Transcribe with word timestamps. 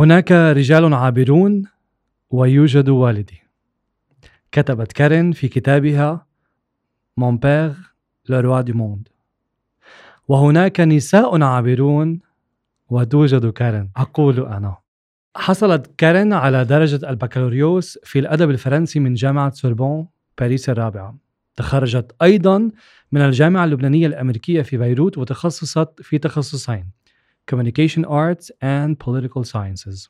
هناك 0.00 0.32
رجال 0.32 0.94
عابرون 0.94 1.62
ويوجد 2.30 2.88
والدي. 2.88 3.42
كتبت 4.52 4.92
كارين 4.92 5.32
في 5.32 5.48
كتابها 5.48 6.26
mon 7.16 7.36
père 7.38 7.74
l'eau 8.28 8.60
du 8.60 8.72
monde 8.72 9.08
وهناك 10.28 10.80
نساء 10.80 11.42
عابرون 11.42 12.20
وتوجد 12.88 13.50
كارين. 13.50 13.90
أقول 13.96 14.46
أنا. 14.46 14.76
حصلت 15.36 15.90
كارين 15.98 16.32
على 16.32 16.64
درجة 16.64 17.10
البكالوريوس 17.10 17.98
في 18.04 18.18
الأدب 18.18 18.50
الفرنسي 18.50 19.00
من 19.00 19.14
جامعة 19.14 19.50
سوربون 19.50 20.08
باريس 20.40 20.68
الرابعة. 20.68 21.18
تخرجت 21.56 22.14
أيضا 22.22 22.70
من 23.12 23.20
الجامعة 23.20 23.64
اللبنانية 23.64 24.06
الأمريكية 24.06 24.62
في 24.62 24.76
بيروت 24.76 25.18
وتخصصت 25.18 26.02
في 26.02 26.18
تخصصين. 26.18 26.97
Communication 27.50 28.04
Arts 28.04 28.50
and 28.62 28.96
Political 28.98 29.44
Sciences. 29.44 30.08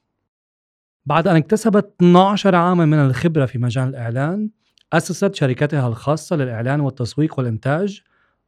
بعد 1.07 1.29
أن 1.29 1.37
اكتسبت 1.37 1.95
12 2.01 2.55
عاما 2.55 2.87
من 2.87 2.99
الخبرة 2.99 3.47
في 3.47 3.59
مجال 3.59 3.89
الإعلان 3.89 4.51
أسست 4.93 5.35
شركتها 5.35 5.89
الخاصة 5.89 6.37
للإعلان 6.37 6.81
والتسويق 6.81 7.39
والإنتاج 7.39 8.03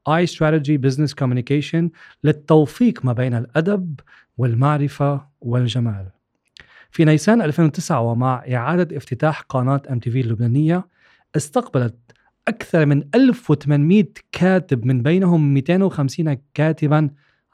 I 0.09 0.27
Strategy 0.27 0.79
Business 0.79 1.13
Communication 1.25 1.89
للتوفيق 2.25 3.05
ما 3.05 3.13
بين 3.13 3.35
الأدب 3.35 4.01
والمعرفة 4.39 5.27
والجمال. 5.41 6.07
في 6.91 7.05
نيسان 7.05 7.43
2009 7.43 8.01
ومع 8.01 8.45
إعادة 8.53 8.97
افتتاح 8.97 9.41
قناة 9.41 9.83
ام 9.91 9.99
تي 9.99 10.11
في 10.11 10.21
اللبنانية 10.21 10.89
استقبلت 11.37 11.97
أكثر 12.49 12.87
من 12.87 13.05
1800 13.15 14.05
كاتب 14.33 14.87
من 14.87 15.03
بينهم 15.03 15.55
250 15.55 16.37
كاتبا 16.55 17.11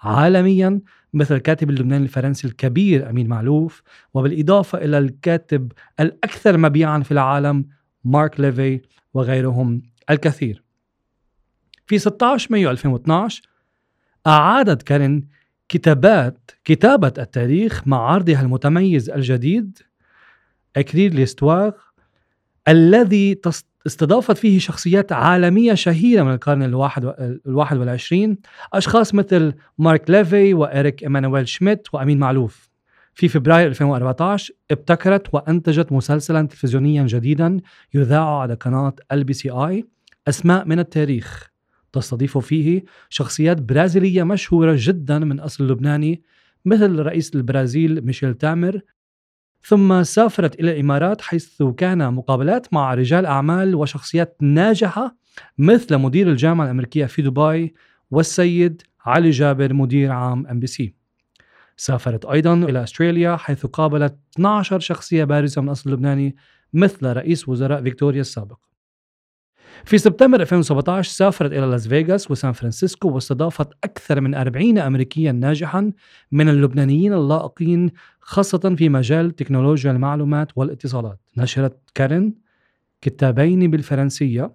عالميا 0.06 0.80
مثل 1.14 1.34
الكاتب 1.34 1.70
اللبناني 1.70 2.04
الفرنسي 2.04 2.48
الكبير 2.48 3.10
أمين 3.10 3.28
معلوف 3.28 3.82
وبالإضافة 4.14 4.78
إلى 4.78 4.98
الكاتب 4.98 5.72
الأكثر 6.00 6.58
مبيعا 6.58 7.00
في 7.00 7.12
العالم 7.12 7.64
مارك 8.04 8.40
ليفي 8.40 8.80
وغيرهم 9.14 9.82
الكثير. 10.10 10.62
في 11.86 11.98
16 11.98 12.48
مايو 12.50 12.70
2012 12.70 13.42
أعادت 14.26 14.82
كارين 14.82 15.28
كتابات 15.68 16.50
كتابة 16.64 17.12
التاريخ 17.18 17.88
مع 17.88 18.10
عرضها 18.10 18.40
المتميز 18.40 19.10
الجديد 19.10 19.78
أكرير 20.76 21.14
ليستواغ 21.14 21.72
الذي 22.68 23.34
استضافت 23.86 24.36
فيه 24.36 24.58
شخصيات 24.58 25.12
عالمية 25.12 25.74
شهيرة 25.74 26.22
من 26.22 26.32
القرن 26.32 26.62
الواحد, 26.62 27.04
الواحد 27.46 27.76
والعشرين 27.76 28.38
أشخاص 28.72 29.14
مثل 29.14 29.52
مارك 29.78 30.10
ليفي 30.10 30.54
وإريك 30.54 31.02
إيمانويل 31.02 31.48
شميت 31.48 31.88
وأمين 31.92 32.18
معلوف. 32.18 32.70
في 33.14 33.28
فبراير 33.28 33.66
2014 33.68 34.54
ابتكرت 34.70 35.34
وأنتجت 35.34 35.92
مسلسلا 35.92 36.46
تلفزيونيا 36.46 37.06
جديدا 37.06 37.60
يذاع 37.94 38.38
على 38.40 38.54
قناة 38.54 38.94
ال 39.12 39.24
بي 39.24 39.32
سي 39.32 39.50
اي 39.50 39.84
أسماء 40.28 40.64
من 40.64 40.78
التاريخ. 40.78 41.50
تستضيف 41.92 42.38
فيه 42.38 42.84
شخصيات 43.08 43.62
برازيلية 43.62 44.22
مشهورة 44.22 44.74
جدا 44.78 45.18
من 45.18 45.40
أصل 45.40 45.68
لبناني 45.68 46.22
مثل 46.64 46.98
رئيس 46.98 47.34
البرازيل 47.34 48.04
ميشيل 48.06 48.34
تامر 48.34 48.80
ثم 49.62 50.02
سافرت 50.02 50.60
إلى 50.60 50.72
الإمارات 50.72 51.20
حيث 51.20 51.62
كان 51.62 52.14
مقابلات 52.14 52.74
مع 52.74 52.94
رجال 52.94 53.26
أعمال 53.26 53.74
وشخصيات 53.74 54.36
ناجحة 54.40 55.16
مثل 55.58 55.96
مدير 55.98 56.30
الجامعة 56.30 56.64
الأمريكية 56.64 57.06
في 57.06 57.22
دبي 57.22 57.74
والسيد 58.10 58.82
علي 59.06 59.30
جابر 59.30 59.72
مدير 59.72 60.12
عام 60.12 60.46
ام 60.46 60.60
بي 60.60 60.66
سي 60.66 60.94
سافرت 61.76 62.24
أيضا 62.24 62.54
إلى 62.54 62.82
أستراليا 62.82 63.36
حيث 63.36 63.66
قابلت 63.66 64.18
12 64.34 64.78
شخصية 64.78 65.24
بارزة 65.24 65.62
من 65.62 65.68
أصل 65.68 65.92
لبناني 65.92 66.36
مثل 66.72 67.06
رئيس 67.06 67.48
وزراء 67.48 67.82
فيكتوريا 67.82 68.20
السابق. 68.20 68.58
في 69.84 69.98
سبتمبر 69.98 70.40
2017 70.40 71.10
سافرت 71.12 71.52
إلى 71.52 71.66
لاس 71.66 71.88
فيغاس 71.88 72.30
وسان 72.30 72.52
فرانسيسكو 72.52 73.08
واستضافت 73.08 73.68
أكثر 73.84 74.20
من 74.20 74.34
40 74.34 74.78
أمريكيا 74.78 75.32
ناجحا 75.32 75.92
من 76.32 76.48
اللبنانيين 76.48 77.12
اللائقين 77.12 77.90
خاصة 78.28 78.74
في 78.78 78.88
مجال 78.88 79.36
تكنولوجيا 79.36 79.90
المعلومات 79.90 80.48
والاتصالات. 80.56 81.20
نشرت 81.36 81.78
كارين 81.94 82.34
كتابين 83.00 83.70
بالفرنسية 83.70 84.52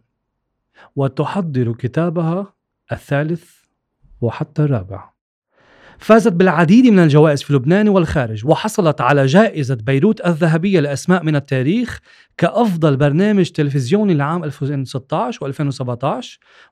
وتحضر 0.95 1.73
كتابها 1.73 2.53
الثالث 2.91 3.43
وحتى 4.21 4.63
الرابع. 4.63 5.11
فازت 5.97 6.33
بالعديد 6.33 6.85
من 6.85 6.99
الجوائز 6.99 7.43
في 7.43 7.53
لبنان 7.53 7.89
والخارج 7.89 8.45
وحصلت 8.45 9.01
على 9.01 9.25
جائزة 9.25 9.75
بيروت 9.75 10.25
الذهبية 10.25 10.79
لأسماء 10.79 11.23
من 11.23 11.35
التاريخ 11.35 11.99
كأفضل 12.37 12.97
برنامج 12.97 13.49
تلفزيوني 13.49 14.13
لعام 14.13 14.43
2016 14.43 15.53
و2017 15.53 16.25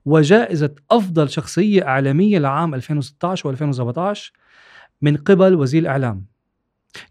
وجائزة 0.05 0.75
أفضل 0.91 1.29
شخصية 1.29 1.87
إعلامية 1.87 2.39
لعام 2.39 2.75
2016 2.75 3.55
و2017 3.55 4.19
من 5.01 5.17
قبل 5.17 5.55
وزير 5.55 5.81
الإعلام. 5.81 6.38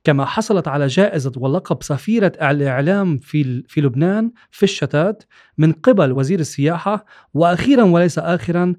كما 0.04 0.24
حصلت 0.24 0.68
على 0.68 0.86
جائزة 0.86 1.32
ولقب 1.36 1.82
سفيرة 1.82 2.32
الإعلام 2.42 3.18
في 3.18 3.62
في 3.68 3.80
لبنان 3.80 4.32
في 4.50 4.62
الشتات 4.62 5.22
من 5.58 5.72
قبل 5.72 6.12
وزير 6.12 6.40
السياحة 6.40 7.04
وأخيرا 7.34 7.82
وليس 7.84 8.18
آخرا 8.18 8.74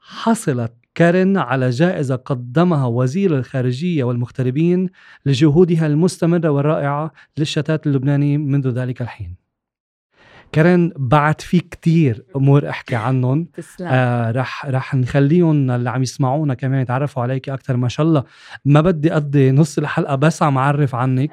حصلت 0.00 0.72
كارين 0.94 1.36
على 1.36 1.70
جائزة 1.70 2.16
قدمها 2.16 2.86
وزير 2.86 3.38
الخارجية 3.38 4.04
والمغتربين 4.04 4.90
لجهودها 5.26 5.86
المستمرة 5.86 6.48
والرائعة 6.48 7.12
للشتات 7.38 7.86
اللبناني 7.86 8.38
منذ 8.38 8.68
ذلك 8.68 9.02
الحين. 9.02 9.43
كارين 10.54 10.92
بعد 10.96 11.40
في 11.40 11.60
كتير 11.60 12.24
أمور 12.36 12.68
أحكي 12.68 12.94
عنهم. 12.94 13.48
آه 13.82 14.30
رح 14.30 14.66
رح 14.66 14.94
نخليهم 14.94 15.70
اللي 15.70 15.90
عم 15.90 16.02
يسمعونا 16.02 16.54
كمان 16.54 16.80
يتعرفوا 16.80 17.22
عليك 17.22 17.48
أكثر 17.48 17.76
ما 17.76 17.88
شاء 17.88 18.06
الله. 18.06 18.24
ما 18.64 18.80
بدي 18.80 19.12
أقضي 19.12 19.50
نص 19.50 19.78
الحلقة 19.78 20.14
بس 20.14 20.42
عم 20.42 20.58
أعرف 20.58 20.94
عنك. 20.94 21.30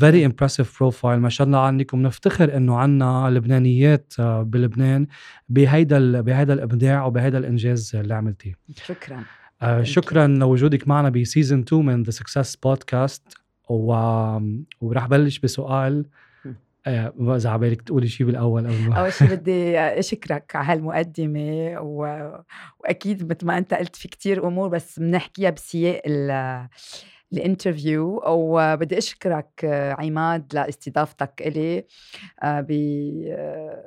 very 0.00 0.26
impressive 0.26 0.78
profile 0.78 1.20
ما 1.20 1.28
شاء 1.28 1.46
الله 1.46 1.58
عنك 1.58 1.94
وبنفتخر 1.94 2.56
إنه 2.56 2.76
عنا 2.76 3.30
لبنانيات 3.30 4.12
uh, 4.16 4.22
بلبنان 4.22 5.06
بهيدا 5.48 6.20
بهيدا 6.20 6.54
الإبداع 6.54 7.04
وبهيدا 7.04 7.38
الإنجاز 7.38 7.96
اللي 7.96 8.14
عملتيه. 8.14 8.54
شكرا. 8.84 9.22
آه 9.62 9.82
شكرا 9.82 10.26
لوجودك 10.26 10.88
معنا 10.88 11.08
ب 11.08 11.15
season 11.15 11.60
2 11.60 11.86
من 11.86 12.02
The 12.02 12.10
Success 12.10 12.56
Podcast 12.56 13.38
ورح 13.68 15.06
بلش 15.06 15.38
بسؤال 15.38 16.06
آه، 16.86 17.36
اذا 17.36 17.50
عبالك 17.50 17.82
تقولي 17.82 18.08
شيء 18.08 18.26
بالأول 18.26 18.66
أو 18.66 18.72
أول 18.96 19.12
شيء 19.12 19.28
بدي 19.28 19.78
أشكرك 19.78 20.56
على 20.56 20.66
هالمقدمة 20.66 21.80
و... 21.80 22.30
وأكيد 22.78 23.32
مثل 23.32 23.46
ما 23.46 23.58
أنت 23.58 23.74
قلت 23.74 23.96
في 23.96 24.08
كتير 24.08 24.46
أمور 24.46 24.68
بس 24.68 24.98
بنحكيها 24.98 25.50
بسياق 25.50 26.02
ال... 26.06 26.68
ال 27.32 27.41
interview 27.41 28.22
وبدي 28.26 28.98
أشكرك 28.98 29.64
عماد 29.98 30.54
لاستضافتك 30.54 31.42
إلي 31.46 31.86
آه، 32.42 32.66
ب 32.68 32.72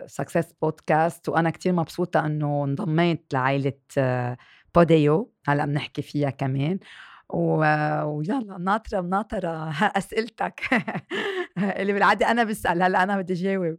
Success 0.07 0.53
Podcast 0.61 1.29
وأنا 1.29 1.49
كتير 1.49 1.73
مبسوطة 1.73 2.25
إنه 2.25 2.63
انضميت 2.63 3.25
لعائلة 3.33 3.73
بوديو 4.75 5.31
هلأ 5.47 5.65
بنحكي 5.65 6.01
فيها 6.01 6.29
كمان. 6.29 6.79
ويلا 7.33 8.57
ناطرة 8.59 9.01
مناطرة 9.01 9.69
أسئلتك. 9.81 10.61
اللي 11.79 11.93
بالعادة 11.93 12.31
أنا 12.31 12.43
بسأل 12.43 12.83
هلأ 12.83 13.03
أنا 13.03 13.21
بدي 13.21 13.33
جاوب 13.33 13.77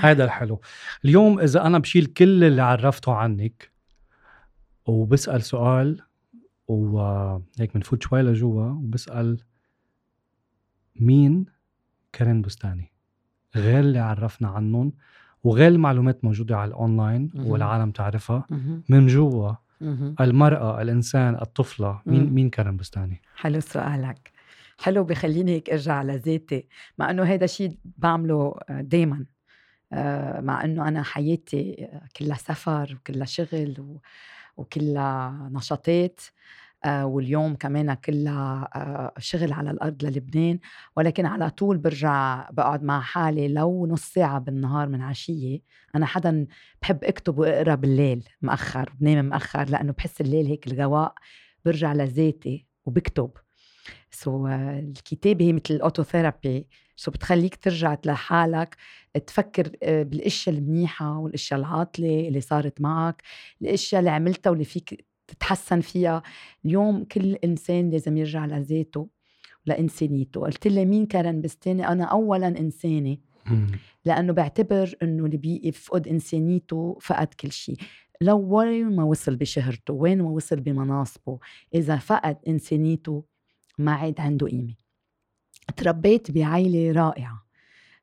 هذا 0.00 0.24
الحلو. 0.24 0.60
اليوم 1.04 1.40
إذا 1.40 1.66
أنا 1.66 1.78
بشيل 1.78 2.06
كل 2.06 2.44
اللي 2.44 2.62
عرفته 2.62 3.14
عنك 3.14 3.70
وبسأل 4.86 5.42
سؤال 5.42 6.00
وهيك 6.68 7.74
بنفوت 7.74 8.02
شوي 8.02 8.22
لجوا 8.22 8.70
وبسأل 8.70 9.38
مين 10.96 11.46
كارين 12.12 12.42
بستاني؟ 12.42 12.92
غير 13.56 13.80
اللي 13.80 13.98
عرفنا 13.98 14.48
عنهم 14.48 14.92
وغير 15.44 15.68
المعلومات 15.68 16.24
موجودة 16.24 16.56
على 16.56 16.68
الاونلاين 16.68 17.30
والعالم 17.34 17.90
تعرفها 17.90 18.46
من 18.88 19.06
جوا. 19.06 19.52
المرأة 20.20 20.82
الإنسان 20.82 21.34
الطفلة 21.34 22.00
مين 22.06 22.32
مين 22.32 22.50
كارين 22.50 22.76
بستاني؟ 22.76 23.22
حلو 23.36 23.60
سؤالك. 23.60 24.32
حلو 24.80 25.04
بخليني 25.04 25.52
هيك 25.52 25.70
أرجع 25.70 26.02
لذاتي. 26.02 26.68
مع 26.98 27.10
إنه 27.10 27.22
هذا 27.22 27.44
الشيء 27.44 27.78
بعمله 27.84 28.54
دائما 28.68 29.26
آه، 29.92 30.40
مع 30.40 30.64
إنه 30.64 30.88
أنا 30.88 31.02
حياتي 31.02 31.88
كلها 32.16 32.36
سفر 32.36 32.94
وكلها 32.96 33.26
شغل 33.26 33.98
وكلها 34.56 35.48
نشاطات. 35.52 36.20
آه، 36.20 36.30
واليوم 36.86 37.54
كمان 37.54 37.94
كلها 37.94 38.68
آه، 38.74 39.12
شغل 39.18 39.52
على 39.52 39.70
الأرض 39.70 40.04
للبنان 40.04 40.58
ولكن 40.96 41.26
على 41.26 41.50
طول 41.50 41.78
برجع 41.78 42.50
بقعد 42.50 42.82
مع 42.82 43.00
حالي 43.00 43.48
لو 43.48 43.86
نص 43.86 44.02
ساعة 44.12 44.38
بالنهار 44.38 44.88
من 44.88 45.02
عشية. 45.02 45.60
أنا 45.94 46.06
حدا 46.06 46.46
بحب 46.82 47.04
أكتب 47.04 47.38
وأقرأ 47.38 47.74
بالليل 47.74 48.28
مأخر 48.42 48.92
بنام 49.00 49.24
مأخر 49.24 49.64
لأنه 49.68 49.92
بحس 49.92 50.20
الليل 50.20 50.46
هيك 50.46 50.66
الغواء 50.66 51.14
برجع 51.64 51.92
لذاتي 51.92 52.66
وبكتب. 52.84 53.30
so 54.10 54.46
so, 54.46 54.50
الكتابة 54.50 55.44
هي 55.44 55.52
مثل 55.52 55.74
ال 55.74 55.81
auto-therapy. 55.81 56.68
so 56.96 57.10
بتخليك 57.10 57.56
ترجع 57.56 57.96
لحالك 58.06 58.76
تفكر 59.26 59.72
آه، 59.82 60.02
بالأشياء 60.02 60.56
المنيحة 60.56 61.18
والأشياء 61.18 61.60
العاطلة 61.60 62.28
اللي 62.28 62.40
صارت 62.40 62.80
معك 62.80 63.22
الأشياء 63.62 63.98
اللي 64.00 64.10
عملتها 64.10 64.50
واللي 64.50 64.64
فيك 64.64 65.09
تتحسن 65.30 65.80
فيها. 65.80 66.22
اليوم 66.64 67.04
كل 67.04 67.34
إنسان 67.34 67.90
لازم 67.90 68.16
يرجع 68.16 68.46
لذاته 68.46 69.08
لإنسانيته. 69.66 70.40
قلت 70.40 70.66
لي 70.66 70.84
مين 70.84 71.06
كارن 71.06 71.40
بستاني 71.40 71.88
أنا 71.88 72.04
أولا 72.04 72.48
إنسانة. 72.48 73.16
لأنه 74.04 74.32
بعتبر 74.32 74.94
أنه 75.02 75.24
اللي 75.26 75.36
بيفقد 75.36 76.08
إنسانيته 76.08 76.98
فقد 77.00 77.26
كل 77.26 77.52
شيء. 77.52 77.76
لو 78.20 78.38
وين 78.38 78.96
ما 78.96 79.04
وصل 79.04 79.36
بشهرته؟ 79.36 79.94
وين 79.94 80.22
ما 80.22 80.30
وصل 80.30 80.60
بمناصبه؟ 80.60 81.38
إذا 81.74 81.96
فقد 81.96 82.36
إنسانيته 82.48 83.24
ما 83.78 83.92
عاد 83.92 84.20
عنده 84.20 84.46
قيمة. 84.46 84.74
تربيت 85.76 86.30
بعائلة 86.30 86.92
رائعة. 86.92 87.46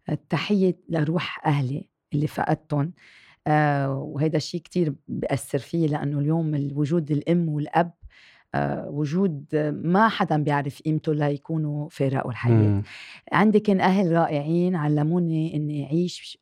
التحية 0.09 0.79
لروح 0.89 1.47
أهلي 1.47 1.89
اللي 2.13 2.27
فقدتهم. 2.27 2.93
آه 3.47 3.93
وهذا 3.93 4.37
الشيء 4.37 4.61
كتير 4.61 4.95
بأثر 5.07 5.57
فيه 5.57 5.87
لأنه 5.87 6.19
اليوم 6.19 6.55
الوجود 6.55 7.11
الأم 7.11 7.49
والأب 7.49 7.91
آه 8.55 8.89
وجود 8.89 9.45
ما 9.83 10.07
حدا 10.09 10.37
بيعرف 10.43 10.81
قيمته 10.81 11.13
ليكونوا 11.13 11.89
فارقوا 11.89 12.31
الحياة. 12.31 12.53
مم. 12.67 12.83
عندي 13.31 13.59
كان 13.59 13.81
أهل 13.81 14.11
رائعين 14.11 14.75
علموني 14.75 15.55
إني 15.55 15.85
أعيش 15.85 16.37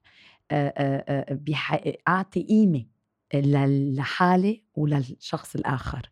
آه 0.51 0.73
آه 0.77 1.95
أعطي 2.07 2.43
قيمة 2.43 2.85
لحالي 3.33 4.63
وللشخص 4.75 5.55
الآخر. 5.55 6.09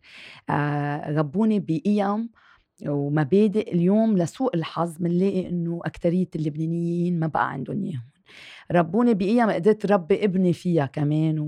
ربوني 1.18 1.60
بقيم 1.60 2.30
ومبادئ 2.88 3.74
اليوم 3.74 4.18
لسوء 4.18 4.56
الحظ 4.56 4.96
بنلاقي 4.98 5.48
إنه 5.48 5.80
اكثريه 5.84 6.28
اللبنانيين 6.36 7.20
ما 7.20 7.26
بقى 7.26 7.50
عندهم 7.52 7.84
إياهم. 7.84 8.13
ربوني 8.72 9.14
بقيم 9.14 9.50
قدرت 9.50 9.86
ربي 9.86 10.24
ابني 10.24 10.52
فيها 10.52 10.86
كمان 10.86 11.38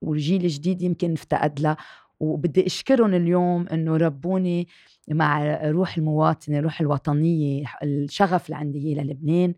والجيل 0.00 0.44
الجديد 0.44 0.82
يمكن 0.82 1.12
افتقد 1.12 1.60
لها 1.60 1.76
وبدي 2.20 2.66
أشكرهم 2.66 3.14
اليوم 3.14 3.66
إنه 3.68 3.96
ربوني 3.96 4.68
مع 5.08 5.60
روح 5.70 5.96
المواطنة 5.96 6.60
روح 6.60 6.80
الوطنية 6.80 7.64
الشغف 7.82 8.46
اللي 8.46 8.56
عندي 8.56 8.78
اياه 8.78 9.04
للبنان 9.04 9.54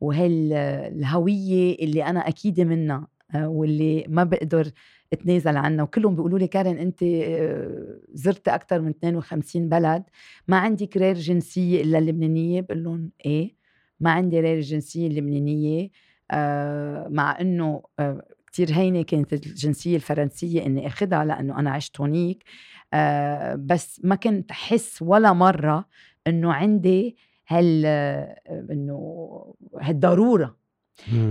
وهي 0.00 0.26
الهوية 0.88 1.74
اللي 1.74 2.04
أنا 2.04 2.28
اكيده 2.28 2.64
منها 2.64 3.06
آه، 3.34 3.48
واللي 3.48 4.04
ما 4.08 4.24
بقدر 4.24 4.70
أتنازل 5.12 5.56
عنها. 5.56 5.84
وكلهم 5.84 6.14
بيقولوا 6.14 6.38
لي 6.38 6.46
كارن 6.46 6.78
أنت 6.78 7.02
آه، 7.02 7.98
زرت 8.12 8.48
أكثر 8.48 8.80
من 8.80 8.88
52 8.90 9.68
بلد. 9.68 10.02
ما 10.48 10.56
عندي 10.58 10.86
كرير 10.86 11.14
جنسية 11.14 11.82
إلا 11.82 11.98
اللبنانية. 11.98 12.60
بقول 12.60 12.84
لهم 12.84 13.10
إيه؟ 13.26 13.56
ما 14.00 14.10
عندي 14.10 14.40
رير 14.40 14.60
جنسية 14.60 15.06
اللبنانيه 15.06 15.90
مع 17.08 17.40
إنه 17.40 17.82
آه 17.98 18.22
كتير 18.46 18.72
هينة 18.72 19.02
كانت 19.02 19.32
الجنسية 19.32 19.96
الفرنسية 19.96 20.66
إني 20.66 20.86
أخدها 20.86 21.24
لأنه 21.24 21.58
أنا 21.58 21.70
عشت 21.70 22.00
هونيك. 22.00 22.44
آه 22.94 23.54
بس 23.54 24.00
ما 24.04 24.14
كنت 24.14 24.50
أحس 24.50 25.02
ولا 25.02 25.32
مرة 25.32 25.84
إنه 26.26 26.52
عندي 26.52 27.16
هال 27.48 27.82
آه، 27.86 28.40
إنه 28.70 29.54
هالضرورة. 29.80 30.56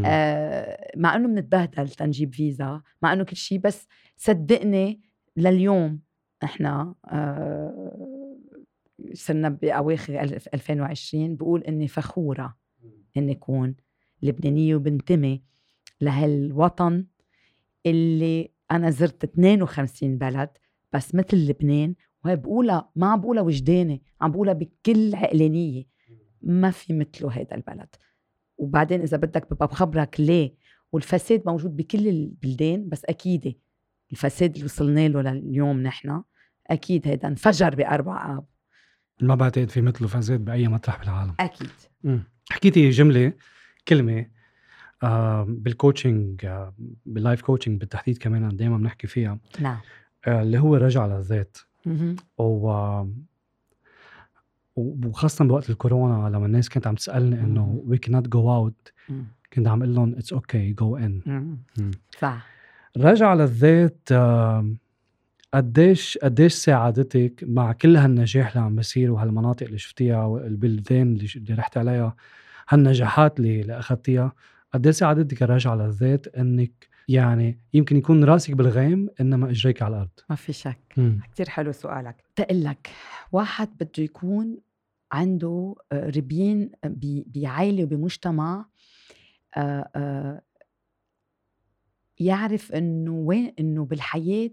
آه 0.05 0.91
مع 0.97 1.15
إنه 1.15 1.27
بنتبهدل 1.27 1.89
تنجيب 1.89 2.33
فيزا 2.33 2.81
مع 3.01 3.13
إنه 3.13 3.23
كل 3.23 3.35
شيء 3.35 3.59
بس 3.59 3.87
صدقني 4.17 5.01
لليوم 5.37 5.99
إحنا 6.43 6.95
آه 7.05 8.37
صرنا 9.13 9.49
بأواخر 9.49 10.21
2020 10.53 11.35
بقول 11.35 11.61
إني 11.63 11.87
فخورة 11.87 12.57
إني 13.17 13.31
أكون. 13.31 13.75
لبنانيه 14.21 14.75
وبنتمي 14.75 15.41
لهالوطن 16.01 17.05
اللي 17.85 18.51
أنا 18.71 18.89
زرت 18.89 19.23
52 19.23 20.17
بلد 20.17 20.49
بس 20.93 21.15
مثل 21.15 21.37
لبنان 21.37 21.95
وهي 22.25 22.35
بقولها 22.35 22.89
ما 22.95 23.07
عم 23.07 23.21
بقولها 23.21 23.43
وجداني 23.43 24.03
عم 24.21 24.31
بقولها 24.31 24.53
بكل 24.53 25.15
عقلانية. 25.15 25.83
ما 26.41 26.71
في 26.71 26.93
مثله 26.93 27.31
هذا 27.31 27.55
البلد. 27.55 27.95
وبعدين 28.57 29.01
إذا 29.01 29.17
بدك 29.17 29.53
ببقى 29.53 29.67
بخبرك 29.67 30.19
ليه. 30.19 30.55
والفساد 30.91 31.43
موجود 31.45 31.75
بكل 31.75 32.07
البلدان 32.07 32.89
بس 32.89 33.05
أكيد 33.05 33.55
الفساد 34.11 34.53
اللي 34.53 34.65
وصلنا 34.65 35.07
له 35.07 35.21
لليوم 35.21 35.81
نحن 35.81 36.23
أكيد 36.67 37.07
هيدا 37.07 37.27
انفجر 37.27 37.75
باربع 37.75 38.37
آب. 38.37 38.45
ما 39.21 39.35
بعتقد 39.35 39.69
في 39.69 39.81
مثله 39.81 40.07
فساد 40.07 40.45
بأي 40.45 40.67
مطرح 40.67 40.99
بالعالم. 40.99 41.35
أكيد. 41.39 41.69
حكيتي 42.49 42.89
جملة 42.89 43.33
كلمه 43.89 44.25
آه 45.03 45.45
بالكوتشنج 45.49 46.45
آه 46.45 46.73
بال 47.05 47.17
life 47.17 47.41
coaching 47.41 47.79
بالتحديد 47.79 48.17
كمان 48.17 48.55
دائما 48.55 48.77
بنحكي 48.77 49.07
فيها. 49.07 49.39
نعم. 49.59 49.77
آه 50.27 50.41
اللي 50.41 50.59
هو 50.59 50.75
رجع 50.75 51.05
للذات. 51.05 51.57
و 52.37 53.03
وخاصة 54.75 55.45
بوقت 55.45 55.69
الكورونا 55.69 56.29
لما 56.29 56.45
الناس 56.45 56.69
كانت 56.69 56.87
عم 56.87 56.95
تسألني 56.95 57.41
إنه 57.41 57.81
وي 57.85 57.97
كانت 57.97 58.27
جو 58.27 58.55
اوت 58.55 58.93
كنت 59.53 59.67
عم 59.67 59.83
أقول 59.83 59.95
لهم 59.95 60.15
it's 60.15 60.33
okay 60.33 60.73
go 60.73 60.97
in 60.97 61.57
صح. 62.19 62.47
رجع 62.97 63.33
للذات 63.33 64.09
قديش 65.53 66.17
قديش 66.17 66.53
ساعدتك 66.53 67.43
مع 67.47 67.71
كل 67.71 67.95
هالنجاح 67.95 68.47
اللي 68.47 68.59
عم 68.59 68.75
بيصير 68.75 69.11
وهالمناطق 69.11 69.65
اللي 69.65 69.77
شفتيها 69.77 70.25
والبلدان 70.25 71.19
اللي 71.35 71.53
رحت 71.53 71.77
عليها؟ 71.77 72.15
هالنجاحات 72.69 73.39
اللي, 73.39 73.61
اللي 73.61 73.79
أخذتيها 73.79 74.33
قديش 74.73 74.95
ساعدتك 74.95 75.43
الرجعة 75.43 75.75
للذات 75.75 76.27
إنك 76.27 76.87
يعني 77.07 77.59
يمكن 77.73 77.97
يكون 77.97 78.23
رأسك 78.23 78.53
بالغيم 78.53 79.09
إنما 79.21 79.49
إجريك 79.49 79.81
على 79.81 79.95
الأرض؟ 79.95 80.09
ما 80.29 80.35
في 80.35 80.53
شك. 80.53 80.79
كثير 81.33 81.49
حلو 81.49 81.71
سؤالك. 81.71 82.23
تقول 82.35 82.63
لك 82.63 82.89
واحد 83.31 83.69
بده 83.77 84.03
يكون 84.03 84.57
عنده 85.11 85.75
آه، 85.91 86.09
ربين 86.09 86.71
بعائلة 87.25 87.83
وبمجتمع 87.83 88.65
آه، 89.57 89.89
آه، 89.95 90.41
يعرف 92.19 92.71
إنه 92.71 93.11
وين 93.11 93.53
إنه 93.59 93.85
بالحياة 93.85 94.51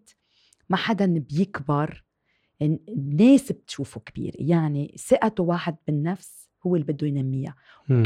ما 0.69 0.77
حدا 0.77 1.07
بيكبر 1.19 2.05
الناس 2.63 3.53
بتشوفه 3.53 4.01
كبير 4.01 4.37
يعني 4.39 4.95
ثقته 4.99 5.43
واحد 5.43 5.77
بالنفس 5.87 6.49
هو 6.67 6.77
اللي 6.77 6.87
بده 6.93 7.07
ينميها. 7.07 7.55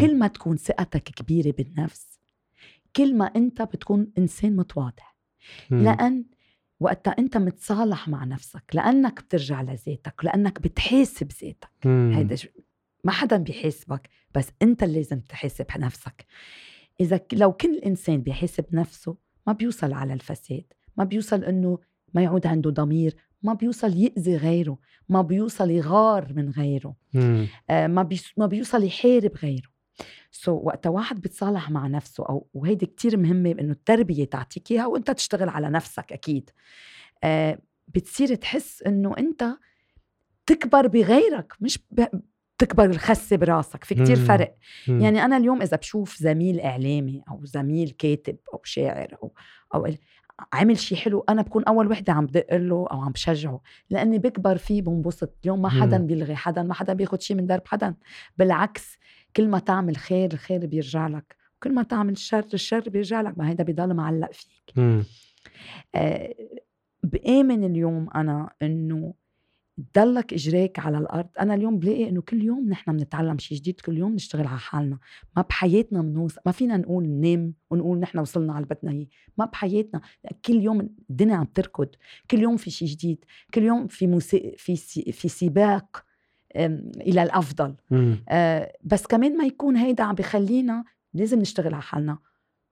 كل 0.01 0.19
ما 0.19 0.27
تكون 0.27 0.57
ثقتك 0.57 1.03
كبيرة 1.03 1.51
بالنفس 1.59 2.21
كل 2.97 3.17
ما 3.17 3.25
أنت 3.25 3.63
بتكون 3.63 4.13
إنسان 4.19 4.57
متواضع. 4.57 5.05
لأن 5.71 6.25
وقتها 6.81 7.15
أنت 7.19 7.37
متصالح 7.37 8.09
مع 8.09 8.25
نفسك 8.25 8.63
لأنك 8.75 9.21
بترجع 9.23 9.63
لذاتك 9.63 10.25
لأنك 10.25 10.61
بتحاسب 10.63 11.33
ذاتك 11.43 11.71
هيدا 11.87 12.37
ما 13.05 13.13
حدا 13.13 13.37
بيحاسبك 13.37 14.09
بس 14.35 14.49
أنت 14.63 14.83
اللي 14.83 14.97
لازم 14.97 15.21
تحاسب 15.21 15.67
نفسك. 15.79 16.27
إذا 17.01 17.21
لو 17.33 17.53
كل 17.53 17.79
إنسان 17.79 18.23
بيحاسب 18.23 18.65
نفسه 18.73 19.17
ما 19.47 19.53
بيوصل 19.53 19.93
على 19.93 20.13
الفساد 20.13 20.65
ما 20.97 21.05
بيوصل 21.05 21.45
إنه 21.45 21.79
ما 22.15 22.23
يعود 22.23 22.47
عنده 22.47 22.71
ضمير 22.71 23.15
ما 23.43 23.55
بيوصل 23.55 23.97
يأذي 23.97 24.37
غيره 24.37 24.79
ما 25.09 25.23
بيوصل 25.23 25.71
يغار 25.71 26.33
من 26.33 26.51
غيره 26.51 26.95
آه 27.71 27.87
ما, 27.87 28.09
ما 28.37 28.47
بيوصل 28.47 28.85
يحارب 28.85 29.33
غيره. 29.43 29.71
سو 30.31 30.61
so, 30.61 30.65
وقت 30.65 30.87
واحد 30.87 31.21
بيتصالح 31.21 31.71
مع 31.71 31.87
نفسه 31.87 32.25
أو 32.29 32.49
وهيدي 32.55 32.87
كتير 32.87 33.17
مهمة 33.17 33.51
إنه 33.51 33.73
التربية 33.73 34.25
تعطيك 34.25 34.71
إياها 34.71 34.87
وأنت 34.87 35.11
تشتغل 35.11 35.49
على 35.49 35.71
نفسك 35.71 36.13
أكيد. 36.13 36.51
آه 37.25 37.59
بتصير 37.89 38.35
تحس 38.35 38.83
إنه 38.83 39.15
أنت 39.19 39.45
تكبر 40.47 40.87
بغيرك 40.87 41.53
مش 41.61 41.79
ب... 41.91 42.05
تكبر 42.59 42.85
الخسه 42.85 43.37
براسك 43.37 43.85
في 43.85 43.95
كتير 43.95 44.17
فرق. 44.17 44.57
مم. 44.89 45.01
يعني 45.01 45.25
أنا 45.25 45.37
اليوم 45.37 45.63
إذا 45.63 45.77
بشوف 45.77 46.17
زميل 46.17 46.61
إعلامي 46.61 47.23
أو 47.31 47.45
زميل 47.45 47.91
كاتب 47.91 48.37
أو 48.55 48.61
شاعر 48.65 49.17
أو 49.23 49.33
أو 49.75 49.87
عمل 50.53 50.79
شيء 50.79 50.99
حلو 50.99 51.25
أنا 51.29 51.43
بكون 51.43 51.65
أول 51.65 51.91
وحدة 51.91 52.13
عم 52.13 52.27
بدق 52.27 52.57
له 52.57 52.87
أو 52.91 53.01
عم 53.01 53.13
بشجعه 53.13 53.61
لأني 53.91 54.19
بكبر 54.19 54.57
فيه 54.57 54.83
بنبسط. 54.83 55.39
اليوم 55.45 55.63
ما 55.63 55.69
حدا 55.69 55.99
بيلغي 55.99 56.37
حدا 56.37 56.63
ما 56.63 56.75
حدا 56.75 56.93
بياخد 56.93 57.21
شيء 57.21 57.37
من 57.37 57.47
درب 57.47 57.63
حدا. 57.67 57.95
بالعكس 58.39 58.99
كل 59.37 59.49
ما 59.49 59.59
تعمل 59.59 59.97
خير 59.97 60.33
الخير 60.33 60.67
بيرجع 60.67 61.07
لك. 61.07 61.37
وكل 61.57 61.75
ما 61.75 61.83
تعمل 61.83 62.19
شر 62.19 62.47
الشر 62.55 62.89
بيرجع 62.89 63.21
لك. 63.21 63.39
ما 63.39 63.49
هيدا 63.49 63.65
بيضل 63.65 63.95
معلق 63.95 64.33
فيك. 64.33 64.79
آه 65.95 66.35
بآمن 67.03 67.65
اليوم 67.65 68.11
أنا 68.15 68.51
إنه 68.63 69.15
ضلك 69.97 70.33
اجريك 70.33 70.79
على 70.79 70.99
الأرض. 70.99 71.29
أنا 71.41 71.55
اليوم 71.55 71.79
بلاقي 71.79 72.09
إنه 72.09 72.21
كل 72.21 72.43
يوم 72.43 72.69
نحن 72.69 72.97
بنتعلم 72.97 73.39
شيء 73.39 73.59
جديد 73.59 73.81
كل 73.81 73.99
يوم 73.99 74.15
نشتغل 74.15 74.47
على 74.47 74.59
حالنا. 74.59 74.99
ما 75.37 75.43
بحياتنا 75.43 76.03
بنوصل 76.03 76.41
ما 76.47 76.53
فينا 76.53 76.77
نقول 76.77 77.05
ننام 77.05 77.55
ونقول 77.71 77.99
نحن 77.99 78.19
وصلنا 78.19 78.53
على 78.53 78.65
بدنا 78.65 78.93
إياه. 78.93 79.07
ما 79.39 79.45
بحياتنا 79.45 80.01
كل 80.45 80.55
يوم 80.55 80.81
الدنيا 81.11 81.37
عم 81.37 81.45
تركض. 81.45 81.89
كل 82.31 82.39
يوم 82.39 82.57
في 82.57 82.71
شيء 82.71 82.89
جديد. 82.89 83.25
كل 83.55 83.63
يوم 83.63 83.87
في 83.87 84.07
موسيقى 84.07 84.57
في 84.57 84.77
سي 84.77 85.13
في 85.13 85.29
سباق 85.29 86.05
إلى 86.57 87.23
الأفضل. 87.23 87.77
آه، 88.29 88.73
بس 88.85 89.07
كمان 89.07 89.37
ما 89.37 89.45
يكون 89.45 89.77
هيدا 89.77 90.05
عم 90.05 90.15
بخلينا 90.15 90.85
لازم 91.15 91.39
نشتغل 91.39 91.75
على 91.75 91.83
حالنا. 91.83 92.19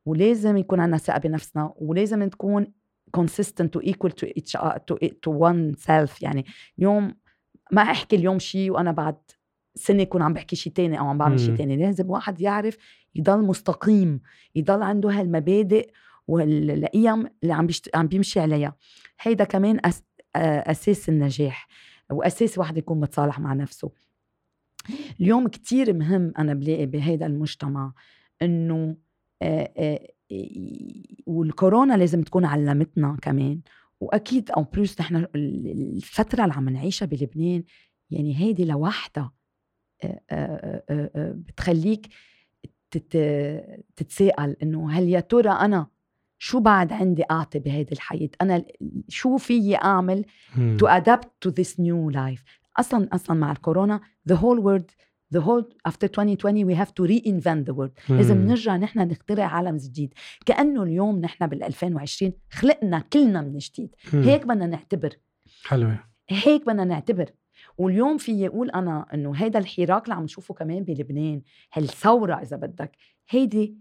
ولازم 0.07 0.57
يكون 0.57 0.81
عندنا 0.81 0.99
ثقة 0.99 1.19
بنفسنا. 1.19 1.73
ولازم 1.77 2.23
نكون 2.23 2.67
consistent 3.17 3.77
و 3.77 3.81
equal 3.81 4.11
to 4.11 4.27
each 4.27 4.57
to, 4.87 5.09
to 5.09 5.31
one 5.31 5.77
self 5.87 6.23
يعني 6.23 6.45
اليوم 6.79 7.15
ما 7.73 7.83
أحكي 7.83 8.17
اليوم 8.17 8.39
شيء 8.39 8.71
وأنا 8.71 8.93
بعد 8.93 9.17
سنة 9.75 10.03
اكون 10.03 10.23
عم 10.23 10.33
بحكي 10.33 10.57
شيء 10.57 10.73
تاني 10.73 10.99
أو 10.99 11.07
عم 11.07 11.19
بعمل 11.19 11.41
شيء. 11.41 11.57
تاني. 11.57 11.77
لازم 11.77 12.11
واحد 12.11 12.41
يعرف 12.41 12.77
يضل 13.15 13.43
مستقيم 13.43 14.21
يضل 14.55 14.83
عنده 14.83 15.11
هالمبادئ 15.11 15.91
والقيم 16.27 17.27
اللي 17.43 17.55
عم 17.55 17.67
بيشت... 17.67 17.97
عم 17.97 18.07
بيمشي 18.07 18.41
عليها. 18.41 18.75
هيدا 19.21 19.45
كمان 19.45 19.81
أس... 19.85 20.03
آه، 20.37 20.71
أساس 20.71 21.09
النجاح 21.09 21.69
وأساس 22.11 22.59
واحد 22.59 22.79
يكون 22.79 23.01
متصالح 23.01 23.41
مع 23.41 23.55
نفسه. 23.55 23.91
اليوم 25.21 25.49
كتير 25.49 25.93
مهم 25.93 26.33
أنا 26.39 26.55
بلاقي 26.55 26.87
بهيدا 26.87 27.27
المجتمع 27.27 27.93
إنه 28.43 28.97
آه، 29.43 29.73
آه، 29.77 30.09
والكورونا 31.27 31.97
لازم 31.97 32.23
تكون 32.23 32.45
علمتنا 32.45 33.17
كمان. 33.23 33.61
وأكيد 34.01 34.51
أو 34.51 34.63
بلوس 34.63 35.01
نحن 35.01 35.17
ال- 35.17 35.31
الفترة 35.97 36.43
اللي 36.45 36.55
عم 36.55 36.69
نعيشها 36.69 37.07
بلبنان 37.07 37.65
يعني 38.11 38.37
هيدي 38.37 38.65
لوحدها 38.65 39.33
بتخليك 41.35 42.07
تت- 42.91 43.83
تتساءل 43.97 44.57
إنه 44.63 44.91
هل 44.91 45.09
يا 45.09 45.21
ترى 45.21 45.51
أنا 45.51 45.87
شو 46.39 46.61
بعد 46.61 46.93
عندي 46.93 47.23
أعطي 47.31 47.59
بهيدي 47.59 47.93
الحياة؟ 47.93 48.29
أنا 48.43 48.65
شو 49.09 49.37
فيي 49.37 49.77
أعمل 49.77 50.25
to 50.57 50.87
adapt 50.87 51.29
to 51.49 51.51
this 51.53 51.73
new 51.75 52.15
life 52.15 52.43
أصلا 52.79 53.09
أصلا 53.13 53.37
مع 53.37 53.53
الكورونا 53.53 54.01
the 54.31 54.35
whole 54.37 54.61
world 54.63 54.95
the 55.35 55.41
whole 55.41 55.65
after 55.89 56.09
2020 56.09 56.65
we 56.65 56.75
have 56.75 56.93
to 56.95 57.05
reinvent 57.07 57.67
the 57.67 57.75
world. 57.75 58.11
لازم. 58.11 58.47
نرجع 58.47 58.77
نحن 58.77 58.99
نخترع 58.99 59.45
عالم 59.45 59.77
جديد. 59.77 60.15
كأنه 60.47 60.83
اليوم 60.83 61.21
نحن 61.21 61.47
بال 61.47 61.63
2020 61.63 62.33
خلقنا 62.51 62.99
كلنا 62.99 63.43
من 63.43 63.59
جديد. 63.59 63.95
مم. 64.13 64.23
هيك 64.23 64.47
بدنا 64.47 64.67
نعتبر. 64.67 65.17
حلوة. 65.65 66.05
هيك 66.29 66.67
بدنا 66.67 66.85
نعتبر. 66.85 67.31
واليوم 67.79 68.19
في 68.19 68.47
أقول 68.47 68.71
أنا 68.71 69.07
إنه 69.15 69.33
هيدا 69.37 69.59
الحراك 69.59 70.05
اللي 70.05 70.15
عم 70.15 70.25
نشوفه 70.25 70.55
كمان 70.55 70.85
بلبنان 70.85 71.43
هالثورة 71.73 72.35
إذا 72.35 72.57
بدك. 72.57 72.97
هيدي 73.31 73.77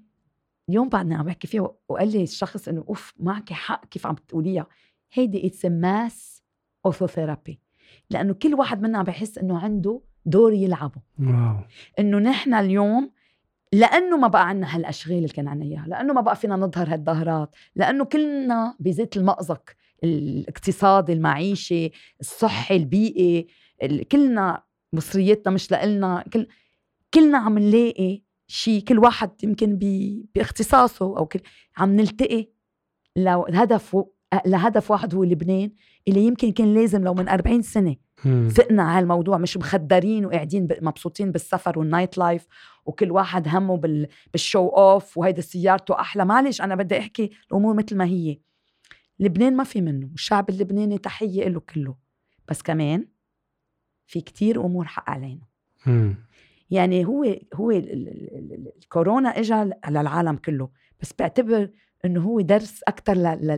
اليوم 0.69 0.89
بعدني 0.89 1.15
عم 1.15 1.25
بحكي 1.25 1.47
فيها 1.47 1.71
وقال 1.89 2.11
لي 2.11 2.23
الشخص 2.23 2.67
إنه 2.67 2.85
أوف 2.89 3.13
معك 3.19 3.53
حق 3.53 3.85
كيف 3.85 4.07
عم 4.07 4.13
بتقوليها. 4.13 4.67
هيدي 5.13 5.47
it's 5.47 5.65
mass 5.65 6.43
auto-therapy 6.85 7.59
لأنه 8.09 8.33
كل 8.33 8.53
واحد 8.53 8.81
منا 8.81 8.97
عم 8.97 9.03
بحس 9.03 9.37
إنه 9.37 9.59
عنده 9.59 10.01
دور 10.27 10.53
يلعبه 10.53 11.01
wow. 11.19 11.55
إنه 11.99 12.17
نحن 12.19 12.53
اليوم 12.53 13.11
لأنه 13.73 14.17
ما 14.17 14.27
بقى 14.27 14.47
عنا 14.49 14.75
هالأشغال 14.75 15.17
اللي 15.17 15.27
كان 15.27 15.47
عنا 15.47 15.65
إياها 15.65 15.85
لأنه 15.87 16.13
ما 16.13 16.21
بقى 16.21 16.35
فينا 16.35 16.55
نظهر 16.55 16.93
هالظهرات 16.93 17.55
لأنه 17.75 18.05
كلنا 18.05 18.75
بزيت 18.79 19.17
المأزق 19.17 19.61
الاقتصادي 20.03 21.13
المعيشي 21.13 21.91
الصحي 22.19 22.75
البيئي 22.75 23.47
ال- 23.83 24.07
كلنا 24.07 24.63
مصرياتنا 24.93 25.53
مش 25.53 25.71
لإلنا 25.71 26.23
كل 26.33 26.47
كلنا 27.13 27.37
عم 27.37 27.59
نلاقي 27.59 28.21
شيء 28.47 28.81
كل 28.83 28.99
واحد 28.99 29.31
يمكن 29.43 29.75
ب- 29.81 30.25
باختصاصه 30.35 31.05
أو 31.17 31.25
كل 31.25 31.39
عم 31.77 31.95
نلتقي 31.95 32.47
لهدف 33.15 33.97
لهدف 34.45 34.91
واحد 34.91 35.15
هو 35.15 35.23
لبنان 35.23 35.71
اللي 36.07 36.25
يمكن 36.25 36.51
كان 36.51 36.73
لازم 36.73 37.03
لو 37.03 37.13
من 37.13 37.29
40 37.29 37.61
سنة 37.61 37.95
فقنا 38.49 38.83
على 38.83 38.99
هالموضوع 38.99 39.37
مش 39.37 39.57
مخدرين 39.57 40.25
وقاعدين 40.25 40.67
مبسوطين 40.81 41.31
بالسفر 41.31 41.79
وال 41.79 42.17
nightlife 42.17 42.47
وكل 42.85 43.11
واحد 43.11 43.47
همه 43.47 43.77
بال... 43.77 44.07
بال 44.31 44.43
show 44.43 44.67
off 44.67 45.17
وهيدا 45.17 45.41
سيارته 45.41 45.99
أحلى. 45.99 46.25
معلش 46.25 46.61
أنا 46.61 46.75
بدي 46.75 46.99
أحكي 46.99 47.31
الأمور 47.51 47.73
مثل 47.75 47.97
ما 47.97 48.05
هي. 48.05 48.37
لبنان 49.19 49.55
ما 49.55 49.63
في 49.63 49.81
منه 49.81 50.09
الشعب 50.13 50.49
اللبناني 50.49 50.97
تحية 50.97 51.47
له 51.47 51.59
كله. 51.59 51.95
بس 52.49 52.61
كمان 52.61 53.05
في 54.07 54.21
كتير 54.21 54.65
أمور 54.65 54.85
حق 54.85 55.09
علينا. 55.09 55.41
يعني 56.69 57.05
هو 57.05 57.23
هو 57.53 57.71
ال- 57.71 57.93
ال- 57.93 58.07
ال- 58.09 58.53
ال- 58.53 58.71
الكورونا 58.83 59.29
اجى 59.29 59.71
للعالم 59.89 60.35
كله 60.35 60.69
بس 61.01 61.13
بعتبر 61.19 61.69
إنه 62.05 62.21
هو 62.21 62.41
درس 62.41 62.81
أكثر 62.87 63.13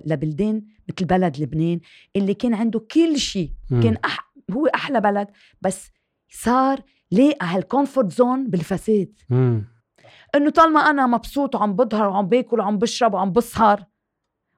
لبلدان 0.05 0.63
مثل 0.89 1.05
بلد 1.05 1.37
لبنان 1.39 1.79
اللي 2.15 2.33
كان 2.33 2.53
عنده 2.53 2.79
كل 2.79 3.17
شيء. 3.17 3.51
كان 3.69 3.97
أح... 4.05 4.28
هو 4.51 4.67
أحلى 4.67 5.01
بلد 5.01 5.27
بس 5.61 5.91
صار 6.29 6.81
لاقى 7.11 7.45
هالكونفورت 7.45 8.11
زون 8.11 8.49
بالفساد. 8.49 9.13
إنه 10.35 10.49
طالما 10.49 10.79
أنا 10.79 11.07
مبسوط 11.07 11.55
وعم 11.55 11.75
بظهر 11.75 12.07
وعم 12.07 12.27
باكل 12.27 12.59
وعم 12.59 12.77
بشرب 12.77 13.13
وعم 13.13 13.31
بسهر 13.31 13.85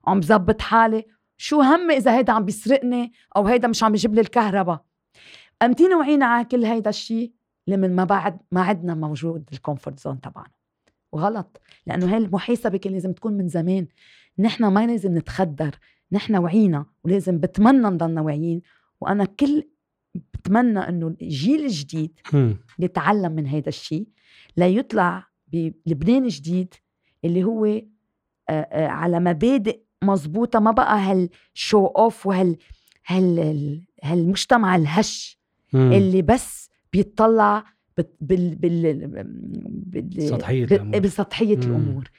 وعم 0.03 0.19
بظبط 0.19 0.61
حالي 0.61 1.05
شو 1.37 1.61
همي 1.61 1.97
إذا 1.97 2.17
هيدا 2.17 2.33
عم 2.33 2.45
بيسرقني 2.45 3.13
أو 3.35 3.47
هيدا 3.47 3.67
مش 3.67 3.83
عم 3.83 3.93
يجيب 3.95 4.15
لي 4.15 4.21
الكهرباء؟ 4.21 4.85
امتين 5.61 5.93
وعينا 5.93 6.25
على 6.25 6.45
كل 6.45 6.65
هيدا 6.65 6.89
الشيء 6.89 7.33
لمن 7.67 7.95
ما 7.95 8.03
بعد 8.03 8.39
ما 8.51 8.61
عدنا 8.61 8.95
موجود 8.95 9.49
ال 9.53 9.59
comfort 9.59 9.99
zone 9.99 10.21
تبعنا. 10.21 10.51
وغلط 11.11 11.61
لأنه 11.85 12.13
هاي 12.13 12.17
المحاسبة 12.17 12.77
كان 12.77 12.93
لازم 12.93 13.13
تكون 13.13 13.33
من 13.33 13.47
زمان. 13.47 13.87
نحن 14.39 14.65
ما 14.65 14.87
لازم 14.87 15.17
نتخدر 15.17 15.75
نحن 16.11 16.35
وعينا 16.35 16.85
ولازم 17.03 17.37
بتمنى 17.37 17.87
نضلنا 17.87 18.21
واعيين 18.21 18.61
وأنا 19.01 19.25
كل 19.25 19.63
بتمنى 20.15 20.79
إنه 20.79 21.15
الجيل 21.21 21.65
الجديد. 21.65 22.19
يتعلم 22.79 23.31
من 23.31 23.47
هذا 23.47 23.69
الشيء 23.69 24.07
ليطلع 24.57 25.27
بلبنان 25.47 26.27
جديد 26.27 26.73
اللي 27.25 27.43
هو 27.43 27.65
آه، 27.65 27.81
آه، 28.49 28.87
على 28.87 29.19
مبادئ 29.19 29.79
مزبوطة 30.03 30.59
ما 30.59 30.71
بقى 30.71 30.99
هال 30.99 31.28
show 31.28 31.85
off 31.85 32.25
وهال 32.27 32.57
هال 33.07 33.39
ال- 33.39 33.83
هالمجتمع 34.03 34.75
الهش 34.75 35.39
مم. 35.73 35.91
اللي 35.91 36.21
بس 36.21 36.69
بيطلع 36.93 37.63
بال 38.21 38.55
بال 38.55 39.07
بال 39.85 40.23
سطحية 40.29 40.63
الأمور. 40.63 40.99
بسطحية 40.99 41.55
مم. 41.57 41.61
الأمور 41.63 42.09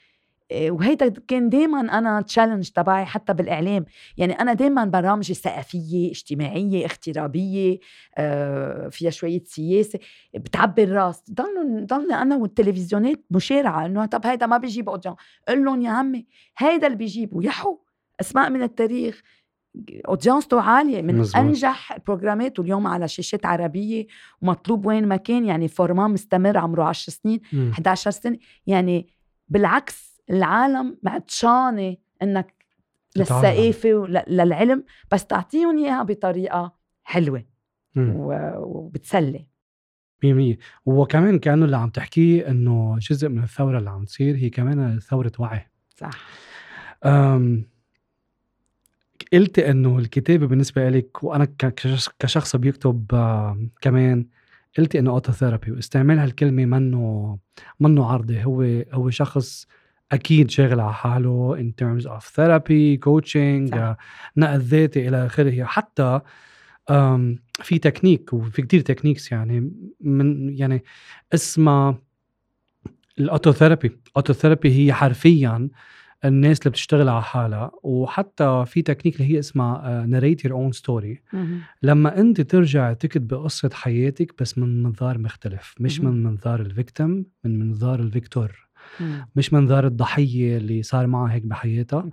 وهيدا 0.54 1.08
كان 1.08 1.48
دايما 1.48 1.80
أنا 1.98 2.20
challenge 2.20 2.68
تبعي 2.68 3.04
حتى 3.04 3.34
بالإعلام. 3.34 3.84
يعني 4.16 4.32
أنا 4.32 4.52
دايما 4.52 4.84
برامجي 4.84 5.34
ثقافية 5.34 6.10
اجتماعية 6.10 6.84
اغترابية 6.84 7.78
آه، 8.18 8.88
فيها 8.88 9.10
شوية 9.10 9.42
سياسة 9.44 9.98
بتعبي 10.34 10.82
الراس. 10.84 11.22
ضلوا 11.32 11.86
ضلني 11.86 12.14
أنا 12.14 12.36
والتلفزيونات 12.36 13.24
مشارعة 13.30 13.86
إنه 13.86 14.06
طب 14.06 14.26
هيدا 14.26 14.46
ما 14.46 14.56
بيجيب 14.56 14.88
audience 14.88 15.16
قول 15.48 15.64
لهم 15.64 15.82
يا 15.82 15.90
عمي 15.90 16.26
هيدا 16.58 16.86
اللي 16.86 16.98
بيجيبه. 16.98 17.44
يحوا 17.46 17.78
أسماء 18.20 18.50
من 18.50 18.62
التاريخ. 18.62 19.22
audience 20.08 20.50
ته 20.50 20.60
عالية. 20.60 21.02
من 21.02 21.18
مزبوط. 21.18 21.36
أنجح 21.36 21.92
ال 21.92 22.00
programات 22.00 22.58
واليوم 22.58 22.86
على 22.86 23.08
شاشات 23.08 23.46
عربية 23.46 24.06
ومطلوب 24.42 24.86
وين 24.86 25.08
ما 25.08 25.16
كان. 25.16 25.44
يعني 25.44 25.68
format 25.68 26.10
مستمر 26.10 26.58
عمره 26.58 26.84
10 26.84 27.12
سنين 27.12 27.40
مم. 27.52 27.70
11 27.72 28.10
سنة. 28.10 28.38
يعني 28.66 29.06
بالعكس 29.48 30.11
العالم 30.30 30.98
معطشانه 31.02 31.96
إنك. 32.22 32.62
للثقافه 33.16 33.94
وللعلم 33.94 34.84
بس 35.12 35.26
تعطيهم 35.26 35.78
إياها 35.78 36.02
بطريقة 36.02 36.74
حلوة 37.04 37.44
وبتسلي. 38.56 39.46
مية 40.24 40.32
مية. 40.32 40.58
وكمان 40.86 41.38
كأنه 41.38 41.64
اللي 41.64 41.76
عم 41.76 41.90
تحكيه 41.90 42.48
إنه 42.50 42.98
جزء 42.98 43.28
من 43.28 43.42
الثورة 43.42 43.78
اللي 43.78 43.90
عم 43.90 44.04
تصير 44.04 44.36
هي 44.36 44.50
كمان 44.50 44.98
ثورة 45.00 45.32
وعي. 45.38 45.66
صح. 45.96 46.10
أم 47.04 47.64
قلت 49.32 49.58
إنه 49.58 49.98
الكتابة 49.98 50.46
بالنسبة 50.46 50.88
لك 50.90 51.24
وأنا 51.24 51.44
ك- 51.44 51.74
كشخص- 52.18 52.56
بيكتب 52.56 53.06
كمان 53.80 54.26
قلت 54.78 54.96
إنه 54.96 55.10
أوتوثيرابي 55.10 55.70
واستعمال 55.72 56.18
هالكلمة 56.18 56.64
منه 56.64 57.38
منه 57.80 58.06
عرضي. 58.06 58.44
هو 58.44 58.62
هو 58.92 59.10
شخص 59.10 59.66
أكيد 60.12 60.50
شاغل 60.50 60.80
على 60.80 60.94
حاله 60.94 61.56
in 61.56 61.72
terms 61.84 62.04
of 62.06 62.24
therapy 62.24 62.98
coaching 63.06 63.70
صح. 63.70 63.76
آه، 63.78 63.96
نقد 64.36 64.60
ذاتي 64.60 65.08
إلى 65.08 65.26
آخره. 65.26 65.64
حتى 65.64 66.20
في 67.62 67.78
تكنيك 67.78 68.32
وفي 68.32 68.62
كتير 68.62 68.80
techniques 68.80 69.32
يعني 69.32 69.72
من 70.00 70.56
يعني 70.58 70.84
اسمها 71.34 71.98
ال 73.18 73.24
autotherapy. 73.24 73.90
ال 74.08 74.15
autotherapy 74.15 74.86
هي 74.86 74.92
حرفيا 74.92 75.68
الناس 76.24 76.58
اللي 76.58 76.70
بتشتغل 76.70 77.08
على 77.08 77.22
حالها. 77.22 77.70
وحتى 77.82 78.64
في 78.66 78.82
تكنيك 78.82 79.20
اللي 79.20 79.34
هي 79.34 79.38
اسمها 79.38 80.06
narrate 80.06 80.44
your 80.44 80.54
own 80.54 80.72
story 80.72 81.22
لما 81.82 82.20
أنت 82.20 82.40
ترجع 82.40 82.92
تكتب 82.92 83.34
قصة 83.34 83.70
حياتك 83.72 84.34
بس 84.40 84.58
من 84.58 84.82
منظار 84.82 85.18
مختلف 85.18 85.74
مش. 85.80 86.00
من 86.00 86.22
منظار 86.22 86.60
ال 86.60 86.69
victim 86.69 87.24
من 87.44 87.58
منظار 87.58 88.00
ال 88.00 88.09
victor. 88.09 88.68
مم. 89.00 89.26
مش 89.36 89.52
منظار 89.52 89.86
الضحية 89.86 90.56
اللي 90.56 90.82
صار 90.82 91.06
معها 91.06 91.32
هيك 91.32 91.42
بحياتها. 91.46 92.10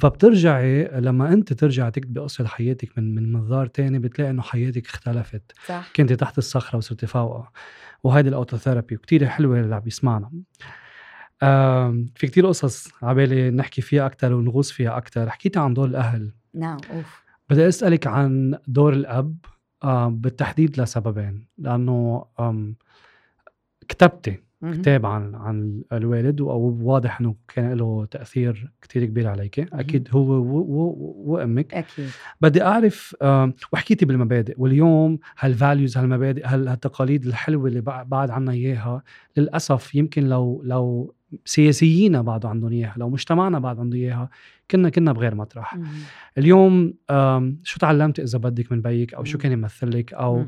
فبترجعي 0.00 0.84
لما 1.00 1.32
أنت 1.32 1.52
ترجع 1.52 1.88
تكتبي 1.88 2.20
قصة 2.20 2.46
حياتك 2.46 2.98
من 2.98 3.14
من 3.14 3.32
منظار 3.32 3.66
تاني 3.66 3.98
بتلاقي 3.98 4.30
إنه 4.30 4.42
حياتك 4.42 4.86
اختلفت. 4.86 5.52
صح. 5.66 5.92
كنت 5.96 6.12
تحت 6.12 6.38
الصخرة 6.38 6.76
وصرتي 6.78 7.06
فوقها 7.06 7.50
وهيدي 8.04 8.28
الأوتوثيرابي 8.28 8.94
وكتير 8.94 9.26
حلوة 9.26 9.60
اللي 9.60 9.74
عم 9.74 9.80
بيسمعنا 9.80 10.30
آم، 11.42 12.06
في 12.14 12.26
كتير 12.26 12.46
قصص 12.46 12.88
عبالي 13.02 13.50
نحكي 13.50 13.82
فيها 13.82 14.06
أكتر 14.06 14.32
ونغوص 14.34 14.70
فيها 14.72 14.96
أكتر. 14.96 15.30
حكيتي 15.30 15.58
عن 15.58 15.74
دور 15.74 15.88
الأهل. 15.88 16.32
نعم 16.54 16.76
أوف. 16.90 17.22
بدي 17.50 17.68
أسألك 17.68 18.06
عن 18.06 18.58
دور 18.68 18.92
الأب 18.92 19.36
آه، 19.84 20.08
بالتحديد 20.08 20.80
لسببين. 20.80 21.46
لأنه 21.58 22.24
آم، 22.40 22.74
كتبتي. 23.88 24.38
كتاب 24.64 25.06
عن 25.06 25.34
عن 25.34 25.82
الوالد 25.92 26.40
وواضح 26.40 27.20
إنه 27.20 27.34
كان 27.54 27.72
له 27.72 28.04
تأثير 28.10 28.72
كتير 28.82 29.04
كبير 29.04 29.28
عليك. 29.28 29.58
أكيد 29.74 30.08
هو 30.12 30.22
وأمك. 31.26 31.74
أكيد. 31.74 32.08
بدي 32.40 32.62
أعرف 32.62 33.16
وحكيتي 33.72 34.06
بالمبادئ. 34.06 34.54
واليوم 34.58 35.18
هال 35.38 35.52
values 35.52 35.96
هالمبادئ 35.98 36.46
هال- 36.46 36.68
هالتقاليد 36.68 37.26
الحلوة 37.26 37.68
اللي 37.68 37.80
بع- 37.80 38.02
بعد 38.02 38.30
عنا 38.30 38.52
إياها 38.52 39.02
للأسف 39.36 39.94
يمكن 39.94 40.24
لو 40.24 40.62
لو 40.64 41.14
سياسيين 41.44 42.22
بعد 42.22 42.46
عندهم 42.46 42.72
إياها 42.72 42.94
لو 42.96 43.10
مجتمعنا 43.10 43.58
بعد 43.58 43.78
عنده 43.80 43.96
إياها 43.96 44.28
كنا 44.70 44.88
كنا 44.90 45.12
بغير 45.12 45.34
مطرح. 45.34 45.78
اليوم 46.38 46.94
شو 47.62 47.78
تعلمت 47.80 48.20
إذا 48.20 48.38
بدك 48.38 48.72
من 48.72 48.82
بيك؟ 48.82 49.14
أو 49.14 49.24
شو. 49.24 49.38
كان 49.38 49.52
يمثلك؟ 49.52 50.14
أو. 50.14 50.46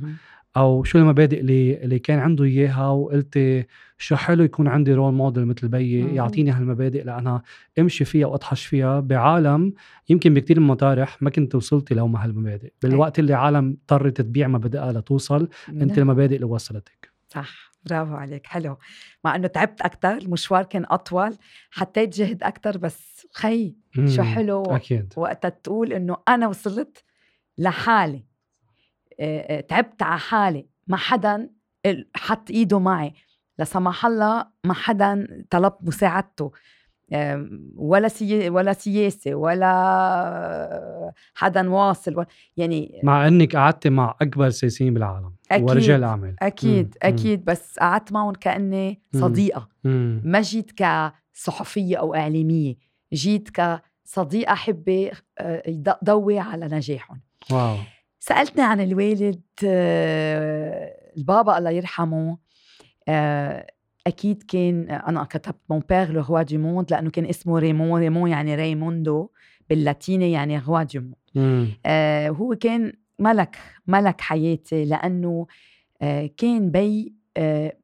أو 0.57 0.85
شو 0.85 0.99
المبادئ 0.99 1.41
اللي 1.41 1.85
اللي 1.85 1.99
كان 1.99 2.19
عنده 2.19 2.45
إياها 2.45 2.89
وقلتي 2.89 3.67
شو 3.99 4.17
حلو 4.17 4.45
يكون 4.45 4.69
عندي 4.69 4.95
role 4.95 5.15
model 5.15 5.47
مثل 5.47 5.69
بيي. 5.69 6.15
يعطيني 6.15 6.51
هالمبادئ 6.51 7.03
لانها 7.05 7.43
أمشي 7.79 8.05
فيها 8.05 8.27
وأطحش 8.27 8.67
فيها 8.67 9.01
بعالم 9.01 9.73
يمكن 10.09 10.35
بكتير 10.35 10.61
من 10.61 10.67
المطارح 10.67 11.23
ما 11.23 11.31
كنت 11.31 11.55
وصلتي 11.55 11.95
لو 11.95 12.09
ما 12.09 12.25
هالمبادئ 12.25 12.73
بالوقت 12.83 13.19
اللي 13.19 13.35
عالم 13.35 13.71
اضطرت 13.71 14.21
تبيع 14.21 14.49
مبادئها 14.49 14.93
لتوصل 14.93 15.49
أنت. 15.69 15.99
المبادئ 15.99 16.35
اللي 16.35 16.47
وصلتك 16.47 17.13
صح. 17.29 17.69
برافو 17.87 18.15
عليك. 18.15 18.47
حلو. 18.47 18.77
مع 19.25 19.37
إنه 19.37 19.47
تعبت 19.47 19.81
أكثر 19.81 20.17
المشوار 20.17 20.65
كان 20.65 20.85
أطول 20.89 21.37
حطيت 21.71 22.17
جهد 22.19 22.43
أكثر 22.43 22.79
بس 22.79 23.27
خي 23.33 23.77
شو. 24.07 24.23
حلو 24.23 24.63
أكيد. 24.63 25.13
وقتها 25.17 25.49
تقول 25.49 25.93
إنه 25.93 26.17
أنا 26.29 26.49
وصلت 26.49 27.05
لحالي. 27.59 28.28
تعبت 29.69 30.03
على 30.03 30.19
حالي 30.19 30.67
ما 30.87 30.97
حدا 30.97 31.51
حط 32.17 32.51
إيده 32.51 32.79
معي 32.79 33.13
لا 33.59 33.65
سمح 33.65 34.07
الله 34.07 34.47
ما 34.65 34.75
حدا 34.75 35.27
طلب 35.51 35.73
مساعدته 35.83 36.53
ولا 37.77 38.09
سي 38.09 38.51
ولا 38.51 38.73
سياسة 38.73 39.35
ولا 39.35 41.13
حدا 41.35 41.71
واصل 41.71 42.17
ولا 42.17 42.27
يعني 42.57 43.01
مع 43.03 43.29
إنك 43.29 43.57
قعدتي 43.57 43.91
مع 43.91 44.17
أكبر 44.23 44.51
سياسيين 44.51 44.95
بالعالم 44.95 45.35
أكيد. 45.51 45.65
ورجال 45.71 46.05
اعمال 46.05 46.37
أكيد 46.43 46.87
مم. 46.87 46.93
أكيد 47.03 47.45
بس 47.45 47.79
قعدت 47.79 48.13
معهم 48.13 48.33
كأني. 48.33 49.03
صديقة 49.15 49.69
مم. 49.85 50.23
ما 50.25 50.41
جيت 50.41 50.73
كصحفية 50.77 51.97
أو 51.97 52.15
إعلامية 52.15 52.75
جيت 53.13 53.49
كصديقة 53.51 54.55
حبه 54.55 55.11
آه، 55.39 55.95
ضوي 56.05 56.39
على 56.39 56.67
نجاحهم 56.67 57.21
واو 57.51 57.77
سألتني 58.21 58.63
عن 58.65 58.81
الوالد 58.81 59.41
البابا 61.17 61.59
الله 61.59 61.71
يرحمه 61.71 62.39
آه، 63.09 63.67
أكيد 64.07 64.43
كان 64.43 64.91
أنا 64.91 65.25
كتبت 65.25 65.61
mon 65.71 65.83
père 65.89 66.13
le 66.13 66.23
roi 66.23 66.43
du 66.43 66.59
monde 66.59 66.91
لأنه 66.91 67.11
كان 67.11 67.27
اسمه 67.27 67.59
ريمون 67.59 68.01
ريمون 68.01 68.31
يعني 68.31 68.55
ريموندو 68.55 69.31
باللاتيني 69.71 70.33
يعني 70.33 70.59
roi 70.59 70.83
du 70.83 71.01
monde. 71.01 71.15
آه، 71.87 72.29
هو 72.29 72.55
كان 72.55 72.93
ملك 73.19 73.57
ملك 73.87 74.21
حياتي 74.21 74.85
لأنه 74.85 75.47
آه، 76.03 76.31
كان 76.37 76.71
بي 76.71 77.15
آه، 77.37 77.77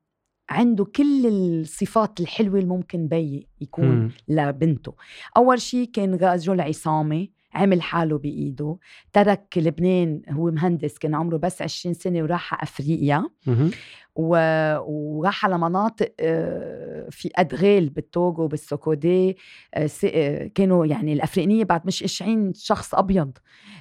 عنده 0.50 0.84
كل 0.84 1.26
الصفات 1.26 2.20
الحلوة 2.20 2.58
اللي 2.58 2.68
ممكن 2.68 3.08
بي 3.08 3.48
يكون 3.60 3.88
مم. 3.88 4.10
لبنته 4.28 4.94
أول 5.36 5.60
شيء 5.60 5.90
كان 5.90 6.14
رجل 6.14 6.60
عصامي 6.60 7.32
عمل 7.54 7.82
حاله 7.82 8.18
بإيده 8.18 8.76
ترك 9.12 9.54
لبنان 9.56 10.22
هو 10.30 10.50
مهندس 10.50 10.98
كان 10.98 11.14
عمره 11.14 11.36
بس 11.36 11.62
20 11.62 11.94
سنة 11.94 12.22
وراح 12.22 12.54
على 12.54 12.62
أفريقيا. 12.62 13.28
مهم. 13.46 13.70
و- 14.16 14.76
وراح 14.78 15.44
على 15.44 15.58
مناطق 15.58 16.12
آه، 16.20 17.06
في 17.10 17.30
أدغال 17.36 17.88
بالتوغو 17.88 18.46
بالسوكودي 18.48 19.36
آه، 19.74 19.88
آه، 20.04 20.46
كانوا 20.54 20.86
يعني 20.86 21.12
الأفريقيين 21.12 21.64
بعد 21.64 21.86
مش 21.86 22.02
شايعين 22.02 22.52
شخص 22.54 22.94
أبيض. 22.94 23.32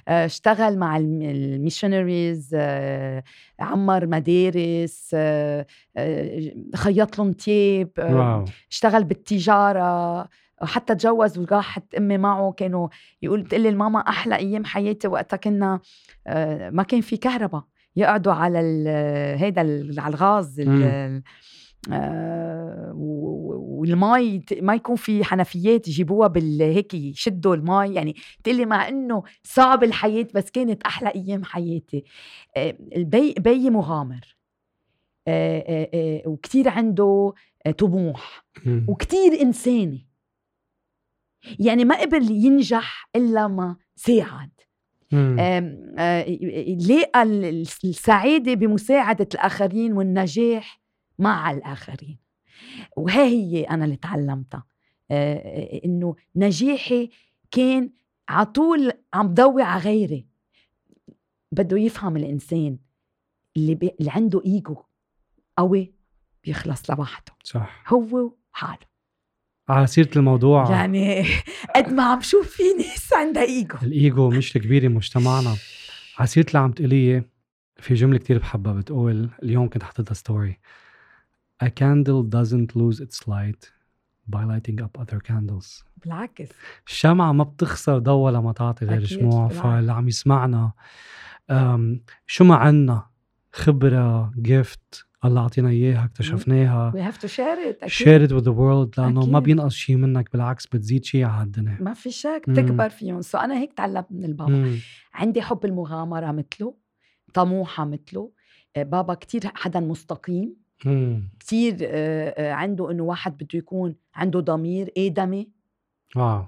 آه، 0.08 0.26
اشتغل 0.26 0.78
مع 0.80 0.98
ال 0.98 1.10
missionaries 1.10 2.56
عمر 3.60 4.08
مدارس 4.08 5.16
خيط 6.76 7.18
لهم 7.20 7.32
تياب 7.34 7.90
اشتغل 8.72 9.04
بالتجارة 9.04 10.28
وحتى 10.63 10.95
تجوز 10.95 11.38
وراحت 11.39 11.95
أمي 11.95 12.17
معه 12.17 12.52
كانوا 12.52 12.88
يقول 13.21 13.41
بتقلي 13.41 13.69
الماما 13.69 13.99
أحلى 13.99 14.36
أيام 14.36 14.65
حياتي 14.65 15.08
وقتها 15.08 15.38
كنا 15.38 15.80
آه، 16.28 16.69
ما 16.69 16.84
كان 16.84 17.02
في 17.02 17.17
كهرباء 17.17 17.63
يقعدوا 17.95 18.34
على 18.34 18.60
هيدا 19.39 19.62
ال- 19.62 19.99
على 19.99 20.13
الغاز. 20.13 20.60
آه، 21.91 22.91
والمي 22.95 24.41
ما 24.62 24.76
يكون 24.76 24.95
في 24.95 25.23
حنفيات 25.23 25.88
يجيبوها 25.88 26.28
بال 26.28 26.62
هيك 26.62 26.93
يشدوا 26.93 27.56
المي 27.56 27.93
يعني 27.95 28.15
تقلي 28.43 28.65
مع 28.65 28.88
إنه 28.88 29.23
صعب 29.43 29.84
الحياة 29.84 30.28
بس 30.36 30.52
كانت 30.52 30.84
أحلى 30.84 31.10
أيام 31.15 31.43
حياتي 31.43 32.04
آه، 32.58 32.78
البي 32.95 33.34
بي 33.39 33.69
مغامر 33.69 34.36
آه، 35.28 36.21
وكتير 36.26 36.69
عنده 36.69 37.34
طموح 37.78 38.45
مم. 38.65 38.86
وكتير 38.89 39.41
إنساني 39.41 40.08
يعني 41.60 41.86
ما 41.86 42.02
قبل 42.02 42.32
ينجح 42.32 43.10
إلا 43.16 43.48
ما 43.48 43.76
ساعد. 43.96 44.50
آه، 45.40 46.26
لقى 46.90 47.24
ال- 47.24 47.62
السعادة 47.84 48.54
بمساعدة 48.54 49.28
الآخرين 49.34 49.94
والنجاح 49.94 50.82
مع 51.20 51.52
الآخرين. 51.52 52.18
وها 52.98 53.24
هي 53.26 53.64
أنا 53.64 53.86
اللي 53.86 53.96
تعلمتها. 53.96 54.64
آه، 55.12 55.82
إنه 55.86 56.16
نجاحي 56.36 57.10
كان 57.52 57.90
على 58.30 58.46
طول 58.46 58.92
عم 59.14 59.34
ضوي 59.34 59.62
على 59.64 59.82
غيري. 59.82 60.28
بده 61.52 61.78
يفهم 61.78 62.18
الإنسان 62.18 62.78
اللي, 63.58 63.76
بي... 63.76 63.92
اللي 64.00 64.12
عنده 64.12 64.42
إيجو 64.46 64.76
قوي 65.58 65.94
بيخلص 66.44 66.90
لوحده 66.92 67.34
صح. 67.44 67.84
هو 67.94 68.34
حاله 68.52 68.93
على 69.69 69.88
سيرة 69.88 70.10
الموضوع. 70.15 70.71
يعني 70.71 71.26
قد 71.76 71.93
ما 71.93 72.04
عم 72.04 72.21
شوف 72.21 72.47
في 72.47 72.63
ناس 72.78 73.13
عندها 73.13 73.43
إيجو. 73.43 73.78
الإيجو 73.84 74.30
مش 74.30 74.54
كبيره 74.54 74.88
مجتمعنا. 74.88 75.56
على 76.17 76.28
سيرة 76.28 76.45
اللي 76.47 76.60
عم 76.60 76.71
تقوليه 76.71 77.30
في 77.78 77.93
جملة 77.93 78.17
كتير 78.17 78.38
بحبها 78.38 78.73
بتقول 78.73 79.30
اليوم 79.43 79.69
كنت 79.69 79.84
حاططها 79.84 80.13
story 80.13 80.60
A 81.63 81.67
candle 81.67 82.23
doesn't 82.36 82.76
lose 82.76 82.99
its 82.99 83.28
light 83.28 83.71
by 84.36 84.39
lighting 84.43 84.82
up 84.84 85.02
other 85.02 85.19
candles. 85.32 85.84
بالعكس. 86.04 86.49
الشمعة 86.88 87.32
ما 87.32 87.43
بتخسر 87.43 87.97
ضوء 87.97 88.32
لما 88.32 88.52
تعطي 88.54 88.86
غير 88.86 89.06
شموع. 89.06 89.47
فاللي 89.47 89.91
عم 89.93 90.08
يسمعنا 90.08 90.71
شو 92.28 92.43
ما 92.43 92.56
عنا؟ 92.56 93.06
خبرة 93.54 94.32
gift 94.42 95.06
الله 95.26 95.42
عطينا 95.42 95.70
إياها 95.70 96.06
اكتشفناها 96.06 96.92
we 96.92 97.12
have 97.12 97.18
to 97.18 97.28
share 97.28 97.72
it 97.72 97.84
أكيد. 97.84 97.90
share 97.90 98.30
it 98.30 98.34
with 98.34 98.44
the 98.46 98.54
world 98.54 98.98
لأنه 99.00 99.26
ما 99.26 99.38
أكيد. 99.38 99.44
بينقص 99.44 99.74
شيء 99.74 99.96
منك 99.96 100.32
بالعكس 100.34 100.68
بتزيد 100.68 101.06
شيء 101.06 101.24
على 101.24 101.44
الدنيا 101.46 101.78
ما 101.82 101.94
في 101.94 102.12
شك. 102.12 102.42
بتكبر 102.48 102.90
فيهم 102.90 103.22
so 103.22 103.38
أنا 103.38 103.58
هيك 103.60 103.74
تعلمت 103.74 104.08
من 104.12 104.26
البابا 104.26 104.52
مم. 104.52 104.78
عندي 105.14 105.42
حب 105.42 105.66
المغامرة 105.66 106.32
مثله 106.32 106.76
طموحة 107.34 107.86
مثله 107.86 108.32
آه، 108.76 108.84
بابا 108.84 109.14
كتير 109.14 109.42
حدا 109.56 109.80
مستقيم 109.80 110.56
مم. 110.86 111.30
كتير 111.40 111.78
آه، 111.82 112.30
آه، 112.38 112.52
عنده 112.54 112.92
إنه 112.92 113.04
واحد 113.04 113.38
بده 113.38 113.48
يكون 113.60 113.96
عنده 114.16 114.40
ضمير 114.40 114.92
ادمي 114.98 115.50
و- 116.16 116.42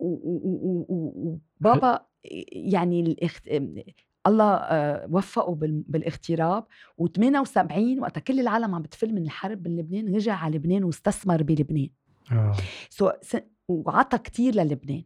و- 0.00 1.40
وبابا 1.60 2.00
يعني. 2.52 3.16
الله 4.26 4.54
آه، 4.54 5.08
وفقه 5.10 5.54
بال- 5.54 5.84
بالاغتراب 5.88 6.64
و78 7.02 7.98
وقتها 8.00 8.20
كل 8.20 8.40
العالم 8.40 8.74
عم 8.74 8.82
بتفل 8.82 9.14
من 9.14 9.22
الحرب 9.22 9.68
من 9.68 9.76
لبنان 9.76 10.14
رجع 10.14 10.34
على 10.34 10.56
لبنان 10.56 10.84
واستثمر 10.84 11.42
بلبنان 11.42 11.88
آه. 12.32 12.52
so 12.90 13.10
س... 13.22 13.36
وعطى 13.68 14.18
كتير 14.18 14.54
للبنان. 14.54 15.02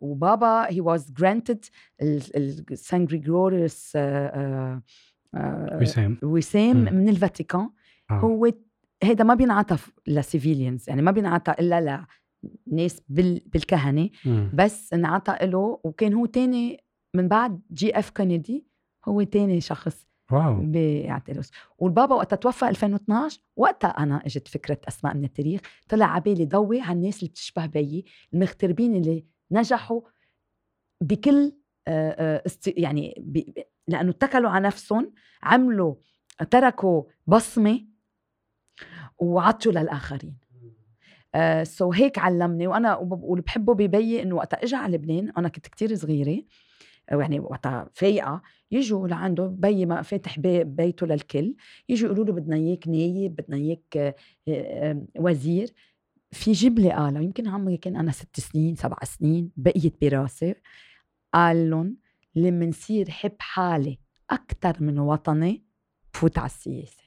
وبابا 0.00 0.66
he 0.66 0.80
was 0.82 1.02
granted 1.20 1.58
ال 2.02 2.19
Saint 2.19 3.04
غريغوريوس 3.04 3.96
وسام 5.82 6.18
وسام. 6.22 6.76
من 6.76 7.08
الفاتيكان 7.08 7.70
آه. 8.10 8.14
هو 8.14 8.52
هيدا 9.02 9.24
ما 9.24 9.34
بينعطى 9.34 9.76
ل 10.06 10.14
civilians 10.14 10.88
يعني 10.88 11.02
ما 11.02 11.10
بينعطى 11.10 11.52
إلا 11.52 12.04
لناس 12.66 13.02
بال... 13.08 13.40
بالكهنة 13.46 14.10
مم. 14.24 14.50
بس 14.54 14.92
انعطى 14.92 15.36
له 15.46 15.80
وكان 15.84 16.14
هو 16.14 16.26
تاني 16.26 16.84
من 17.14 17.28
بعد 17.28 17.60
جي 17.72 17.98
إف 17.98 18.10
كينيدي 18.10 18.66
هو 19.08 19.22
تاني 19.22 19.60
شخص 19.60 20.06
واو. 20.30 20.60
بيعترس. 20.60 21.50
والبابا 21.78 22.14
وقتها 22.14 22.36
توفى 22.36 22.68
2012 22.68 23.40
وقتها 23.56 23.88
أنا 23.88 24.22
إجت 24.26 24.48
فكرة 24.48 24.78
أسماء 24.88 25.14
من 25.14 25.24
التاريخ 25.24 25.60
طلع 25.88 26.06
عبالي 26.06 26.46
ضوي 26.46 26.80
على 26.80 26.92
الناس 26.92 27.18
اللي 27.18 27.28
بتشبه 27.28 27.66
بيي 27.66 28.04
المغتربين 28.34 28.96
اللي 28.96 29.24
نجحوا 29.50 30.00
بكل 31.00 31.52
آه، 31.88 32.10
آه،. 32.10 32.42
يعني 32.66 33.14
ب... 33.18 33.42
لأنه 33.88 34.10
اتكلوا 34.10 34.50
على 34.50 34.66
نفسهم 34.66 35.12
عملوا 35.42 35.94
تركوا 36.50 37.02
بصمة 37.26 37.86
وعطوا 39.18 39.72
للآخرين. 39.72 40.36
آه 41.34 41.62
so 41.62 41.92
هيك 41.92 42.18
علمني 42.18 42.66
وأنا 42.66 42.96
واللي 42.96 43.42
بحبه 43.42 43.74
ببي 43.74 44.22
إنه 44.22 44.34
وقتها 44.34 44.64
اجى 44.64 44.76
على 44.76 44.96
لبنان 44.96 45.32
أنا 45.38 45.48
كنت 45.48 45.66
كتير 45.66 45.94
صغيرة 45.94 46.42
يعني 47.10 47.40
وقتها 47.40 47.90
فايقة 47.94 48.42
يجوا 48.70 49.08
لعنده 49.08 49.46
بي 49.46 49.86
ما 49.86 50.02
فاتح 50.02 50.38
بي 50.38 50.64
بيته 50.64 51.06
للكل 51.06 51.54
يجوا 51.88 52.08
يقولوا 52.08 52.24
له 52.24 52.32
بدنا 52.32 52.56
إياك 52.56 52.88
نايب 52.88 53.36
بدنا 53.36 53.56
إياك 53.56 53.96
آه، 53.96 54.14
آه، 54.48 55.06
وزير. 55.18 55.70
في 56.32 56.52
جبلة 56.52 56.90
قالوا 56.94 57.22
يمكن 57.22 57.48
عمري 57.48 57.76
كان 57.76 57.96
أنا 57.96 58.12
ست 58.12 58.40
سنين 58.40 58.74
سبع 58.74 58.96
سنين 59.04 59.50
بقيت 59.56 59.94
براسي 60.02 60.54
قال 61.34 61.70
لهم 61.70 61.96
لما 62.34 62.66
نصير 62.66 63.10
حب 63.10 63.36
حالي 63.38 63.98
أكثر 64.30 64.76
من 64.80 64.98
وطني 64.98 65.64
بفوت 66.14 66.38
على 66.38 66.46
السياسة. 66.46 67.04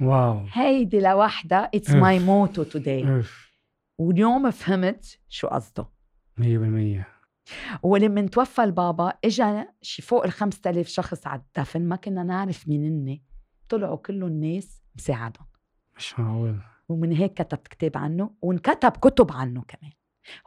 واو. 0.00 0.46
هيدي 0.52 1.00
لوحدها 1.00 1.70
it's. 1.74 1.90
my 1.90 2.18
motto 2.18 2.62
today 2.62 3.22
واليوم 3.98 4.50
فهمت 4.50 5.18
شو 5.28 5.46
قصده. 5.46 5.86
100% 6.40 6.42
ولما 7.82 8.26
توفى 8.26 8.64
البابا 8.64 9.12
اجى 9.24 9.64
شي 9.82 10.02
فوق 10.02 10.24
ال 10.24 10.32
5000 10.32 10.88
شخص 10.88 11.26
على 11.26 11.40
الدفن 11.40 11.88
ما 11.88 11.96
كنا 11.96 12.22
نعرف 12.22 12.68
مين 12.68 12.84
هن 12.84 13.18
طلعوا 13.68 13.96
كلهم 13.96 14.40
ناس 14.44 14.82
مساعدهم. 14.96 15.46
مش 15.96 16.20
معقول. 16.20 16.56
ومن 16.88 17.12
هيك 17.12 17.34
كتبت 17.34 17.68
كتاب 17.68 17.96
عنه 17.96 18.30
وانكتب 18.42 18.90
كتب 18.90 19.32
عنه 19.32 19.62
كمان. 19.68 19.92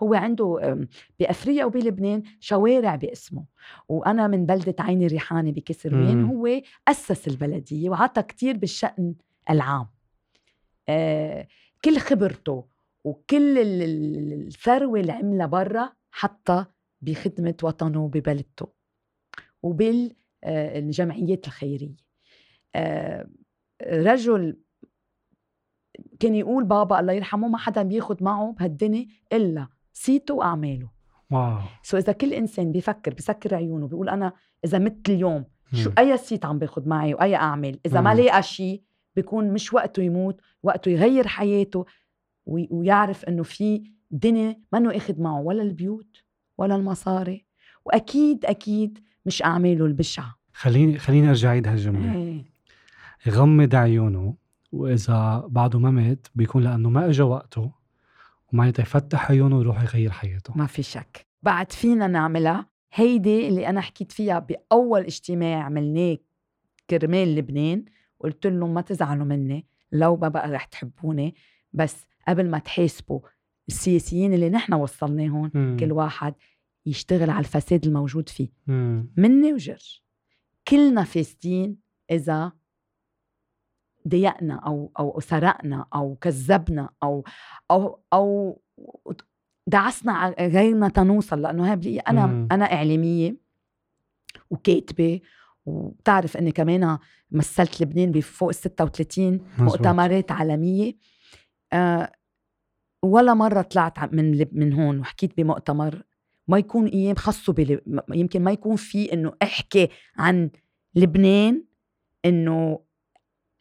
هو 0.03 0.13
عنده 0.13 0.77
بأفريقيا 1.19 1.65
وبلبنان 1.65 2.23
شوارع 2.39 2.95
باسمه. 2.95 3.45
وأنا 3.89 4.27
من 4.27 4.45
بلدة 4.45 4.75
عيني 4.79 5.07
ريحانة 5.07 5.51
بكسروين 5.51 6.17
مم. 6.17 6.29
هو 6.29 6.61
أسس 6.87 7.27
البلدية 7.27 7.89
وعطى 7.89 8.21
كتير 8.23 8.57
بالشأن 8.57 9.15
العام. 9.49 9.87
آه 10.89 11.47
كل 11.85 11.97
خبرته 11.97 12.65
وكل 13.03 13.57
ال- 13.57 13.81
ال- 13.81 14.47
الثروة 14.47 14.99
اللي 14.99 15.11
عملها 15.11 15.45
برا 15.45 15.89
حطها 16.11 16.74
بخدمة 17.05 17.55
وطنه 17.63 18.07
ببلدته 18.07 18.67
وبالجمعيات 20.43 21.47
الخيرية 21.47 21.95
آه، 22.75 23.27
رجل 23.83 24.57
كان 26.19 26.35
يقول 26.35 26.63
بابا 26.63 26.99
الله 26.99 27.13
يرحمه 27.13 27.47
ما 27.47 27.57
حدا 27.57 27.83
بياخد 27.83 28.23
معه 28.23 28.51
بهالدنيا 28.59 29.07
إلا 29.33 29.67
صيته 29.93 30.33
وأعماله 30.33 30.89
واو 31.31 31.57
so 31.83 31.97
إذا 31.97 32.11
كل 32.13 32.33
إنسان 32.33 32.71
بيفكر 32.71 33.13
بيسكر 33.13 33.55
عيونه 33.55 33.87
بيقول 33.87 34.09
أنا 34.09 34.33
إذا 34.65 34.77
مت 34.79 35.09
اليوم 35.09 35.45
شو. 35.73 35.91
أي 35.99 36.17
صيت 36.17 36.45
عم 36.45 36.59
باخد 36.59 36.87
معي 36.87 37.13
وأي 37.13 37.35
أعمال 37.35 37.79
إذا 37.85 38.01
ما. 38.01 38.09
لقى 38.21 38.43
شيء 38.43 38.83
بيكون 39.15 39.53
مش 39.53 39.73
وقته 39.73 40.03
يموت 40.03 40.41
وقته 40.63 40.89
يغير 40.89 41.27
حياته 41.27 41.85
وي- 42.45 42.67
ويعرف 42.71 43.25
إنه 43.25 43.43
في 43.43 43.83
دنيا 44.11 44.61
منه 44.73 44.97
أخد 44.97 45.19
معه 45.19 45.41
ولا 45.41 45.61
البيوت 45.63 46.23
ولا 46.57 46.75
المصاري. 46.75 47.45
وأكيد 47.85 48.45
أكيد 48.45 48.99
مش 49.25 49.43
أعماله 49.43 49.85
البشعه 49.85 50.35
خليني 50.53 50.97
خليني 50.97 51.29
أرجع 51.29 51.49
اعيد 51.49 51.67
هالجملة. 51.67 52.15
إيه. 52.15 52.45
يغمض 53.25 53.75
عيونه 53.75 54.35
وإذا 54.71 55.43
بعده 55.47 55.79
ما 55.79 55.91
مات 55.91 56.27
بيكون 56.35 56.63
لأنه 56.63 56.89
ما 56.89 57.09
اجى 57.09 57.21
وقته 57.21 57.71
ومعناتها 58.53 58.83
يفتح 58.83 59.31
عيونه 59.31 59.57
ويروح 59.57 59.83
يغير 59.83 60.11
حياته. 60.11 60.53
ما 60.57 60.65
في 60.65 60.83
شك. 60.83 61.25
بعد 61.43 61.71
فينا 61.71 62.07
نعملها. 62.07 62.65
هيدي 62.93 63.47
اللي 63.47 63.69
أنا 63.69 63.81
حكيت 63.81 64.11
فيها 64.11 64.39
بأول 64.39 65.01
اجتماع 65.01 65.63
عملناه 65.63 66.17
كرمال 66.89 67.35
لبنان 67.35 67.85
قلت 68.19 68.47
لهم 68.47 68.73
ما 68.73 68.81
تزعلوا 68.81 69.25
مني 69.25 69.65
لو 69.91 70.15
ما 70.17 70.27
بقى 70.27 70.51
رح 70.51 70.63
تحبوني 70.65 71.35
بس 71.73 72.05
قبل 72.27 72.49
ما 72.49 72.59
تحاسبوا 72.59 73.19
السياسيين 73.67 74.33
اللي 74.33 74.49
نحن 74.49 74.73
وصلناهم 74.73 75.51
مم. 75.53 75.77
كل 75.79 75.91
واحد 75.91 76.33
يشتغل 76.85 77.29
على 77.29 77.39
الفساد 77.39 77.85
الموجود 77.85 78.29
فيه 78.29 78.49
مم. 78.67 79.11
مني 79.17 79.53
وجرج 79.53 80.01
كلنا 80.67 81.03
فاسدين 81.03 81.77
إذا 82.11 82.51
ضيقنا 84.07 84.55
أو 84.55 84.91
أو 84.99 85.19
سرقنا 85.19 85.85
أو 85.95 86.15
كذبنا 86.15 86.89
أو 87.03 87.23
أو 87.71 87.99
أو 88.13 88.61
دعسنا 89.67 90.11
على 90.11 90.35
غيرنا 90.39 90.89
تنوصل 90.89 91.41
لأنه 91.41 91.71
هاي 91.71 91.99
أنا 91.99 92.25
مم. 92.25 92.47
أنا 92.51 92.65
إعلامية 92.73 93.37
وكاتبة 94.49 95.21
وبتعرف 95.65 96.37
إني 96.37 96.51
كمان 96.51 96.97
مثلت 97.31 97.81
لبنان 97.81 98.11
بفوق 98.11 98.49
ال 98.49 98.55
36 98.55 99.33
مزبوط. 99.33 99.59
مؤتمرات 99.59 100.31
عالمية 100.31 100.93
آه 101.73 102.11
ولا 103.05 103.33
مرة 103.33 103.61
طلعت 103.61 104.13
من 104.13 104.45
من 104.51 104.73
هون 104.73 104.99
وحكيت 104.99 105.37
بمؤتمر 105.37 106.03
ما 106.47 106.57
يكون 106.57 106.87
أيام 106.87 107.15
خصه 107.15 107.53
بل... 107.53 107.81
يمكن 108.13 108.43
ما 108.43 108.51
يكون 108.51 108.75
في 108.75 109.13
إنه 109.13 109.33
أحكي 109.43 109.89
عن 110.17 110.49
لبنان 110.95 111.63
إنه 112.25 112.79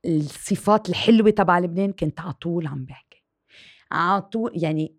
الصفات 0.07 0.89
الحلوة 0.89 1.31
تبع 1.31 1.59
لبنان 1.59 1.93
كنت 1.93 2.21
على 2.21 2.33
طول 2.33 2.67
عم 2.67 2.85
بحكي. 2.85 3.25
على 3.93 4.23
طول 4.23 4.53
يعني 4.55 4.97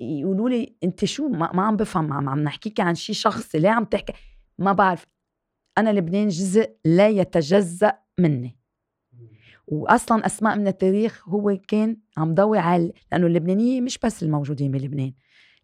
يقولوا 0.00 0.48
لي 0.48 0.76
أنت 0.84 1.04
شو 1.04 1.28
ما, 1.28 1.52
ما 1.52 1.62
عم 1.62 1.76
بفهم 1.76 2.12
عم, 2.12 2.28
عم 2.28 2.38
نحكيك 2.40 2.80
عن 2.80 2.94
شيء 2.94 3.14
شخصي 3.14 3.58
ليه 3.58 3.70
عم 3.70 3.84
تحكي؟ 3.84 4.12
ما 4.58 4.72
بعرف. 4.72 5.06
أنا 5.78 5.90
لبنان 5.90 6.28
جزء 6.28 6.76
لا 6.84 7.08
يتجزأ 7.08 7.98
مني. 8.18 8.57
واصلا 9.70 10.26
أسماء 10.26 10.58
من 10.58 10.66
التاريخ 10.68 11.28
هو 11.28 11.58
كان 11.68 11.96
عم 12.16 12.34
ضوي 12.34 12.58
على 12.58 12.92
لأنه 13.12 13.26
اللبنانية 13.26 13.80
مش 13.80 13.98
بس 13.98 14.22
الموجودين 14.22 14.70
بلبنان. 14.70 15.12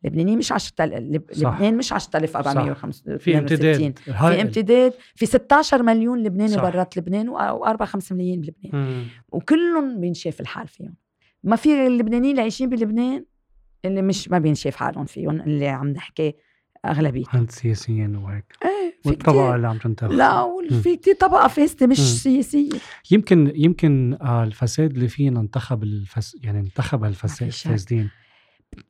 اللبنانيه 0.04 0.36
مش 0.36 0.52
10000 0.52 0.98
لب... 0.98 1.22
صح. 1.32 1.54
لبنان 1.54 1.76
مش 1.76 1.92
10465 1.92 3.18
في 3.18 3.38
امتداد. 3.38 3.98
في. 3.98 4.42
امتداد. 4.42 4.92
في 5.14 5.26
16 5.26 5.82
مليون 5.82 6.22
لبناني. 6.22 6.56
برات 6.56 6.96
لبنان 6.96 7.30
و4 7.30 7.82
5 7.82 8.14
ملايين 8.14 8.40
بلبنان. 8.40 9.04
وكلهم 9.28 10.00
بينشاف 10.00 10.40
الحال 10.40 10.68
فيهم. 10.68 10.94
ما 11.42 11.56
في 11.56 11.86
اللبنانيين 11.86 12.30
اللي 12.30 12.42
عايشين 12.42 12.68
بلبنان 12.68 13.24
اللي 13.84 14.02
مش 14.02 14.28
ما 14.28 14.38
بينشاف 14.38 14.76
حالهم 14.76 15.04
فيهم 15.04 15.40
اللي 15.40 15.68
عم 15.68 15.88
نحكي 15.88 16.34
اغلبيه 16.84 17.24
عند 17.28 17.50
سياسيين 17.50 18.16
وهيك. 18.16 18.44
إيه. 18.64 18.83
والطبقة 19.06 19.54
اللي 19.54 19.68
عم 19.68 19.78
تنتخب 19.78 20.12
لا 20.12 20.42
وفي 20.42 20.96
كتير 20.96 21.14
طبقة 21.14 21.48
فاسدة 21.48 21.86
مش 21.86 22.00
مم. 22.00 22.06
سياسية 22.06 22.78
يمكن 23.10 23.52
يمكن 23.54 24.18
آه 24.20 24.44
الفساد 24.44 24.90
اللي 24.90 25.08
فينا 25.08 25.40
انتخب 25.40 25.82
الفس 25.82 26.36
يعني 26.42 26.58
انتخب 26.60 27.04
هالفساد 27.04 27.48
شك. 27.48 27.66
الفاسدين 27.66 28.10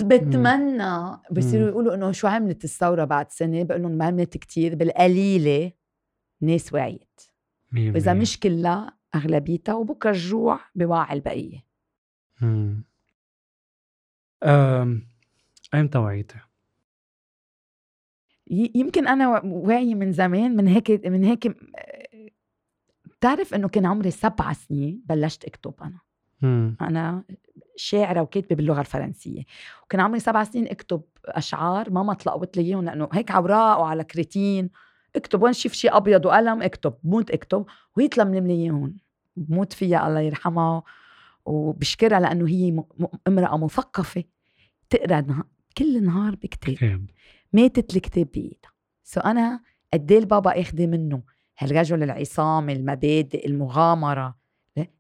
بتمنى 0.03 1.17
بصيروا. 1.31 1.69
يقولوا 1.69 1.95
إنه 1.95 2.13
شو 2.13 2.27
عملت 2.27 2.65
الثورة 2.65 3.05
بعد 3.05 3.31
سنة 3.31 3.63
بقول 3.63 3.83
لهم 3.83 3.93
ما 3.93 4.05
عملت 4.05 4.37
كتير 4.37 4.75
بالقليلة 4.75 5.73
ناس 6.41 6.73
وعيت 6.75 7.21
وإذا. 7.77 8.15
مش 8.15 8.41
كلها 8.41 8.97
أغلبيتها 9.15 9.75
وبكرة 9.75 10.11
الجوع 10.11 10.61
بوعي 10.75 11.13
البقية 11.15 11.65
مم. 12.41 12.85
أم، 14.43 15.07
ايمتى 15.75 15.99
وعيتي؟ 15.99 16.37
يمكن 18.51 19.09
أنا 19.09 19.41
واعي 19.45 19.95
من 19.95 20.13
زمان 20.13 20.57
من 20.57 20.67
هيك 20.67 21.07
من 21.07 21.25
هيك 21.25 21.57
بتعرف 23.05 23.55
إنه 23.55 23.69
كان 23.69 23.87
عمري 23.87 24.11
سبع 24.11 24.53
سنين 24.53 25.03
بلشت 25.07 25.45
أكتب 25.45 25.75
أنا. 25.83 25.99
مم. 26.43 26.77
أنا 26.81 27.25
شاعرة 27.77 28.21
وكاتبة 28.21 28.57
باللغة 28.57 28.81
الفرنسية. 28.81 29.43
وكان 29.85 30.01
عمري 30.01 30.21
سبع 30.21 30.45
سنين 30.45 30.69
أكتب 30.69 31.03
أشعار 31.25 31.91
ماما 31.91 32.15
طلقت 32.15 32.57
لي 32.57 32.63
إياهم 32.63 32.85
لأنه 32.85 33.09
هيك 33.13 33.31
على 33.31 33.41
اوراق 33.41 33.81
وعلى 33.81 34.05
كريتين. 34.05 34.71
أكتب 35.17 35.43
وين 35.43 35.53
شوف 35.53 35.73
شيء 35.73 35.97
أبيض 35.97 36.27
وقلم 36.27 36.63
أكتب 36.63 36.95
بموت 37.03 37.31
أكتب. 37.31 37.67
وهي 37.97 38.09
تلملم 38.09 38.47
لي 38.47 38.53
إياهم. 38.53 38.97
بموت 39.37 39.73
فيها 39.73 40.09
الله 40.09 40.21
يرحمها. 40.21 40.83
وبشكرها 41.45 42.21
لأنه 42.21 42.49
هي 42.49 42.83
امرأة 43.29 43.57
مثقفة 43.57 44.25
تقرأ 44.91 45.45
كل 45.79 46.05
نهار 46.05 46.35
بكتاب 46.35 46.75
كتاب 46.75 47.07
ماتت 47.55 47.97
الكتاب 47.97 48.29
بإيدها. 48.35 48.73
سو 49.05 49.21
أنا 49.21 49.61
قد 49.93 50.13
إيه 50.13 50.19
البابا 50.19 50.61
اخذه 50.61 50.87
منه 50.87 51.23
هالرجل 51.59 52.03
العصامي 52.03 52.73
المبادئ 52.73 53.47
المغامرة؟ 53.47 54.39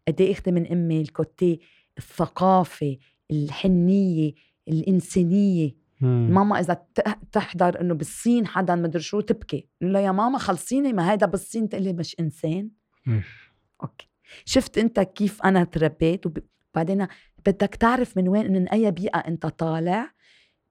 قد 0.08 0.20
إيه 0.20 0.32
اخذ 0.32 0.50
من 0.52 0.66
أمي 0.72 1.00
ال 1.00 1.12
côté 1.12 1.60
الثقافة 1.98 2.96
الحنية 3.30 4.32
الإنسانية؟ 4.68 5.76
مم. 6.00 6.28
ماما 6.30 6.60
إذا 6.60 6.74
ت- 6.74 7.18
تحضر 7.32 7.80
إنه 7.80 7.94
بالصين 7.94 8.46
حدا 8.46 8.74
مدري 8.74 9.02
شو 9.02 9.20
تبكي. 9.20 9.68
لا 9.80 10.00
يا 10.00 10.12
ماما 10.12 10.38
خلصيني 10.38 10.92
ما 10.92 11.12
هيدا 11.12 11.26
بالصين 11.26 11.68
تقلي 11.68 11.92
مش 11.92 12.16
إنسان. 12.20 12.70
إيش. 13.08 13.50
okay. 13.82 14.08
شفت 14.44 14.78
أنت 14.78 15.00
كيف 15.00 15.42
أنا 15.42 15.64
تربيت 15.64 16.24
وبعدين 16.26 17.06
بدك 17.46 17.74
تعرف 17.74 18.16
من 18.16 18.28
وين 18.28 18.52
من 18.52 18.68
أي 18.68 18.90
بيئة 18.90 19.18
أنت 19.18 19.46
طالع؟ 19.46 20.13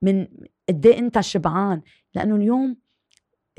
من 0.03 0.27
قد 0.69 0.85
إيه 0.85 0.99
أنت 0.99 1.19
شبعان؟ 1.19 1.81
لأنه 2.15 2.35
اليوم 2.35 2.77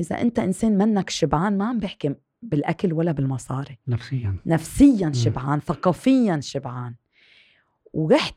إذا 0.01 0.21
أنت 0.21 0.39
إنسان 0.39 0.79
منك 0.79 1.11
شبعان 1.11 1.59
ما 1.59 1.65
عم 1.67 1.79
بحكي 1.79 2.15
بالأكل 2.43 2.93
ولا 2.93 3.13
بالمصاري. 3.13 3.79
نفسيا. 3.89 4.37
نفسيا 4.47 5.13
شبعان 5.13 5.61
ثقافيا 5.61 6.41
شبعان. 6.41 6.95
ورحت 7.93 8.37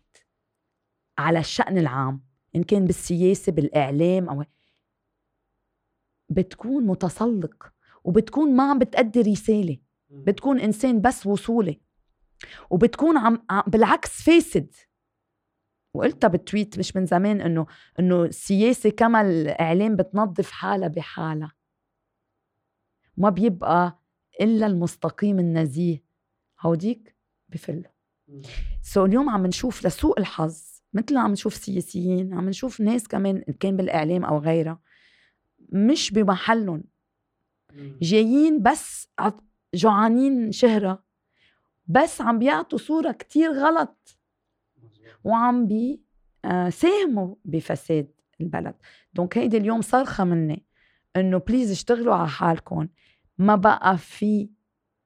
على 1.18 1.40
الشأن 1.40 1.78
العام 1.78 2.22
إن 2.56 2.64
كان 2.64 2.86
بالسياسة 2.86 3.52
بالإعلام 3.52 4.30
أو 4.30 4.44
بتكون 6.30 6.84
متسلق 6.88 7.74
وبتكون 8.04 8.56
ما 8.56 8.70
عم 8.70 8.80
بتأدي 8.80 9.22
رسالة. 9.22 9.78
بتكون 10.10 10.60
إنسان 10.60 11.02
بس 11.02 11.28
وصولي 11.28 11.80
وبتكون 12.70 13.18
عم- 13.18 13.44
بالعكس 13.68 14.22
فاسد. 14.22 14.74
وقلتها 15.98 16.28
بالتويت 16.28 16.80
مش 16.80 16.96
من 16.96 17.06
زمان 17.06 17.42
إنه 17.42 17.66
إنه 18.00 18.24
السياسة 18.24 18.90
كما 18.90 19.22
الاعلام 19.22 19.96
بتنظف 19.96 20.52
حالها 20.52 20.88
بحالها. 20.88 21.52
ما 23.18 23.30
بيبقى 23.30 24.00
إلا 24.42 24.68
المستقيم 24.68 25.40
النزيه. 25.40 26.04
هوديك 26.62 27.16
بفلوا 27.50 27.92
سو 28.82 29.06
اليوم 29.06 29.30
عم 29.30 29.46
نشوف 29.46 29.86
لسوء 29.86 30.20
الحظ 30.20 30.82
مثل 30.94 31.16
ما 31.16 31.22
عم 31.22 31.32
نشوف 31.32 31.54
سياسيين 31.56 32.34
عم 32.34 32.50
نشوف 32.50 32.82
ناس 32.82 33.08
كمان 33.08 33.44
كان 33.60 33.78
بالإعلام 33.78 34.26
أو 34.26 34.38
غيرها 34.38 34.80
مش 35.70 36.12
بمحلهم. 36.12 36.84
جايين 38.02 38.64
بس 38.64 39.10
جوعانين 39.74 40.52
شهرة. 40.52 41.04
بس 41.88 42.22
عم 42.22 42.40
بيعطوا 42.40 42.78
صورة 42.78 43.12
كتير 43.12 43.52
غلط. 43.52 44.17
وعم 45.24 45.68
بي 45.68 46.02
آه، 46.46 46.72
بفساد 47.46 48.08
البلد. 48.42 48.76
donc 49.14 49.38
هيدي 49.38 49.58
اليوم 49.58 49.82
صرخة 49.82 50.24
مني 50.24 50.66
إنه 51.16 51.38
please 51.38 51.72
اشتغلوا 51.72 52.16
على 52.16 52.28
حالكم. 52.28 52.88
ما 53.38 53.56
بقى 53.56 53.98
في 53.98 54.50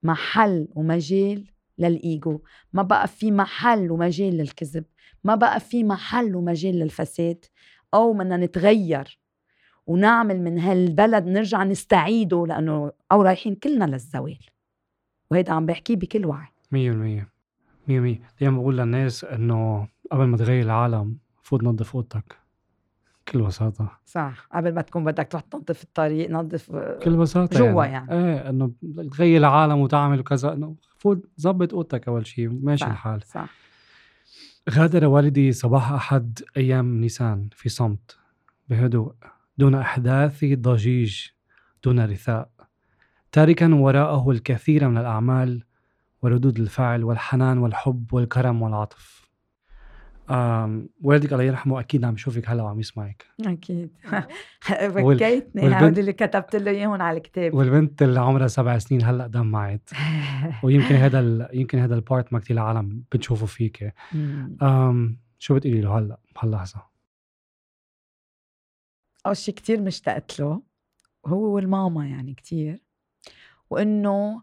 محل 0.04 0.68
ومجال 0.76 1.48
للإيجو. 1.78 2.42
ما 2.74 2.84
بقى 2.84 3.08
في 3.08 3.32
محل 3.32 3.92
ومجال 3.92 4.38
للكذب. 4.38 4.86
ما 5.24 5.36
بقى 5.36 5.60
في 5.60 5.84
محل 5.84 6.36
ومجال 6.36 6.76
للفساد. 6.76 7.46
أو 7.94 8.14
بدنا 8.14 8.38
نتغير 8.38 9.20
ونعمل 9.88 10.42
من 10.42 10.60
هالبلد 10.60 11.26
نرجع 11.26 11.64
نستعيده 11.64 12.48
لأنه 12.48 12.92
أو 13.12 13.22
رايحين 13.22 13.56
كلنا 13.56 13.86
للزوال. 13.86 14.40
وهيدا 15.32 15.54
عم 15.54 15.66
بحكيه 15.66 15.96
بكل 15.96 16.26
وعي. 16.26 16.48
مية 16.72 16.92
بالمية. 16.92 17.30
مية 17.88 18.00
مية 18.00 18.22
دايما 18.42 18.58
بقول 18.58 18.78
للناس 18.78 19.24
إنه 19.24 19.88
قبل 20.12 20.24
ما 20.24 20.38
تغير 20.38 20.64
العالم 20.64 21.18
فوت 21.42 21.64
نظف 21.64 21.96
أوضتك. 21.96 22.38
بكل 23.28 23.42
بساطة. 23.42 24.00
صح 24.06 24.48
قبل 24.54 24.74
ما 24.74 24.82
تكون 24.82 25.04
بدك 25.04 25.28
تروح 25.28 25.44
تنظف 25.44 25.84
الطريق 25.84 26.32
نظف 26.32 26.72
بكل 26.72 27.18
بساطة 27.18 27.60
جوا 27.60 27.86
يعني. 27.86 28.12
إيه 28.12 28.50
إنه 28.50 28.72
بدك 28.82 29.16
تغير 29.16 29.38
العالم 29.38 29.80
وتعمل 29.80 30.20
وكذا 30.20 30.54
إنه 30.54 30.76
فوت 30.98 31.30
ظبط 31.42 31.74
أوضتك 31.74 32.08
أول 32.08 32.28
شيء 32.28 32.50
ماشي 32.50 32.86
صح 32.86 32.92
الحال. 32.92 33.22
صح. 33.24 33.50
غادر 34.70 35.06
والدي 35.06 35.52
صباح 35.52 35.92
أحد 35.92 36.40
أيام 36.58 36.96
نيسان 37.02 37.50
في 37.56 37.70
صمت 37.70 38.18
بهدوء 38.70 39.14
دون 39.58 39.76
إحداث 39.76 40.46
ضجيج 40.46 41.28
دون 41.84 42.06
رثاء. 42.06 42.50
تاركا 43.32 43.76
وراءه 43.76 44.32
الكثير 44.32 44.88
من 44.88 44.98
الأعمال 44.98 45.64
وردود 46.22 46.60
الفعل 46.60 47.04
والحنان 47.04 47.58
والحب 47.58 48.14
والكرم 48.14 48.62
والعطف. 48.62 49.21
والدك 51.02 51.34
الله 51.34 51.44
يرحمه 51.44 51.80
أكيد 51.80 52.04
عم 52.06 52.14
يشوفك 52.14 52.50
هلأ 52.50 52.64
وعم 52.64 52.80
يسمعك. 52.80 53.26
أكيد. 53.46 53.90
وال- 54.96 55.16
بكيتني 55.16 55.62
والبنت- 55.62 55.84
هودي 55.84 56.00
اللي 56.02 56.14
كتبت 56.14 56.56
له 56.56 56.72
إياهم 56.72 57.02
على 57.02 57.18
الكتاب. 57.18 57.54
والبنت 57.54 58.02
اللي 58.02 58.20
عمرها 58.20 58.48
سبع 58.48 58.78
سنين 58.78 59.04
هلأ 59.04 59.28
دمعت. 59.28 59.90
ويمكن 60.64 60.96
هذا 60.96 61.20
ال... 61.20 61.50
يمكن 61.54 61.78
هذا 61.80 61.96
البارت 61.96 62.34
ما 62.34 62.40
كثير 62.40 62.58
العالم 62.58 63.04
بتشوفه 63.12 63.46
فيك. 63.46 63.94
آم 64.62 65.20
شو 65.40 65.56
بتقولي 65.56 65.82
له 65.82 65.98
هلأ؟ 66.00 66.18
بهاللحظة. 66.36 66.82
أول 69.26 69.38
شي 69.38 69.52
كتير 69.52 69.82
مشتقت 69.82 70.40
له. 70.40 70.62
هو 71.26 71.56
والماما 71.56 72.08
يعني 72.08 72.34
كتير. 72.34 72.84
وإنه 73.70 74.42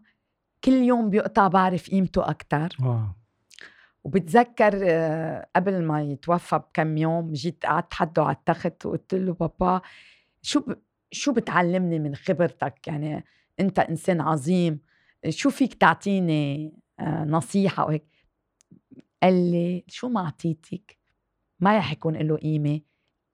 كل 0.63 0.71
يوم 0.71 1.09
بيقطع 1.09 1.47
بعرف 1.47 1.89
قيمته 1.89 2.21
واو. 2.81 3.05
وبتذكر 4.03 4.79
آه، 4.83 5.47
قبل 5.55 5.83
ما 5.83 6.01
يتوفى 6.01 6.57
بكم 6.57 6.97
يوم 6.97 7.33
جيت 7.33 7.65
قعدت 7.65 7.93
حده 7.93 8.23
على 8.23 8.35
التخت 8.35 8.85
وقلت 8.85 9.13
له 9.15 9.33
بابا 9.33 9.81
شو 10.41 10.59
ب... 10.59 10.75
شو 11.11 11.33
بتعلمني 11.33 11.99
من 11.99 12.15
خبرتك؟ 12.15 12.87
يعني 12.87 13.25
انت 13.59 13.79
انسان 13.79 14.21
عظيم 14.21 14.79
شو 15.29 15.49
فيك 15.49 15.73
تعطيني 15.73 16.73
آه، 16.99 17.23
نصيحة 17.25 17.85
وهيك؟ 17.85 18.05
قال 19.23 19.51
لي 19.51 19.83
شو 19.87 20.09
ما 20.09 20.21
أعطيتك 20.25 20.97
ما 21.59 21.77
رح 21.77 21.91
يكون 21.91 22.15
له 22.15 22.37
قيمة 22.37 22.81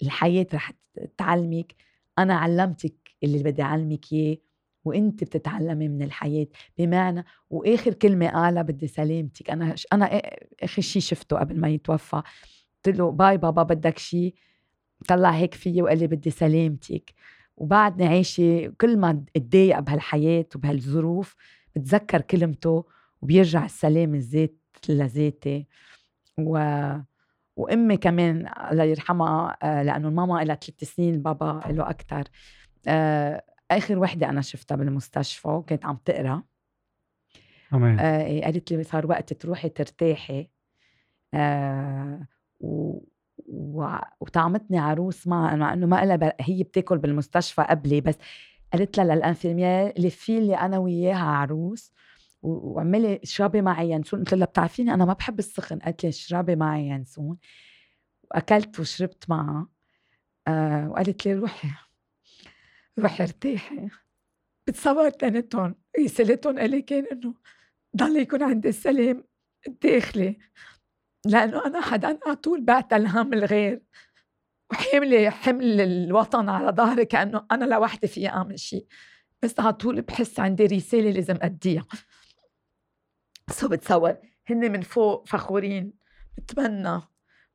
الحياة 0.02 0.48
رح 0.54 0.72
تعلمك 1.18 1.76
أنا 2.20 2.36
علمتك 2.36 2.96
اللي 3.24 3.44
بدي 3.44 3.62
أعلمك 3.62 4.14
إياه 4.14 4.38
وانت 4.86 5.24
بتتعلمي 5.24 5.90
من 5.90 6.02
الحياة. 6.02 6.48
بمعنى 6.78 7.26
وآخر 7.50 7.94
كلمة 7.94 8.30
قالها 8.30 8.62
بدي 8.62 8.88
سلامتك 8.88 9.50
أنا 9.50 9.76
أنا 9.94 10.22
آخر 10.64 10.82
شيء 10.82 11.02
شفته 11.02 11.38
قبل 11.40 11.60
ما 11.60 11.70
يتوفى. 11.70 12.22
قلت 12.86 12.98
له 12.98 13.12
باي 13.12 13.38
بابا 13.38 13.64
بدك 13.64 13.98
شيء 13.98 14.36
طلع 15.08 15.30
هيك 15.30 15.54
فيي 15.54 15.82
وقال 15.82 16.00
لي 16.00 16.08
بدي 16.08 16.30
سلامتك. 16.32 17.14
وبعدني 17.58 18.08
عايشة 18.08 18.74
كل 18.82 18.98
ما 18.98 19.24
اتضايق 19.36 19.80
بهالحياة 19.80 20.46
وبهالظروف 20.56 21.36
بتذكر 21.76 22.22
كلمته 22.22 22.86
وبيرجع 23.22 23.66
السلام 23.66 24.16
الذات 24.16 24.56
لذاتي 24.90 25.68
و 26.38 26.60
وأمي 27.56 27.98
كمان 27.98 28.50
الله 28.72 28.84
يرحمها 28.84 29.58
آه، 29.64 29.84
لأنه 29.84 30.08
الماما 30.08 30.44
لها 30.44 30.56
ثلاث 30.56 30.84
سنين 30.96 31.22
بابا 31.22 31.62
له 31.70 31.90
أكثر 31.90 32.24
آخر 33.72 34.00
وحدة 34.00 34.30
أنا 34.30 34.42
شفتها 34.42 34.76
بالمستشفى 34.76 35.48
وكانت 35.48 35.86
عم 35.86 35.98
تقرأ. 36.06 36.44
أمان 37.74 38.00
آه 38.00 38.42
قالت 38.42 38.72
لي 38.72 38.84
صار 38.84 39.06
وقت 39.08 39.34
تروحي 39.34 39.70
ترتاحي. 39.70 40.50
آه 41.34 42.28
و... 42.60 43.00
و... 43.48 43.88
وطعمتني 44.20 44.80
عروس 44.80 45.28
مع 45.28 45.56
مع 45.56 45.74
إنه 45.74 45.88
ما 45.88 46.06
لها 46.06 46.16
ب... 46.16 46.32
هي 46.40 46.64
بتاكل 46.64 46.98
بالمستشفى 46.98 47.62
قبلي 47.62 48.02
بس 48.02 48.16
قالت 48.74 48.98
لها 48.98 49.16
للانفيرميير 49.16 49.94
لفي 49.98 50.40
لي 50.40 50.56
أنا 50.58 50.78
وياها 50.78 51.26
عروس 51.26 51.94
و- 52.42 52.74
وعملي 52.74 53.20
اشربي 53.24 53.62
معي 53.62 53.90
ينسون 53.92 54.20
قلت 54.20 54.34
لها 54.34 54.46
بتعرفيني 54.46 54.94
أنا 54.94 55.06
ما 55.06 55.14
بحب 55.14 55.40
السخن. 55.40 55.80
قالت 55.80 56.04
لي 56.04 56.10
اشربي 56.10 56.56
معي 56.56 56.88
ينسون 56.88 57.38
وأكلت 58.32 58.80
وشربت 58.80 59.30
معها. 59.30 59.68
آه 60.48 60.90
وقالت 60.90 61.26
لي 61.26 61.34
روحي. 61.34 61.68
روحي 63.00 63.24
ارتاحي 63.24 63.90
بتصور 64.68 65.10
تنتهم. 65.10 65.76
رسالتهم 66.00 66.60
إلي 66.60 66.82
كان 66.82 67.06
إنه 67.06 67.34
ضل 67.98 68.18
يكون 68.18 68.44
عندي 68.44 68.70
السلام 68.70 69.24
الداخلي 69.68 70.38
لأنه 71.26 71.66
أنا 71.66 71.82
حدا 71.82 72.20
على 72.26 72.36
طول 72.36 72.62
بعتل 72.62 73.08
هم 73.08 73.34
الغير. 73.34 73.82
وحاملة 74.72 75.30
حمل 75.30 75.82
الوطن 75.82 76.50
على 76.50 76.72
ظهري 76.72 77.06
كأنه 77.06 77.46
أنا 77.52 77.66
لوحدي 77.66 78.08
في 78.08 78.28
اعمل 78.28 78.60
شيء. 78.60 78.88
بس 79.42 79.60
على 79.60 79.74
طول 79.74 80.02
بحس 80.02 80.40
عندي 80.40 80.66
رسالة 80.66 81.12
لازم 81.12 81.38
أديها. 81.42 81.86
سو 83.50 83.68
بتصور 83.68 84.18
هن 84.50 84.72
من 84.72 84.82
فوق 84.82 85.28
فخورين. 85.28 85.94
بتمنى. 86.38 87.02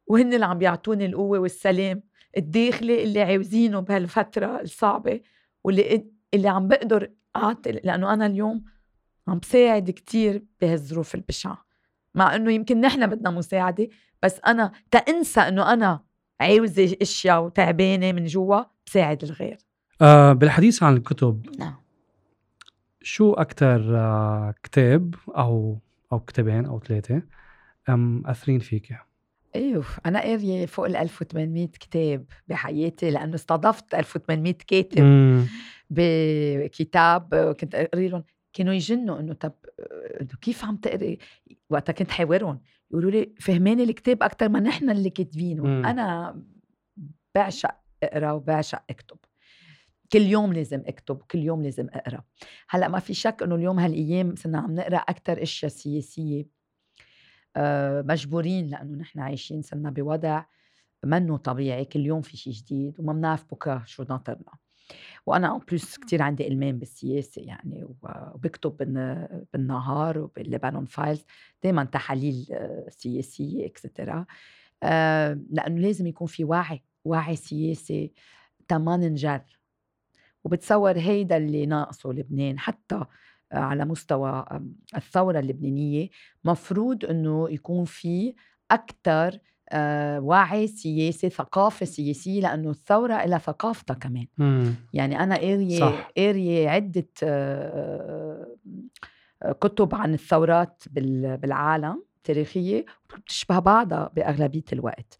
وهن 0.06 0.34
اللي 0.34 0.46
عم 0.46 0.58
بيعطوني 0.58 1.06
القوة 1.06 1.38
والسلام. 1.38 2.02
الداخلي 2.36 3.02
اللي 3.02 3.22
عاوزينه 3.22 3.80
بهالفترة 3.80 4.60
الصعبة 4.60 5.20
واللي 5.64 6.10
اللي 6.34 6.48
عم 6.48 6.68
بقدر 6.68 7.10
أعطي 7.36 7.72
لأنه 7.72 8.12
أنا 8.12 8.26
اليوم 8.26 8.64
عم 9.28 9.38
بساعد 9.38 9.90
كتير 9.90 10.42
بهالظروف 10.60 11.14
البشعة. 11.14 11.64
مع 12.14 12.36
إنه 12.36 12.52
يمكن 12.52 12.80
نحن 12.80 13.06
بدنا 13.06 13.30
مساعدة 13.30 13.88
بس 14.22 14.40
أنا 14.46 14.72
تأنسى 14.90 15.40
إنه 15.40 15.72
أنا 15.72 16.00
عاوزه 16.40 16.96
إشياء 17.02 17.44
وتعبانة 17.44 18.12
من 18.12 18.24
جوا 18.24 18.62
بساعد 18.86 19.24
الغير. 19.24 19.58
آه 20.00 20.32
بالحديث 20.32 20.82
عن 20.82 20.96
الكتب 20.96 21.46
نعم. 21.58 21.74
شو 23.02 23.32
أكتر 23.32 23.96
آه 23.96 24.54
كتاب 24.62 25.14
أو 25.28 25.78
أو 26.12 26.20
كتابين 26.20 26.66
أو 26.66 26.80
ثلاثة 26.80 27.22
مأثرين 27.88 28.58
فيك؟ 28.58 29.09
أيوه 29.54 29.84
أنا 30.06 30.20
قارية 30.20 30.66
فوق 30.66 30.86
ال 30.86 30.96
1800 30.96 31.66
كتاب 31.66 32.24
بحياتي 32.48 33.10
لأنه 33.10 33.34
استضفت 33.34 33.94
1800 33.94 34.52
كاتب 34.66 35.02
مم. 35.02 35.46
بكتاب 35.90 37.34
كنت 37.60 37.74
اقري 37.74 38.08
لهم. 38.08 38.24
كانوا 38.52 38.74
يجنوا 38.74 39.20
إنه 39.20 39.32
طب 39.32 39.52
كيف 40.40 40.64
عم 40.64 40.76
تقري؟ 40.76 41.18
وقتها 41.70 41.92
كنت 41.92 42.10
حاورهم 42.10 42.60
يقولوا 42.90 43.10
لي 43.10 43.34
فهماني 43.40 43.82
الكتاب 43.82 44.22
أكثر 44.22 44.48
ما 44.48 44.60
نحن 44.60 44.90
اللي 44.90 45.10
كاتبينه. 45.10 45.62
مم. 45.64 45.86
أنا 45.86 46.36
بعشق 47.34 47.74
أقرأ 48.02 48.32
وبعشق 48.32 48.82
أكتب. 48.90 49.16
كل 50.12 50.22
يوم 50.22 50.52
لازم 50.52 50.82
أكتب 50.86 51.16
وكل 51.16 51.38
يوم 51.38 51.62
لازم 51.62 51.86
أقرأ. 51.92 52.24
هلأ 52.68 52.88
ما 52.88 52.98
في 52.98 53.14
شك 53.14 53.42
إنه 53.42 53.54
اليوم 53.54 53.78
هالأيام 53.78 54.34
صرنا 54.36 54.58
عم 54.58 54.74
نقرأ 54.74 54.96
أكثر 54.96 55.42
أشياء 55.42 55.70
سياسية. 55.70 56.59
مجبورين 58.02 58.66
لأنه 58.66 58.98
نحن 58.98 59.20
عايشين 59.20 59.62
صرنا 59.62 59.90
بوضع 59.90 60.44
منه 61.04 61.36
طبيعي 61.36 61.84
كل 61.84 62.00
يوم 62.06 62.22
في 62.22 62.36
شيء 62.36 62.52
جديد 62.52 63.00
وما 63.00 63.12
بنعرف 63.12 63.44
بكرة 63.50 63.82
شو 63.86 64.02
ناطرنا. 64.02 64.52
وأنا 65.26 65.54
en 65.56 65.60
plus 65.70 65.98
كثير 65.98 66.22
عندي 66.22 66.48
إلمام 66.48 66.78
بالسياسة 66.78 67.42
يعني 67.42 67.84
وبكتب 68.02 68.76
بالن- 68.76 69.44
بالنهار 69.52 70.18
وبال 70.18 70.38
Lebanon 70.38 70.84
Files 70.84 71.24
دائما 71.62 71.84
تحاليل 71.84 72.46
آه، 72.52 72.86
سياسية 72.88 73.66
extra 73.66 74.26
لأنه 75.50 75.80
لازم 75.80 76.06
يكون 76.06 76.26
في 76.26 76.44
وعي 76.44 76.82
وعي 77.04 77.36
سياسي 77.36 78.12
تما 78.68 78.96
ننجر 78.96 79.40
وبتصور 80.44 80.98
هيدا 80.98 81.36
اللي 81.36 81.66
ناقصه 81.66 82.12
لبنان 82.12 82.58
حتى 82.58 83.04
على 83.52 83.84
مستوى 83.84 84.44
آم، 84.52 84.74
الثورة 84.96 85.38
اللبنانية 85.38 86.08
مفروض 86.44 87.04
أنه 87.04 87.50
يكون 87.50 87.84
في 87.84 88.34
أكثر 88.70 89.38
وعي 90.18 90.66
سياسي 90.66 91.30
ثقافة 91.30 91.86
سياسية 91.86 92.40
لأنه 92.40 92.70
الثورة 92.70 93.24
لها 93.24 93.38
ثقافتها 93.38 93.94
كمان 93.94 94.26
مم. 94.38 94.74
يعني 94.92 95.20
أنا 95.22 95.36
قارية. 95.36 96.06
قارية 96.16 96.68
عدة 96.68 97.06
آه، 97.22 98.56
آه، 99.42 99.52
كتب 99.52 99.94
عن 99.94 100.14
الثورات 100.14 100.82
بال- 100.90 101.36
بالعالم 101.36 102.04
تاريخية 102.24 102.84
بتشبه 103.16 103.58
بعضها 103.58 104.10
بأغلبية 104.16 104.64
الوقت 104.72 105.18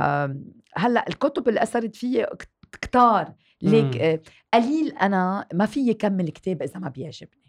آم، 0.00 0.44
هلأ 0.76 1.08
الكتب 1.08 1.48
اللي 1.48 1.62
أثرت 1.62 1.96
فيي 1.96 2.26
كت- 2.26 2.48
كتار 2.82 3.32
ليك. 3.62 3.96
آه، 3.96 4.20
قليل 4.54 4.92
أنا 5.02 5.46
ما 5.54 5.66
فيي 5.66 5.94
كمل 5.94 6.28
كتاب 6.28 6.62
إذا 6.62 6.80
ما 6.80 6.88
بيعجبني 6.88 7.39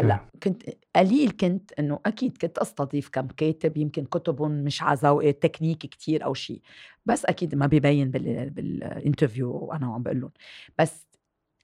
هلأ. 0.00 0.20
كنت 0.42 0.62
قليل 0.96 1.30
كنت 1.30 1.72
إنه 1.72 2.00
أكيد 2.06 2.38
كنت 2.38 2.58
أستضيف 2.58 3.08
كم 3.08 3.26
كاتب 3.26 3.76
يمكن 3.76 4.04
كتبهم 4.04 4.50
مش 4.50 4.82
على 4.82 4.98
ذوقي 5.02 5.32
تكنيك 5.32 5.78
كتير 5.78 6.24
أو 6.24 6.34
شيء 6.34 6.60
بس 7.06 7.24
أكيد 7.24 7.54
ما 7.54 7.66
بيبين 7.66 8.10
بال 8.10 8.50
بال 8.50 8.68
interview 8.68 9.50
وأنا 9.50 9.86
عم 9.86 10.02
بقول 10.02 10.20
لهم 10.20 10.30
بس 10.78 11.06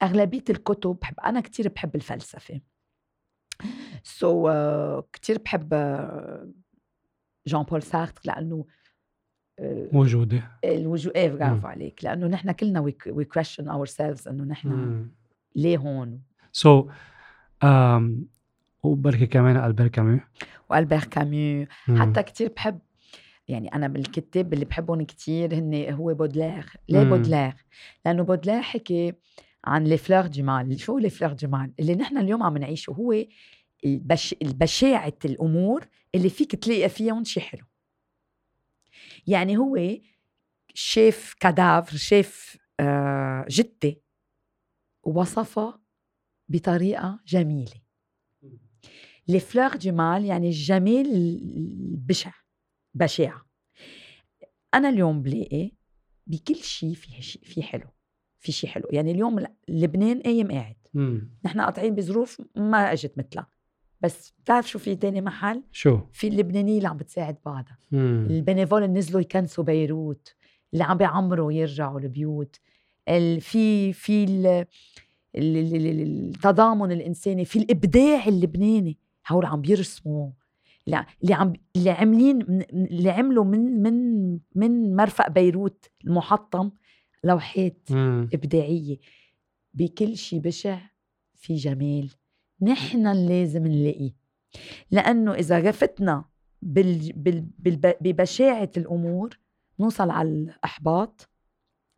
أغلبية 0.02 0.44
الكتب 0.50 0.96
بحب 1.02 1.20
أنا 1.20 1.40
كتير 1.40 1.68
بحب 1.68 1.94
الفلسفة 1.94 2.60
so 4.02 4.48
so, 4.48 4.52
uh, 4.52 5.04
كتير 5.12 5.38
بحب 5.38 5.68
جان 7.46 7.62
بول 7.62 7.82
سارتر 7.82 8.20
لأنه 8.24 8.64
uh, 9.60 9.64
موجودة 9.94 10.42
الوجود 10.64 11.16
إيه. 11.16 11.28
برافو 11.28 11.66
عليك 11.66 12.04
لأنه 12.04 12.26
نحن 12.26 12.52
كلنا 12.52 12.80
we 12.80 13.24
question 13.24 13.68
ourselves 13.68 14.28
إنه 14.28 14.44
نحن. 14.44 15.08
ليه 15.56 15.78
هون 15.78 16.22
so 16.52 16.82
um, 16.82 16.92
وبركي 18.82 19.26
كمان 19.26 19.56
ألبير 19.64 19.88
كامو. 19.88 20.20
وألبير 20.70 21.04
كامو 21.04 21.66
مم. 21.88 22.02
حتى 22.02 22.22
كتير 22.22 22.52
بحب 22.56 22.78
يعني 23.48 23.74
أنا 23.74 23.88
بالكتاب 23.88 24.52
اللي 24.52 24.64
بحبهم 24.64 25.02
كتير 25.02 25.54
هن 25.54 25.92
هو 25.92 26.14
بودلير. 26.14 26.66
ليه. 26.88 27.02
بودلير؟ 27.04 27.54
لأنه 28.04 28.22
بودلير 28.22 28.62
حكي 28.62 29.12
عن 29.64 29.84
Les 29.84 29.96
Fleurs 29.96 30.26
du 30.26 30.42
mal 30.42 30.80
شو 30.80 30.98
Les 30.98 31.10
Fleurs 31.10 31.32
du 31.32 31.46
mal 31.46 31.72
اللي 31.80 31.94
نحن 31.94 32.18
اليوم 32.18 32.42
عم 32.42 32.58
نعيشه 32.58 32.90
هو 32.90 33.24
البش... 33.84 34.34
البشاعة 34.42 35.12
الأمور 35.24 35.84
اللي 36.14 36.28
فيك 36.28 36.54
تلاقي 36.56 36.88
فيهم 36.88 37.24
شي 37.24 37.40
حلو. 37.40 37.64
يعني 39.26 39.56
هو 39.56 39.78
شاف 40.74 41.34
cadavre 41.40 41.96
شاف 41.96 42.56
آه 42.80 43.46
جثة 43.48 43.96
ووصفها 45.02 45.81
بطريقة 46.48 47.20
جميلة. 47.26 47.82
Les 49.28 49.40
Fleurs 49.40 49.76
du 49.76 49.92
mal 49.92 50.24
يعني 50.24 50.46
الجمال 50.46 51.06
البشع 51.06 52.32
بشع 52.94 53.40
أنا 54.74 54.88
اليوم 54.88 55.22
بلاقي 55.22 55.70
بكل 56.26 56.56
شيء 56.56 56.94
في 56.94 57.22
شيء 57.22 57.42
في 57.44 57.62
حلو 57.62 57.86
في 58.38 58.52
شيء 58.52 58.70
حلو. 58.70 58.84
يعني 58.90 59.10
اليوم 59.10 59.46
لبنان 59.68 60.20
قايم 60.22 60.50
قاعد. 60.52 60.76
نحن 61.44 61.60
قاطعين 61.60 61.94
بظروف 61.94 62.42
ما 62.56 62.92
اجت 62.92 63.18
مثلها. 63.18 63.46
بس 64.00 64.30
بتعرف 64.44 64.68
شو 64.70 64.78
في 64.78 64.96
تاني 64.96 65.20
محل؟ 65.20 65.62
شو؟ 65.72 66.00
في 66.12 66.28
اللبنانية 66.28 66.76
اللي 66.76 66.88
عم 66.88 66.96
بتساعد 66.96 67.36
بعضها. 67.46 67.78
البنيفول 68.30 68.82
اللي 68.82 68.98
نزلوا 68.98 69.20
يكنسوا 69.20 69.64
بيروت. 69.64 70.34
اللي 70.72 70.84
عم 70.84 70.98
بيعمروا 70.98 71.52
يرجعوا 71.52 72.00
البيوت. 72.00 72.56
ال- 73.08 73.40
في 73.40 73.92
في 73.92 74.24
التضامن 75.36 76.92
الإنساني 76.92 77.44
في 77.44 77.58
الإبداع 77.58 78.26
اللبناني. 78.26 78.98
هول 79.28 79.44
عم 79.46 79.60
بيرسموا 79.60 80.30
اللي 81.22 81.34
عم 81.34 81.52
اللي 81.76 81.90
عاملين 81.90 82.42
اللي 82.72 83.10
عملوا 83.10 83.44
من 83.44 83.82
من 83.82 84.38
من 84.54 84.96
مرفق 84.96 85.28
بيروت 85.30 85.90
المحطم 86.04 86.70
لوحات 87.24 87.88
مم. 87.90 88.28
إبداعية. 88.34 88.98
بكل 89.74 90.16
شيء 90.16 90.38
بشع 90.40 90.78
في 91.34 91.54
جمال. 91.54 92.10
نحن 92.62 93.06
لازم 93.12 93.66
نلاقيه. 93.66 94.14
لأنه 94.90 95.34
إذا 95.34 95.58
غفتنا 95.58 96.24
بال 96.62 97.12
بال 97.12 97.40
بال 97.58 97.94
ببشاعة 98.00 98.70
الأمور 98.76 99.38
نوصل 99.80 100.10
على 100.10 100.28
الأحباط. 100.28 101.28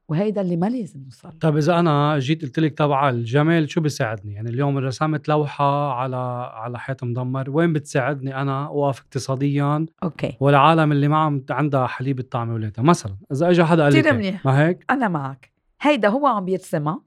وهيدا 0.08 0.40
اللي 0.40 0.56
ما 0.56 0.66
لازم 0.66 1.00
نوصل. 1.04 1.32
طب 1.38 1.56
إذا 1.56 1.78
أنا 1.78 2.18
جيت 2.18 2.42
قلت 2.42 2.58
لك 2.58 2.78
تبع 2.78 3.08
الجمال 3.10 3.70
شو 3.70 3.80
بيساعدني؟ 3.80 4.34
يعني 4.34 4.50
اليوم 4.50 4.78
رسمت 4.78 5.28
لوحه 5.28 5.92
على 5.92 6.16
على 6.54 6.78
حيط 6.78 7.04
مدمر 7.04 7.50
وين 7.50 7.72
بتساعدني 7.72 8.40
أنا؟ 8.42 8.66
أوقف 8.66 9.00
اقتصاديا. 9.00 9.86
okay. 10.02 10.36
والعالم 10.40 10.92
اللي 10.92 11.08
ما 11.08 11.16
عم 11.18 11.44
عندها 11.50 11.86
حليب 11.86 12.18
تطعم 12.18 12.50
ولادها 12.50 12.84
مثلا 12.84 13.16
إذا 13.32 13.50
اجى 13.50 13.64
حدا 13.64 13.82
قال 13.82 14.22
لي. 14.22 14.38
ما 14.44 14.66
هيك؟ 14.66 14.84
أنا 14.90 15.08
معك. 15.08 15.52
هيدا 15.80 16.08
هو 16.08 16.26
عم 16.26 16.44
بيرسمها. 16.44 17.00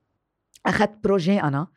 أخذت 0.66 1.04
projet 1.04 1.42
أنا 1.42 1.68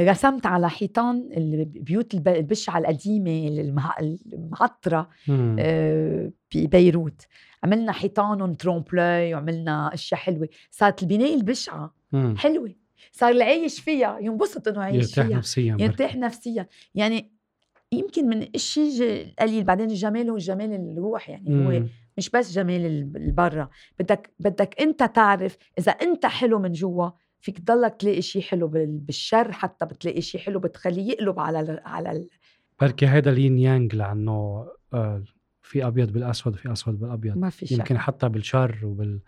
رسمت 0.00 0.46
على 0.46 0.70
حيطان 0.70 1.28
البيوت 1.36 2.14
الب- 2.14 2.28
البشعه 2.28 2.78
القديمة 2.78 3.48
المع- 3.48 3.98
المعطره 4.32 5.08
مم. 5.28 5.56
آه، 5.60 6.30
ببيروت 6.54 7.22
عملنا 7.64 7.92
حيطانهم 7.92 8.54
ترومبلاي 8.54 9.34
وعملنا 9.34 9.94
أشياء 9.94 10.20
حلوة. 10.20 10.48
صارت 10.70 11.02
البنايه 11.02 11.34
البشعة 11.34 11.94
مم. 12.12 12.34
حلوة. 12.38 12.74
صار 13.12 13.30
اللي 13.30 13.44
عايش 13.44 13.80
فيها 13.80 14.18
ينبسط 14.18 14.68
إنه 14.68 14.80
عايش 14.80 15.08
يرتاح 15.08 15.26
فيها. 15.26 15.36
نفسيا 15.36 15.76
يرتاح 15.80 16.16
نفسيا. 16.16 16.66
يعني 16.94 17.32
يمكن 17.92 18.28
من 18.28 18.42
الشيء 18.54 19.02
القليل. 19.02 19.64
بعدين 19.64 19.90
الجمال 19.90 20.30
هو 20.30 20.36
جمال 20.38 20.74
الروح 20.92 21.30
يعني 21.30 21.48
هو 21.50 21.70
مم. 21.80 21.88
مش 22.18 22.30
بس 22.30 22.52
جمال 22.52 22.86
ال- 22.86 23.16
البرا 23.16 23.68
بدك 23.98 24.30
بدك 24.38 24.80
أنت 24.80 25.02
تعرف 25.02 25.56
إذا 25.78 25.92
أنت 25.92 26.26
حلو 26.26 26.58
من 26.58 26.72
جوا 26.72 27.10
فيك 27.42 27.58
تضلك 27.58 27.94
تلاقي 27.94 28.22
شيء 28.22 28.42
حلو 28.42 28.68
بال- 28.68 28.98
بالشر 28.98 29.52
حتى 29.52 29.84
بتلاقي 29.86 30.20
شيء 30.20 30.40
حلو 30.40 30.60
بتخليه 30.60 31.10
يقلب 31.12 31.40
على 31.40 31.60
ال 31.60 31.80
على 31.84 32.10
ال 32.12 32.28
بركي 32.80 33.06
هيدا 33.08 33.30
لين 33.30 33.58
يانج 33.58 33.94
لأنه 33.96 34.66
آه، 34.94 35.22
في 35.62 35.86
أبيض 35.86 36.12
بالأسود 36.12 36.54
وفي 36.54 36.72
أسود 36.72 36.98
بالأبيض 37.00 37.38
ما 37.38 37.50
في 37.50 37.66
شك 37.66 37.78
يمكن 37.78 37.98
حتى 37.98 38.28
بالشر 38.28 38.78
وبال 38.84 39.20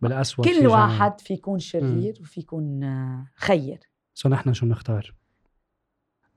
بالأسود 0.00 0.46
في 0.46 0.52
كل 0.52 0.58
جمال. 0.60 0.70
واحد 0.72 1.20
في 1.20 1.34
يكون 1.34 1.58
شرير 1.58 2.18
وفي 2.20 2.40
يكون 2.40 2.84
آه، 2.84 3.26
خير 3.34 3.78
سو 4.14 4.28
نحن 4.28 4.52
شو 4.52 4.66
بنختار 4.66 5.14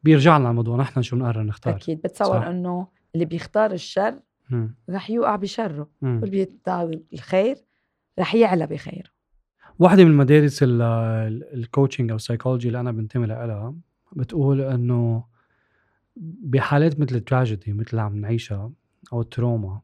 بيرجع 0.03 0.37
لنا 0.37 0.49
الموضوع 0.49 0.77
نحن 0.77 1.01
شو 1.01 1.15
بنقرر 1.15 1.43
نختار 1.43 1.75
أكيد 1.75 2.01
بتصور 2.01 2.39
صح. 2.41 2.45
إنه 2.47 2.87
اللي 3.15 3.25
بيختار 3.25 3.71
الشر. 3.71 4.19
رح 4.89 5.09
يوقع 5.09 5.35
بشره. 5.35 5.89
واللي 6.01 6.29
بيختار 6.45 6.99
الخير 7.13 7.57
رح 8.19 8.35
يعلى 8.35 8.67
بخيره 8.67 9.09
واحدة 9.79 10.03
من 10.03 10.11
ال- 10.63 11.53
ال 11.53 11.60
coaching 11.60 12.09
أو 12.09 12.15
السايكولوجي 12.15 12.67
اللي 12.67 12.79
أنا 12.79 12.91
بنتمي 12.91 13.27
لها 13.27 13.75
بتقول 14.15 14.61
إنه 14.61 15.23
بحالات 16.43 16.99
مثل 16.99 17.15
التراجيدي 17.15 17.73
مثل 17.73 17.89
اللي 17.91 18.01
عم 18.01 18.15
نعيشها 18.17 18.71
أو 19.13 19.21
ال 19.21 19.30
trauma 19.30 19.81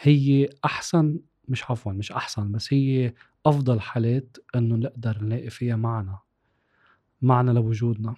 هي 0.00 0.48
أحسن 0.64 1.20
مش 1.48 1.70
عفوا 1.70 1.92
مش 1.92 2.12
أحسن 2.12 2.52
بس 2.52 2.72
هي 2.74 3.14
أفضل 3.46 3.80
حالات 3.80 4.36
إنه 4.54 4.76
نقدر 4.76 5.18
نلاقي 5.24 5.50
فيها 5.50 5.76
معنى 5.76 6.16
معنى 7.22 7.52
لوجودنا. 7.52 8.14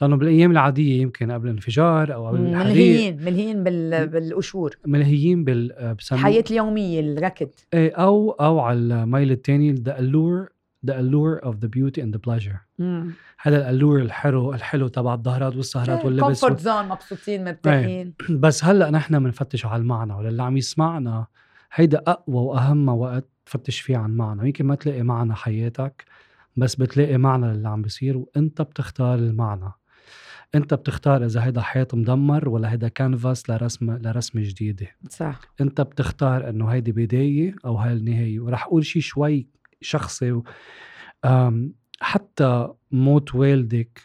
لأنه 0.00 0.16
بالأيام 0.16 0.50
العادية 0.50 1.02
يمكن 1.02 1.30
قبل 1.30 1.48
الانفجار 1.48 2.14
أو 2.14 2.28
قبل 2.28 2.40
الحريق 2.40 2.66
ملهيين 2.66 3.16
ملهيين 3.24 3.64
بال... 3.64 4.08
بالقشور. 4.08 4.78
ملهيين 4.86 5.44
بال 5.44 5.72
آه، 5.72 5.96
الحياة 6.12 6.44
اليومية 6.50 7.00
الركض. 7.00 7.48
إيه، 7.74 7.94
أو 7.94 8.30
أو 8.30 8.60
على 8.60 8.78
الميل 8.78 9.30
الثاني 9.30 9.76
the 9.76 9.90
allure 9.90 10.58
the 10.86 10.94
allure 10.94 11.38
of 11.48 11.60
the 11.60 11.68
beauty 11.68 12.00
and 12.00 12.12
the 12.14 12.18
pleasure. 12.18 12.58
هذا 13.40 13.56
ال 13.56 13.63
allure 13.63 14.02
الحلو 14.02 14.54
الحلو 14.54 14.88
تبع 14.88 15.14
الظهرات 15.14 15.56
والسهرات 15.56 16.04
واللبس 16.04 16.24
comfort 16.24 16.60
zone 16.60 16.88
مبسوطين 16.88 17.44
مرتاحين. 17.44 18.14
بس 18.30 18.64
هلأ 18.64 18.90
نحن 18.90 19.18
بنفتش 19.18 19.66
على 19.66 19.80
المعنى 19.80 20.12
وللي 20.12 20.42
عم 20.42 20.56
يسمعنا 20.56 21.26
هيدا 21.74 22.02
أقوى 22.06 22.36
وأهم 22.36 22.88
وقت 22.88 23.28
تفتش 23.46 23.80
فيه 23.80 23.96
عن 23.96 24.10
معنى. 24.16 24.46
يمكن 24.46 24.66
ما 24.66 24.74
تلاقي 24.74 25.02
معنى 25.02 25.34
حياتك 25.34 26.04
بس 26.56 26.74
بتلاقي 26.74 27.18
معنى 27.18 27.46
للي 27.46 27.68
عم 27.68 27.82
بيصير 27.82 28.16
وإنت 28.16 28.62
بتختار 28.62 29.18
المعنى. 29.18 29.72
انت 30.54 30.74
بتختار 30.74 31.24
إذا 31.24 31.44
هيدا 31.44 31.60
حيط 31.60 31.94
مدمر 31.94 32.48
ولا 32.48 32.72
هيدا 32.72 32.88
كانفاس 32.88 33.50
لرسم 33.50 33.90
لرسمة 33.90 34.42
جديدة. 34.44 34.86
صح. 35.10 35.40
انت 35.60 35.80
بتختار 35.80 36.48
إنه 36.48 36.68
هيدي 36.68 36.92
بداية 36.92 37.54
أو 37.64 37.76
هاي 37.76 37.92
النهاية. 37.92 38.40
ورح 38.40 38.64
أقول 38.64 38.84
شيء 38.86 39.02
شوي 39.02 39.46
شخصي 39.80 40.42
حتى 42.00 42.68
موت 42.90 43.34
والدك 43.34 44.00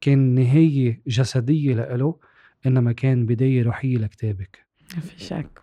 كان 0.00 0.34
نهاية 0.34 1.02
جسدية 1.06 1.74
لإله 1.74 2.18
إنما 2.66 2.92
كان 2.92 3.26
بداية 3.26 3.62
روحية 3.62 3.96
لكتابك. 3.96 4.66
في 4.88 5.24
شك. 5.24 5.62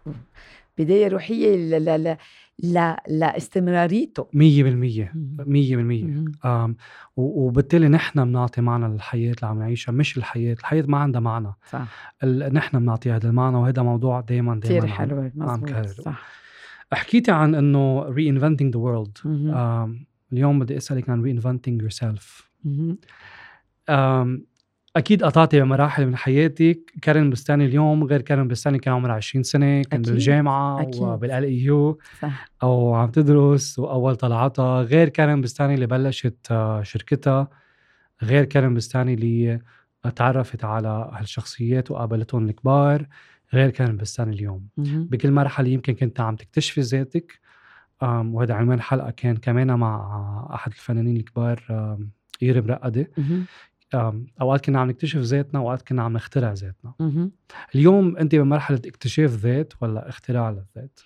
بداية 0.77 1.07
روحية 1.07 1.55
ل... 1.55 1.69
ل... 1.85 2.03
ل... 2.03 2.17
ل... 2.63 2.95
لاستمراريته. 3.07 4.23
100% 4.23 4.27
100% 4.33 6.45
أم، 6.45 6.75
و- 7.17 7.45
وبالتالي 7.47 7.87
نحن 7.87 8.25
بنعطي 8.25 8.61
معنى 8.61 8.87
للحياة 8.93 9.31
اللي 9.31 9.47
عم 9.47 9.59
نعيشها 9.59 9.91
مش 9.91 10.17
الحياة. 10.17 10.53
الحياة 10.53 10.83
ما 10.87 10.97
عندها 10.97 11.21
معنى. 11.21 11.53
صح. 11.69 12.13
ال- 12.23 12.53
نحن 12.53 12.79
بنعطي 12.79 13.11
هذا 13.11 13.29
المعنى 13.29 13.57
وهذا 13.57 13.81
موضوع 13.81 14.21
دائما 14.21 14.59
كثير 14.59 14.79
دائما 14.81 14.95
حلوة 14.95 15.31
مزبوط 15.35 15.69
كهرب. 15.69 15.87
صح. 15.87 16.21
حكيتي 16.93 17.31
عن 17.31 17.55
إنه 17.55 18.05
reinventing 18.13 18.71
the 18.73 18.79
world. 18.79 19.25
مهم. 19.25 19.53
um, 19.53 20.05
اليوم 20.33 20.59
بدي 20.59 20.77
أسألك 20.77 21.09
عن 21.09 21.23
reinventing 21.41 21.83
yourself. 21.83 22.43
مهم. 22.63 22.97
um, 23.89 24.50
أكيد 24.95 25.23
قطعتي 25.23 25.61
بمراحل 25.61 26.05
من 26.05 26.15
حياتك. 26.15 26.93
كارن 27.01 27.29
بستاني 27.29 27.65
اليوم 27.65 28.03
غير 28.03 28.21
كارن 28.21 28.47
بستاني 28.47 28.79
كان 28.79 28.93
عمرها 28.93 29.13
20 29.15 29.43
سنة 29.43 29.81
كان 29.81 29.99
أكيد، 30.01 30.13
بالجامعة 30.13 30.81
أكيد. 30.81 31.01
وبال 31.01 31.31
AU 31.31 31.99
أو 32.63 32.93
عم 32.93 33.09
تدرس 33.09 33.79
وأول 33.79 34.15
طلعتها. 34.15 34.81
غير 34.81 35.09
كارن 35.09 35.41
بستاني 35.41 35.73
اللي 35.73 35.87
بلشت 35.87 36.47
آه، 36.51 36.83
شركتها. 36.83 37.47
غير 38.23 38.45
كارن 38.45 38.73
بستاني 38.73 39.13
اللي 39.13 39.59
تعرفت 40.15 40.63
على 40.65 41.09
هالشخصيات 41.13 41.91
وقابلتهم 41.91 42.49
الكبار. 42.49 43.05
غير 43.53 43.69
كارن 43.69 43.97
بستاني 43.97 44.35
اليوم. 44.35 44.67
بكل 44.77 45.31
مرحلة 45.31 45.69
يمكن 45.69 45.93
كنت 45.93 46.19
عم 46.19 46.35
تكتشفي 46.35 46.81
ذاتك. 46.81 47.39
وهذا 48.01 48.53
عنوان 48.53 48.81
حلقة 48.81 49.09
كان 49.11 49.35
كمان 49.37 49.75
مع 49.79 50.49
أحد 50.53 50.71
الفنانين 50.71 51.17
الكبار 51.17 51.63
أم، 51.69 52.09
إيري 52.43 52.61
أوقات 54.41 54.65
كنا 54.65 54.79
عم 54.79 54.89
نكتشف 54.89 55.19
ذاتنا 55.19 55.59
وأوقات 55.59 55.81
كنا 55.81 56.03
عم 56.03 56.13
نخترع 56.13 56.53
ذاتنا. 56.53 56.93
اليوم 57.75 58.17
أنت 58.17 58.35
بمرحلة 58.35 58.81
اكتشاف 58.85 59.31
ذات 59.31 59.73
ولا 59.81 60.09
اختراع 60.09 60.49
للذات؟ 60.49 60.99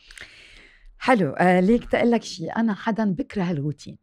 حلو. 0.97 1.29
آه 1.31 1.59
ليك 1.59 1.85
تقول 1.85 2.11
لك 2.11 2.23
شيء 2.23 2.55
أنا 2.57 2.73
حدا 2.73 3.05
بكره 3.13 3.51
الروتين. 3.51 3.97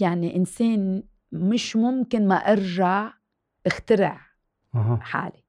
يعني 0.00 0.36
إنسان 0.36 1.02
مش 1.32 1.76
ممكن 1.76 2.28
ما 2.28 2.34
أرجع 2.34 3.12
اخترع 3.66 4.20
أها. 4.74 4.98
حالي. 5.02 5.42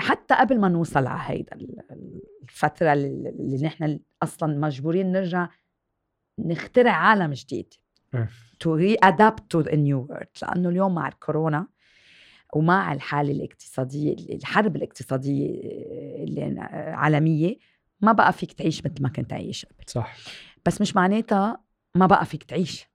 حتى 0.00 0.34
قبل 0.34 0.60
ما 0.60 0.68
نوصل 0.68 1.06
على 1.06 1.20
هيدا 1.36 1.56
ال- 1.56 2.22
الفترة 2.42 2.92
اللي 2.92 3.60
نحن 3.62 4.00
أصلا 4.22 4.58
مجبورين 4.58 5.12
نرجع 5.12 5.48
نخترع 6.38 6.92
عالم 6.92 7.32
جديد. 7.32 7.74
To 8.64 8.68
readapt 8.68 9.42
to 9.54 9.62
a 9.70 9.76
new 9.76 10.08
world 10.08 10.42
لأنه 10.42 10.68
اليوم 10.68 10.94
مع 10.94 11.08
الكورونا 11.08 11.66
ومع 12.54 12.92
الحالة 12.92 13.32
الاقتصادية 13.32 14.34
الحرب 14.34 14.76
الاقتصادية 14.76 15.60
اللي 16.24 16.60
عالمية 16.94 17.56
ما 18.00 18.12
بقى 18.12 18.32
فيك 18.32 18.52
تعيش 18.52 18.84
مثل 18.86 19.02
ما 19.02 19.08
كنت 19.08 19.32
عايش 19.32 19.66
قبل. 19.66 19.84
صح. 19.86 20.16
بس 20.66 20.80
مش 20.80 20.96
معناتها 20.96 21.60
ما 21.94 22.06
بقى 22.06 22.26
فيك 22.26 22.42
تعيش. 22.42 22.86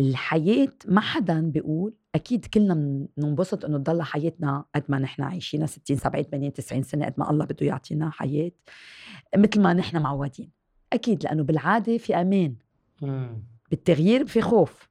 الحياة 0.00 0.68
ما 0.86 1.00
حدا 1.00 1.40
بيقول 1.40 1.94
أكيد 2.14 2.46
كلنا 2.46 2.74
بننبسط 3.16 3.64
إنه 3.64 3.78
تضل 3.78 4.02
حياتنا 4.02 4.64
قد 4.74 4.84
ما 4.88 4.98
نحن 4.98 5.22
عايشينها 5.22 5.66
60 5.66 5.96
70 5.96 6.24
80 6.24 6.52
90 6.52 6.82
سنة 6.82 7.04
قد 7.06 7.14
ما 7.18 7.30
الله 7.30 7.44
بده 7.44 7.66
يعطينا 7.66 8.10
حياة 8.10 8.50
مثل 9.36 9.60
ما 9.60 9.72
نحن 9.72 10.02
معودين. 10.02 10.50
أكيد 10.92 11.24
لأنه 11.24 11.42
بالعادة 11.42 11.98
في 11.98 12.16
أمان. 12.16 12.54
مم. 13.02 13.42
بالتغيير 13.70 14.26
في 14.26 14.40
خوف 14.42 14.88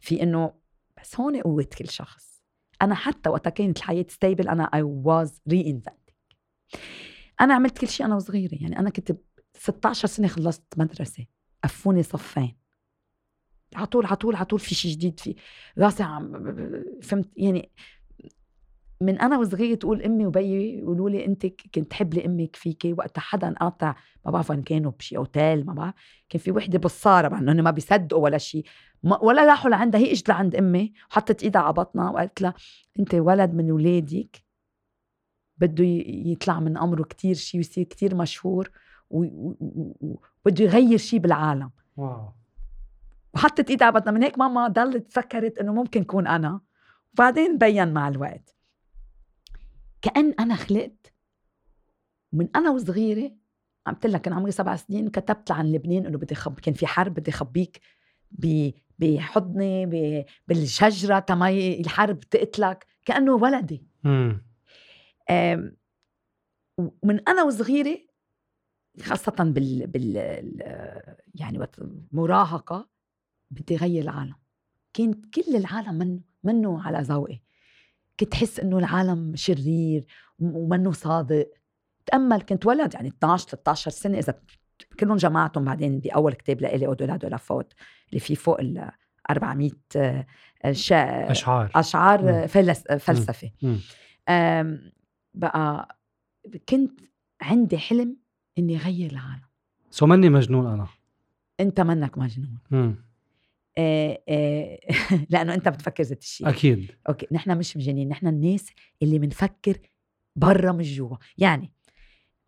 في 0.00 0.22
إنه 0.22 0.52
بس 1.00 1.20
هون 1.20 1.40
قوة 1.40 1.68
كل 1.78 1.88
شخص. 1.88 2.42
أنا 2.82 2.94
حتى 2.94 3.30
وقتها 3.30 3.50
كانت 3.50 3.78
الحياة 3.78 4.06
ستيبل 4.08 4.48
أنا 4.48 4.70
I 4.74 4.82
was 5.06 5.30
reinventing. 5.54 6.14
أنا 7.40 7.54
عملت 7.54 7.78
كل 7.78 7.88
شيء 7.88 8.06
أنا 8.06 8.16
وصغيرة 8.16 8.54
يعني 8.60 8.78
أنا 8.78 8.90
كنت 8.90 9.12
ب 9.12 9.18
16 9.54 10.08
سنة 10.08 10.28
خلصت 10.28 10.64
مدرسة 10.76 11.26
قفوني 11.64 12.02
صفين. 12.02 12.58
على 13.74 13.86
طول 13.86 14.06
على 14.06 14.16
طول 14.16 14.36
على 14.36 14.44
طول 14.44 14.58
في 14.60 14.74
شيء 14.74 14.92
جديد 14.92 15.20
في 15.20 15.36
راسي 15.78 16.02
عم 16.02 16.32
فهمت؟ 17.02 17.28
يعني 17.36 17.72
من 19.00 19.18
أنا 19.18 19.38
وصغيرة 19.38 19.74
تقول 19.74 20.02
أمي 20.02 20.26
وبيي 20.26 20.78
يقولوا 20.78 21.10
لي 21.10 21.24
انت 21.24 21.46
كنت 21.46 21.90
تحبلي 21.90 22.26
أمك 22.26 22.56
فيكي 22.56 22.92
وقتها 22.92 23.20
حدا 23.20 23.54
قاطع 23.60 23.94
ما 24.24 24.30
بعرف 24.30 24.50
وين 24.50 24.62
كانوا 24.62 24.92
بشي 24.98 25.16
أوتيل 25.16 25.66
ما 25.66 25.72
بعرف 25.72 25.94
كان 26.28 26.40
في 26.40 26.50
وحدة 26.50 26.78
بصاره 26.78 27.28
مع 27.28 27.38
إنه 27.38 27.62
ما 27.62 27.70
بيصدقوا 27.70 28.22
ولا 28.22 28.38
شيء 28.38 28.64
ولا 29.02 29.44
راحوا 29.44 29.70
لعندها 29.70 30.00
هي 30.00 30.12
اجت 30.12 30.28
لعند 30.28 30.54
أمي 30.54 30.92
وحطت 31.10 31.42
إيدها 31.42 31.62
على 31.62 31.72
بطنها 31.72 32.10
وقالت 32.10 32.42
لها 32.42 32.54
أنت 32.98 33.14
ولد 33.14 33.54
من 33.54 33.70
ولادك 33.70 34.42
بده 35.58 35.84
يطلع 36.06 36.60
من 36.60 36.76
أمره 36.76 37.02
كتير 37.02 37.34
شيء 37.34 37.60
ويصير 37.60 37.84
كتير 37.84 38.14
مشهور 38.14 38.70
وبده 39.10 40.64
يغير 40.64 40.98
شيء 40.98 41.18
بالعالم. 41.18 41.70
واو. 41.96 42.32
وحطت 43.34 43.70
إيدها 43.70 43.86
على 43.86 44.00
بطنها 44.00 44.12
من 44.12 44.22
هيك 44.22 44.38
ماما 44.38 44.68
ضلت 44.68 45.12
فكرت 45.12 45.58
إنه 45.58 45.72
ممكن 45.72 46.04
كون 46.04 46.26
أنا. 46.26 46.60
وبعدين 47.12 47.58
بين 47.58 47.92
مع 47.92 48.08
الوقت. 48.08 48.57
كأن 50.02 50.34
أنا 50.40 50.54
خلقت. 50.54 51.12
من 52.32 52.48
أنا 52.56 52.70
وصغيرة 52.70 53.32
عم 53.86 53.94
قلت 53.94 54.06
لك 54.06 54.20
كان 54.20 54.34
عمري 54.34 54.52
سبع 54.52 54.76
سنين 54.76 55.08
كتبت 55.08 55.50
عن 55.50 55.72
لبنان 55.72 56.06
إنه 56.06 56.18
بدي 56.18 56.34
خب 56.34 56.60
كان 56.60 56.74
في 56.74 56.86
حرب 56.86 57.14
بدي 57.14 57.30
خبيك 57.32 57.80
بحضني 58.98 59.86
بالشجرة 60.48 61.18
تما 61.18 61.48
الحرب 61.50 62.20
تقتلك 62.20 62.86
كأنه 63.04 63.32
ولدي. 63.34 63.86
ومن 66.78 67.28
أنا 67.28 67.42
وصغيرة 67.42 67.98
خاصة 69.02 69.32
بال, 69.38 69.86
بال 69.86 70.16
ال- 70.16 71.16
يعني 71.34 71.58
وقت 71.58 71.78
المراهقه 71.78 72.88
بدي 73.50 73.76
غير 73.76 74.02
العالم. 74.02 74.36
كنت 74.96 75.34
كل 75.34 75.56
العالم 75.56 75.94
منه 75.94 76.20
منه 76.44 76.82
على 76.82 76.98
ذوقي. 77.00 77.40
كنت 78.20 78.34
حس 78.34 78.60
إنه 78.60 78.78
العالم 78.78 79.36
شرير 79.36 80.04
ومنه 80.38 80.92
صادق. 80.92 81.50
تأمل 82.06 82.42
كنت 82.42 82.66
ولد 82.66 82.94
يعني 82.94 83.08
12 83.08 83.48
13 83.48 83.90
سنة 83.90 84.18
إذا 84.18 84.40
كلهم 85.00 85.16
جمعتهم 85.16 85.64
بعدين 85.64 86.00
بأول 86.00 86.32
كتاب 86.32 86.60
لإلي 86.60 86.86
Au-delà 86.86 87.16
de 87.16 87.36
tout 87.36 87.72
اللي 88.08 88.20
فيه 88.20 88.34
فوق 88.34 88.60
ال 88.60 88.90
400 89.30 89.70
شا 90.72 91.30
أشعار. 91.30 91.70
أشعار 91.74 92.48
فلس 92.48 92.80
فلسفة. 92.80 93.50
بقى 95.34 95.98
كنت 96.68 97.00
عندي 97.40 97.78
حلم 97.78 98.16
إني 98.58 98.76
غير 98.76 99.10
العالم. 99.10 99.48
so 99.90 100.06
ماني 100.06 100.28
مجنون 100.28 100.66
أنا. 100.66 100.86
أنت 101.60 101.80
منك 101.80 102.18
مجنون. 102.18 102.58
آه 102.72 102.76
آه 102.76 102.94
لأنه 105.30 105.54
أنت 105.54 105.68
بتفكر 105.68 106.02
ذات 106.02 106.22
الشيء. 106.22 106.48
أكيد. 106.48 106.90
okay 107.08 107.26
نحن 107.32 107.58
مش 107.58 107.76
مجانين 107.76 108.08
نحن 108.08 108.26
الناس 108.26 108.66
اللي 109.02 109.18
بنفكر 109.18 109.78
برا 110.36 110.72
مش 110.72 110.96
جوا. 110.96 111.16
يعني 111.38 111.72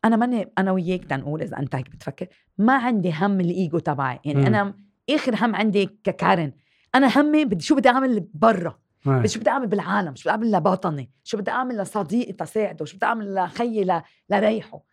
أنا 0.05 0.16
ماني 0.16 0.53
أنا 0.59 0.72
وياك 0.72 1.05
تنقول 1.05 1.43
إذا 1.43 1.59
أنت 1.59 1.74
هيك 1.74 1.91
بتفكر 1.91 2.26
ما 2.59 2.72
عندي 2.76 3.12
هم 3.12 3.41
الإيجو 3.41 3.78
تبعي. 3.78 4.18
يعني 4.24 4.41
م. 4.41 4.47
أنا 4.47 4.74
آخر 5.11 5.35
هم 5.35 5.55
عندي 5.57 5.87
ككارن 6.05 6.53
أنا 6.95 7.20
همي 7.20 7.45
بدي 7.45 7.64
شو 7.64 7.74
بدي 7.76 7.89
أعمل 7.89 8.28
برا؟ 8.35 8.78
بدي 9.07 9.28
شو 9.28 9.41
بدي 9.41 9.51
أعمل 9.51 9.66
بالعالم؟ 9.66 10.14
شو 10.16 10.22
بدي 10.22 10.31
أعمل 10.31 10.53
لوطني 10.53 11.11
شو 11.24 11.37
بدي 11.39 11.51
أعمل 11.51 11.76
لصديقي 11.78 12.33
تساعده؟ 12.33 12.85
شو 12.85 12.97
بدي 12.97 13.07
أعمل 13.07 13.35
لخيي 13.35 14.03
لريحه؟ 14.31 14.85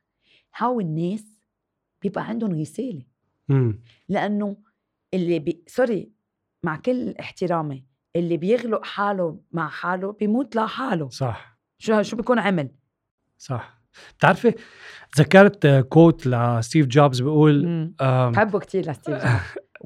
هاو 0.58 0.80
الناس 0.80 1.24
بيبقى 2.02 2.28
عندهم 2.28 2.60
رساله 2.60 3.04
لأنه 4.10 4.58
اللي 5.14 5.40
بي... 5.40 5.64
sorry 5.68 6.12
مع 6.64 6.76
كل 6.76 7.16
احترامي 7.20 7.86
اللي 8.16 8.38
بيغلق 8.38 8.86
حاله 8.86 9.40
مع 9.52 9.70
حاله 9.70 10.12
بيموت 10.12 10.56
لحاله. 10.56 11.10
صح. 11.10 11.58
شو 11.78 12.02
شو 12.02 12.16
بيكون 12.16 12.40
عمل؟ 12.40 12.70
صح. 13.38 13.82
بتعرفي 14.18 14.54
تذكرت 15.16 15.68
quote 15.90 16.28
لستيف 16.28 16.88
جوبز 16.88 17.22
بيقول 17.22 17.88
بحبه 18.00 18.60
كثير 18.60 18.92
لستيف 18.92 19.24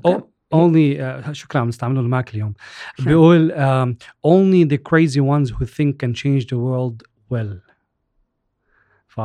جوبز 0.06 0.24
only 0.54 0.98
uh, 1.00 1.32
شكرا 1.32 1.62
عم 1.62 1.68
نستعمله 1.68 2.00
ال 2.02 2.10
Mac 2.10 2.34
اليوم. 2.34 2.54
بيقول 3.06 3.52
um, 3.52 3.96
only 4.28 4.70
the 4.74 4.78
crazy 4.78 5.22
ones 5.22 5.50
who 5.52 5.66
think 5.66 5.98
can 6.04 6.14
change 6.14 6.46
the 6.46 6.58
world 6.58 7.04
well. 7.34 7.72
ف 9.08 9.20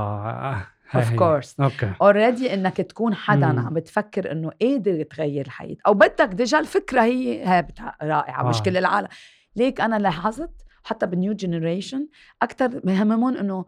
of 0.95 1.15
course 1.15 1.61
okay. 1.61 1.93
already 2.03 2.55
إنك 2.55 2.77
تكون 2.77 3.15
حدا 3.15 3.47
عم 3.47 3.75
بتفكر 3.75 4.33
إنه 4.33 4.51
قادر 4.63 5.03
تغير 5.03 5.47
الحياة. 5.47 5.77
أو 5.87 5.95
بدك 5.95 6.29
déjà 6.29 6.59
الفكرة 6.59 7.03
هي 7.03 7.49
هي 7.49 7.67
رائعة 8.03 8.47
آه. 8.47 8.49
مش 8.49 8.63
كل 8.63 8.77
العالم. 8.77 9.09
ليك 9.57 9.81
أنا 9.81 9.99
لاحظت 9.99 10.67
حتى 10.85 11.07
بال 11.07 11.17
new 11.17 11.33
generation 11.33 12.09
أكثر 12.43 12.81
مهمهم 12.85 13.37
إنه 13.37 13.67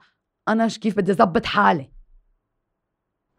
أنا 0.48 0.68
كيف 0.68 0.96
بدي 0.96 1.12
أظبط 1.12 1.46
حالي. 1.46 1.90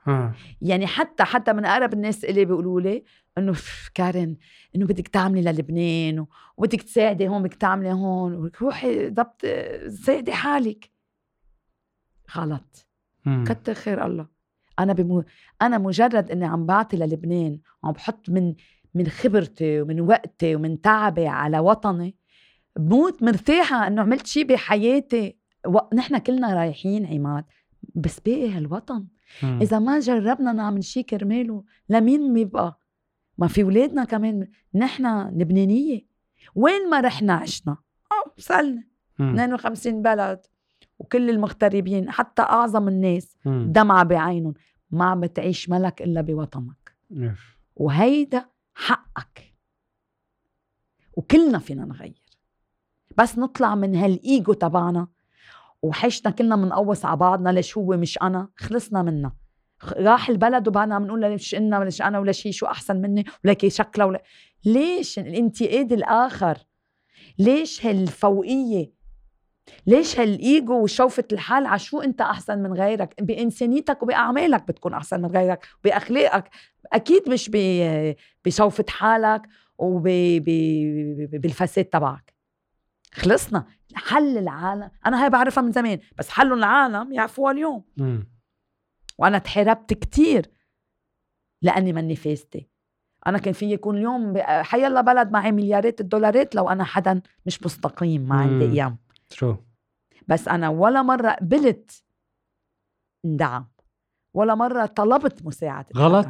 ها. 0.04 0.34
يعني 0.62 0.88
حتى 0.88 1.24
حتى 1.24 1.54
من 1.54 1.66
أقرب 1.66 1.94
الناس 1.94 2.26
اللي 2.26 2.46
بيقولوا 2.46 2.82
لي 2.82 3.04
إنه 3.38 3.56
كارن 3.94 4.38
إنه 4.76 4.86
بدك 4.86 5.08
تعملي 5.08 5.42
للبنان 5.42 6.26
وبدك 6.58 6.82
تساعدي 6.82 7.28
هون 7.28 7.44
بدك 7.44 7.54
تعملي 7.54 7.92
هون 7.92 8.52
روحي 8.62 9.10
ضبط 9.10 9.42
ساعدي 9.88 10.34
حالك. 10.34 10.92
غلط. 12.38 12.89
كتر 13.26 13.74
خير 13.74 14.06
الله. 14.06 14.28
أنا 14.80 14.94
بمو... 14.94 15.24
أنا 15.62 15.78
مجرد 15.78 16.32
إني 16.32 16.46
عم 16.46 16.66
بعطي 16.66 16.98
للبنان 16.98 17.60
وعم 17.84 17.94
بحط 17.94 18.30
من 18.30 18.56
من 18.94 19.08
خبرتي 19.08 19.82
ومن 19.82 20.02
وقتي 20.02 20.56
ومن 20.56 20.82
تعبي 20.82 21.28
على 21.28 21.60
وطني 21.60 22.16
بموت 22.76 23.24
مرتاحة 23.24 23.88
إنه 23.88 24.02
عملت 24.02 24.28
شيء 24.28 24.46
بحياتي. 24.46 25.38
و... 25.68 25.78
نحن 25.94 26.18
كلنا 26.18 26.54
رايحين 26.54 27.06
عماد 27.06 27.46
بس 27.96 28.20
باقي 28.20 28.50
هالوطن. 28.52 29.08
مم. 29.44 29.60
إذا 29.62 29.80
ما 29.80 30.00
جربنا 30.00 30.52
نعمل 30.52 30.84
شيء 30.84 31.04
كرماله 31.04 31.64
لمين 31.90 32.34
بيبقى 32.34 32.80
ما 33.38 33.48
في 33.48 33.64
ولادنا 33.64 34.04
كمان. 34.04 34.48
نحن 34.76 35.30
لبنانية. 35.40 36.06
وين 36.56 36.90
ما 36.90 37.00
رحنا 37.00 37.34
عشنا؟ 37.34 37.78
آه 38.12 38.34
سالنا 38.38 38.84
52 39.20 40.02
بلد. 40.02 40.40
وكل 41.00 41.30
المغتربين 41.30 42.12
حتى 42.12 42.42
أعظم 42.42 42.88
الناس 42.88 43.38
دمعة 43.46 44.04
بعينهم 44.04 44.54
ما 44.92 45.16
بتعيش 45.16 45.70
ملك 45.70 46.02
إلا 46.02 46.22
بوطنك. 46.22 46.96
وهيدا 47.76 48.46
حقك. 48.74 49.56
وكلنا 51.14 51.60
فينا 51.60 51.86
نغير. 51.86 52.22
بس 53.18 53.38
نطلع 53.38 53.76
من 53.76 53.96
هالإيجو 53.96 54.54
تبعنا. 54.54 55.08
وحشنا 55.82 56.32
كلنا 56.32 56.56
منقوص 56.56 57.06
على 57.06 57.18
بعضنا 57.18 57.50
ليش 57.50 57.78
هو 57.78 57.98
مش 57.98 58.18
أنا؟ 58.22 58.50
خلصنا 58.56 59.02
منها. 59.02 59.36
راح 59.84 60.30
البلد 60.30 60.68
وبعدنا 60.68 61.00
بنقول 61.00 61.22
ليش 61.22 61.56
أنا 61.56 61.80
وليش 61.80 62.02
أنا 62.02 62.20
ولا 62.20 62.32
شيء 62.32 62.52
شو 62.52 62.66
أحسن 62.66 63.02
مني؟ 63.02 63.26
ولك 63.46 63.68
شكله 63.68 64.06
ولا 64.06 64.24
ليش 64.66 65.20
الانتقاد 65.20 65.92
الآخر؟ 65.94 66.58
ليش 67.40 67.86
هالفوقية؟ 67.86 68.99
ليش 69.88 70.20
هالإيجو 70.20 70.84
وشوفة 70.84 71.24
الحال 71.32 71.66
على 71.66 71.80
شو 71.80 72.02
أنت 72.02 72.22
أحسن 72.22 72.60
من 72.60 72.74
غيرك؟ 72.74 73.22
بإنسانيتك 73.22 74.04
وبأعمالك 74.04 74.68
بتكون 74.68 74.94
أحسن 74.94 75.22
من 75.22 75.30
غيرك 75.32 75.68
بأخلاقك. 75.84 76.50
أكيد 76.94 77.30
مش 77.30 77.52
بشوفة 78.46 78.86
حالك 78.90 79.42
وبالفساد 79.78 81.86
تبعك. 81.86 82.34
خلصنا. 83.14 83.66
حل 83.96 84.38
العالم. 84.38 84.92
أنا 85.06 85.24
هاي 85.24 85.30
بعرفها 85.30 85.62
من 85.62 85.72
زمان 85.72 86.00
بس 86.18 86.30
حلوا 86.30 86.58
العالم 86.58 87.14
يعرفوها 87.14 87.52
اليوم. 87.52 87.84
م. 87.98 88.20
وأنا 89.18 89.38
تحاربت 89.38 89.94
كتير 89.94 90.46
لأني 91.62 91.94
ماني 91.94 92.16
فاسده 92.16 92.62
أنا 93.28 93.38
كان 93.38 93.54
في 93.54 93.74
يكون 93.74 93.98
اليوم 93.98 94.34
حيلا 94.42 95.02
بلد 95.02 95.32
معي 95.32 95.52
مليارات 95.52 96.02
الدولارات 96.02 96.56
لو 96.56 96.70
أنا 96.70 96.84
حدا 96.84 97.22
مش 97.46 97.66
مستقيم 97.66 98.22
ما 98.22 98.36
عندي 98.36 98.66
أيام. 98.66 98.98
ترو 99.30 99.66
بس 100.28 100.48
أنا 100.48 100.70
ولا 100.70 101.02
مرة 101.02 101.32
قبلت 101.32 102.04
ندعم 103.26 103.72
ولا 104.34 104.56
مرة 104.56 104.86
طلبت 104.86 105.46
مساعدة 105.46 105.90
غلط. 105.96 106.28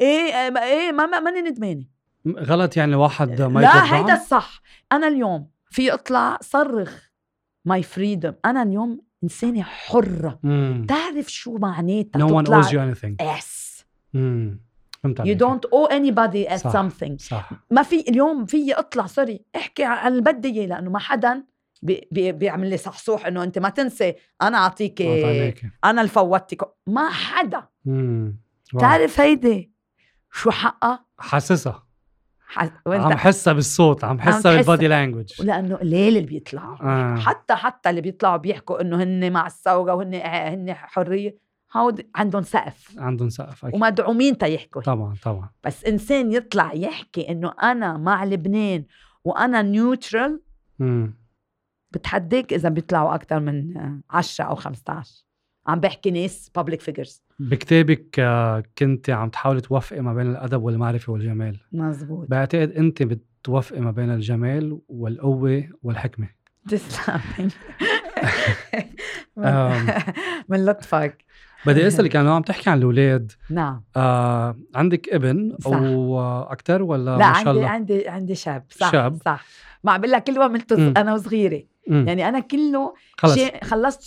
إيه 0.00 0.34
إيه 0.58 0.92
ما 0.92 1.20
ماني 1.20 1.40
ندمانة. 1.40 1.84
غلط 2.28 2.76
يعني 2.76 2.94
واحد 2.94 3.42
ما 3.42 3.60
لا 3.60 3.94
هيدا 3.96 4.14
الصح. 4.14 4.62
أنا 4.92 5.08
اليوم 5.08 5.50
في 5.70 5.94
اطلع 5.94 6.38
صرخ 6.40 7.10
my 7.64 7.82
freedom 7.82 8.34
أنا 8.44 8.62
اليوم 8.62 9.00
إنسانة 9.24 9.62
حرة. 9.62 10.40
مم. 10.42 10.86
تعرف 10.88 11.32
شو 11.32 11.58
معناتها؟ 11.58 12.28
No 12.28 12.30
one 12.30 12.46
owes 12.46 12.68
you 12.70 12.78
anything. 12.78 13.16
Yes 13.22 13.84
مم. 14.14 14.60
فهمت 15.02 15.20
you 15.20 15.38
don't 15.38 15.68
owe 15.72 15.88
anybody 15.90 16.52
at 16.52 16.56
صح. 16.56 16.72
something. 16.72 17.16
صح. 17.18 17.50
ما 17.70 17.82
في 17.82 18.00
اليوم 18.00 18.46
في 18.46 18.72
اطلع 18.72 19.06
sorry 19.06 19.44
احكي 19.56 19.84
عن 19.84 20.12
اللي 20.12 20.22
بدي 20.22 20.48
إياه 20.48 20.66
لأنه 20.66 20.90
ما 20.90 20.98
حدا 20.98 21.44
بي 21.82 22.08
بي 22.10 22.32
بيعمل 22.32 22.70
لي 22.70 22.76
صحصوح 22.76 23.26
إنه 23.26 23.42
أنت 23.42 23.58
ما 23.58 23.68
تنسي 23.68 24.14
أنا 24.42 24.58
أعطيك 24.58 25.02
أنا 25.84 26.00
اللي 26.00 26.08
فوتك 26.08 26.74
ما 26.86 27.08
حدا. 27.10 27.64
مم. 27.84 28.36
تعرف 28.78 29.20
هيدي 29.20 29.72
شو 30.32 30.50
حقها؟ 30.50 31.04
حاسسها. 31.18 31.86
عم 32.56 33.12
حسها 33.12 33.52
بالصوت 33.52 34.04
عم 34.04 34.20
حسها 34.20 34.56
بال 34.56 34.67
body 34.67 34.88
language 34.88 35.42
لأنه 35.42 35.76
قليل 35.76 36.16
اللي 36.16 36.28
بيطلعوا. 36.28 36.76
آه. 36.82 37.16
حتى 37.16 37.54
حتى 37.54 37.90
اللي 37.90 38.00
بيطلعوا 38.00 38.36
بيحكوا 38.36 38.80
إنه 38.80 39.02
هن 39.02 39.32
مع 39.32 39.46
الثوره 39.46 39.94
وهن 39.94 40.14
هن 40.24 40.74
حرية. 40.74 41.36
هود 41.76 42.06
عندهم 42.14 42.42
سقف. 42.42 42.94
عندهم 42.98 43.28
سقف 43.28 43.64
أكيد. 43.64 43.74
ومدعومين 43.74 44.38
تيحكوا 44.38 44.82
طبعا 44.82 45.14
طبعا. 45.22 45.48
بس 45.64 45.84
إنسان 45.84 46.32
يطلع 46.32 46.74
يحكي 46.74 47.28
إنه 47.28 47.52
أنا 47.62 47.96
مع 47.96 48.24
لبنان 48.24 48.84
وأنا 49.24 49.62
neutral 49.62 50.40
بتحديك 51.94 52.52
إذا 52.52 52.68
بيطلعوا 52.68 53.14
أكثر 53.14 53.40
من 53.40 53.74
10 54.10 54.44
أو 54.44 54.54
15 54.54 55.24
عم 55.66 55.80
بحكي 55.80 56.10
ناس 56.10 56.50
public 56.54 56.80
figures 56.80 57.22
بكتابك 57.38 58.16
آه، 58.18 58.62
كنت 58.78 59.10
عم 59.10 59.28
تحاولي 59.28 59.60
توفقي 59.60 60.00
ما 60.00 60.14
بين 60.14 60.30
الأدب 60.30 60.62
والمعرفة 60.62 61.12
والجمال. 61.12 61.60
مزبوط. 61.72 62.28
بعتقد 62.30 62.70
أنت 62.70 63.02
بتوفقي 63.02 63.80
ما 63.80 63.90
بين 63.90 64.10
الجمال 64.10 64.80
والقوة 64.88 65.68
والحكمة. 65.82 66.28
تسلم. 66.68 67.20
من 70.48 70.64
لطفك. 70.64 71.24
بدي 71.66 71.86
أسألك 71.86 72.14
يعني 72.14 72.30
عم 72.30 72.42
تحكي 72.42 72.70
عن 72.70 72.78
الأولاد. 72.78 73.32
نعم. 73.50 73.82
آه 73.96 74.56
عندك 74.74 75.08
ابن 75.08 75.56
صح. 75.60 75.76
أو 75.76 76.20
أكثر 76.42 76.82
ولا 76.82 77.18
لا 77.18 77.28
ما 77.28 77.44
شاء 77.44 77.52
الله؟ 77.52 77.68
عندي 77.68 77.94
عندي 77.94 78.08
عندي 78.08 78.34
شاب. 78.34 78.64
صح 78.70 78.92
شاب. 78.92 79.18
صح. 79.24 79.44
ما 79.84 79.92
عم 79.92 80.00
بقول 80.00 80.12
لك 80.12 80.24
كل 80.24 80.42
عملته 80.42 80.88
أنا 80.88 81.14
وصغيرة. 81.14 81.62
مم. 81.88 82.08
يعني 82.08 82.28
أنا 82.28 82.40
كله 82.40 82.94
خلص 83.18 83.34
شيء 83.34 83.64
خلصت 83.64 84.02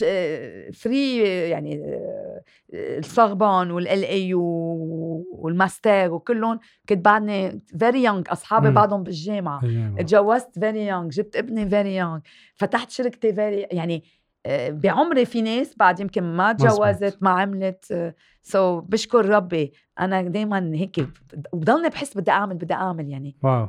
three 0.84 1.18
يعني 1.50 1.82
آه، 1.86 2.42
السوربون 2.74 3.72
والال 3.72 4.04
اي 4.04 4.34
والماستر 4.34 6.12
وكلهم 6.14 6.60
كنت 6.90 7.06
بعدني 7.06 7.62
very 7.80 8.04
young 8.04 8.24
أصحابي 8.28 8.68
مم. 8.68 8.74
بعضهم 8.74 9.04
بالجامعة. 9.04 9.62
تجوزت 10.00 10.60
very 10.60 10.88
young 10.88 11.10
جبت 11.10 11.36
ابني 11.36 11.70
very 11.70 11.96
young 11.96 12.20
فتحت 12.56 12.90
شركتي 12.92 13.34
very 13.34 13.62
يعني 13.62 14.04
آه، 14.48 14.70
بعمري 14.70 15.26
في 15.26 15.42
ناس 15.42 15.76
بعد 15.78 16.00
يمكن 16.00 16.24
ما. 16.24 16.54
تجوزت 16.54 17.18
ما 17.22 17.30
عملت 17.30 18.14
so 18.42 18.82
بشكر 18.82 19.26
ربي 19.30 19.74
أنا 20.00 20.22
دائما 20.22 20.72
هيك 20.74 21.08
وبضلني 21.54 21.90
بحس 21.90 22.18
بدي 22.18 22.32
أعمل 22.32 22.56
بدي 22.56 22.74
أعمل 22.74 23.10
يعني 23.10 23.36
wow 23.44 23.68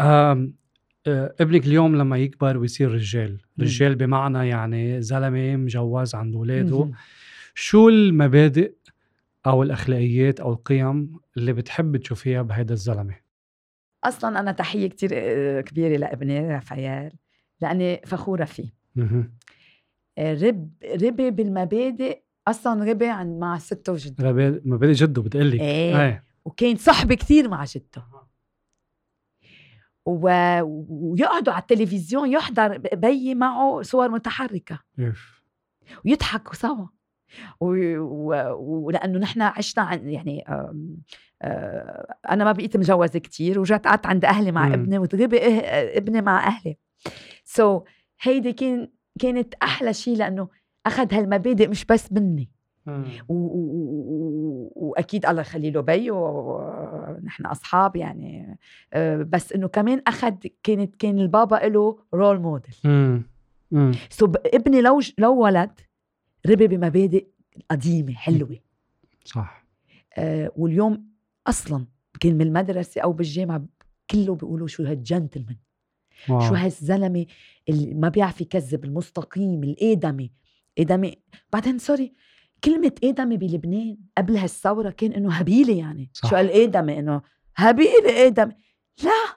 آه، 0.00 0.48
ابنك 1.06 1.66
اليوم 1.66 1.96
لما 1.96 2.18
يكبر 2.18 2.56
ويصير 2.56 2.90
رجال. 2.90 3.40
رجال 3.60 3.94
بمعنى 3.94 4.48
يعني 4.48 5.02
زلمة 5.02 5.56
مجوز 5.56 6.14
عنده 6.14 6.38
أولاده. 6.38 6.90
شو 7.54 7.88
المبادئ 7.88 8.72
أو 9.46 9.62
الأخلاقيات 9.62 10.40
أو 10.40 10.52
القيم 10.52 11.16
اللي 11.36 11.52
بتحب 11.52 11.96
تشوفيها 11.96 12.42
بهيدا 12.42 12.74
الزلمة؟ 12.74 13.14
أصلا 14.04 14.40
أنا 14.40 14.52
تحية 14.52 14.86
كتير 14.86 15.10
آه، 15.12 15.60
كبيرة 15.60 15.96
لأبني 15.96 16.54
رافائيل 16.54 17.12
لأني 17.60 18.00
فخورة 18.06 18.44
فيه. 18.44 18.74
آه، 20.18 20.34
رب 20.34 20.70
ربي 21.02 21.30
بالمبادئ 21.30 22.20
أصلا 22.48 22.84
ربي 22.84 23.06
عند 23.06 23.40
مع 23.40 23.58
سته 23.58 23.92
وجده. 23.92 24.30
مبادئ 24.32 24.60
مبادئ 24.64 24.92
جده 24.92 25.22
بتقلي 25.22 25.60
إيه. 25.60 26.00
إيه. 26.02 26.24
وكان 26.44 26.76
صحبة 26.76 27.14
كتير 27.14 27.48
مع 27.48 27.64
جده. 27.64 28.04
و... 30.06 30.28
ويقعدوا 30.88 31.52
على 31.52 31.62
التلفزيون 31.62 32.32
يحضر 32.32 32.78
بيي 32.78 33.34
معه 33.34 33.82
صور 33.82 34.08
متحركة. 34.08 34.78
ويضحكوا 36.04 36.54
سوا 36.54 36.86
و... 37.60 37.98
و... 37.98 38.54
ولأنه 38.86 39.18
نحن 39.18 39.42
عشنا 39.42 39.84
عن 39.84 40.08
يعني 40.08 40.44
أم... 40.48 40.96
أه... 41.42 42.16
أنا 42.30 42.44
ما 42.44 42.52
بقيت 42.52 42.76
مجوزة 42.76 43.18
كتير 43.18 43.58
ورجعت 43.58 43.86
قعدت 43.86 44.06
عند 44.06 44.24
أهلي 44.24 44.52
مع 44.52 44.66
مم. 44.66 44.72
ابني 44.72 44.98
وتغيبي 44.98 45.38
إه... 45.38 45.98
ابني 45.98 46.22
مع 46.22 46.46
أهلي 46.46 46.76
so 47.44 47.80
so, 47.80 47.82
هيدي 48.20 48.52
كان 48.52 48.88
كانت 49.20 49.54
أحلى 49.62 49.92
شيء 49.92 50.16
لأنه 50.16 50.48
أخذ 50.86 51.14
هالمبادئ 51.14 51.68
مش 51.68 51.84
بس 51.84 52.12
مني. 52.12 52.53
و- 53.28 53.34
و- 53.34 54.72
وأكيد 54.76 55.26
الله 55.26 55.40
يخلي 55.40 55.70
له 55.70 55.80
بي 55.80 56.10
ونحن 56.10 57.46
أصحاب 57.46 57.96
يعني 57.96 58.58
آه، 58.92 59.22
بس 59.22 59.52
إنه 59.52 59.68
كمان 59.68 60.02
اخذ 60.06 60.34
كانت 60.62 60.96
كان 60.96 61.18
البابا 61.18 61.54
له 61.56 61.98
role 62.14 62.40
model. 62.40 62.74
so 64.10 64.32
ابني 64.54 64.80
لو 64.80 65.00
لو 65.18 65.38
ولد 65.42 65.70
ربي 66.46 66.66
بمبادئ 66.66 67.26
قديمة 67.70 68.12
حلوة. 68.14 68.58
صح. 69.24 69.64
آه، 70.18 70.52
واليوم 70.56 71.06
أصلا 71.46 71.86
كان 72.20 72.38
بالمدرسة 72.38 73.00
أو 73.00 73.12
بالجامعة 73.12 73.64
كله 74.10 74.34
بيقولوا 74.34 74.66
شو 74.66 74.82
هالجنتلمان. 74.84 75.56
شو 76.26 76.54
هالزلمة 76.54 77.26
اللي 77.68 77.94
ما 77.94 78.08
بيعرف 78.08 78.40
يكذب 78.40 78.84
المستقيم 78.84 79.64
الآدمي. 79.64 80.30
آدمي 80.78 81.18
بعدين 81.52 81.78
سوري 81.78 82.14
كلمة 82.64 82.92
آدمي 83.04 83.36
بلبنان 83.36 83.96
قبل 84.18 84.36
هالثورة 84.36 84.90
كان 84.90 85.12
إنه 85.12 85.32
هبيلة 85.32 85.74
يعني 85.78 86.10
صح. 86.12 86.30
شو 86.30 86.36
الآدمي 86.36 86.98
إنه 86.98 87.22
هبيلة 87.56 88.26
آدمي 88.26 88.52
لا 89.04 89.36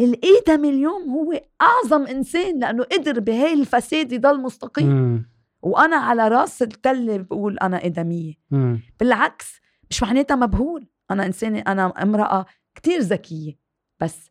الآدمي 0.00 0.68
اليوم 0.70 1.10
هو 1.10 1.40
أعظم 1.62 2.06
إنسان 2.06 2.58
لأنه 2.60 2.82
قدر 2.84 3.20
بهاي 3.20 3.52
الفساد 3.52 4.12
يضل 4.12 4.40
مستقيم 4.42 4.86
مم. 4.86 5.30
وأنا 5.62 5.96
على 5.96 6.28
رأس 6.28 6.62
التلة 6.62 7.16
بقول 7.16 7.58
أنا 7.58 7.86
آدمية 7.86 8.34
مم. 8.50 8.80
بالعكس 9.00 9.60
مش 9.90 10.02
معناتها 10.02 10.34
مبهول 10.36 10.86
أنا 11.10 11.26
إنسانة 11.26 11.58
أنا 11.58 11.86
امرأة 11.86 12.46
كتير 12.74 12.98
ذكية 12.98 13.58
بس 14.00 14.30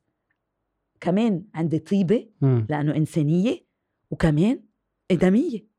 كمان 1.02 1.44
عندي 1.56 1.80
طيبة 1.80 2.28
مم. 2.42 2.66
لأنه 2.70 2.96
إنسانية 2.96 3.66
وكمان 4.12 4.64
آدمية 5.12 5.71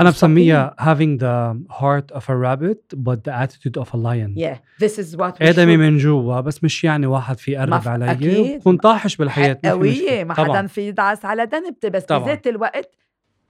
أنا. 0.00 0.10
بسميها 0.10 0.76
having 0.80 1.18
the 1.20 1.56
heart 1.74 2.16
of 2.16 2.22
a 2.22 2.34
rabbit 2.44 2.96
but 2.98 3.18
the 3.28 3.32
attitude 3.44 3.82
of 3.82 3.88
a 3.94 3.96
lion 3.96 4.34
yeah 4.36 4.56
this 4.84 4.98
is 4.98 5.16
what 5.16 5.32
we 5.40 5.42
آدمي 5.48 5.76
من 5.76 5.98
جوا 5.98 6.40
بس 6.40 6.64
مش 6.64 6.84
يعني 6.84 7.06
واحد 7.06 7.38
في 7.38 7.44
في- 7.44 7.56
علي. 7.56 8.58
بكون 8.58 8.76
طاحش 8.76 9.16
بالحياة 9.16 9.58
مشكلة. 9.64 10.24
ما 10.24 10.34
حدا 10.34 10.66
في 10.66 10.88
يدعس 10.88 11.24
على 11.24 11.46
دنبتي 11.46 11.90
بس. 11.90 12.04
بذات 12.04 12.46
الوقت 12.46 12.94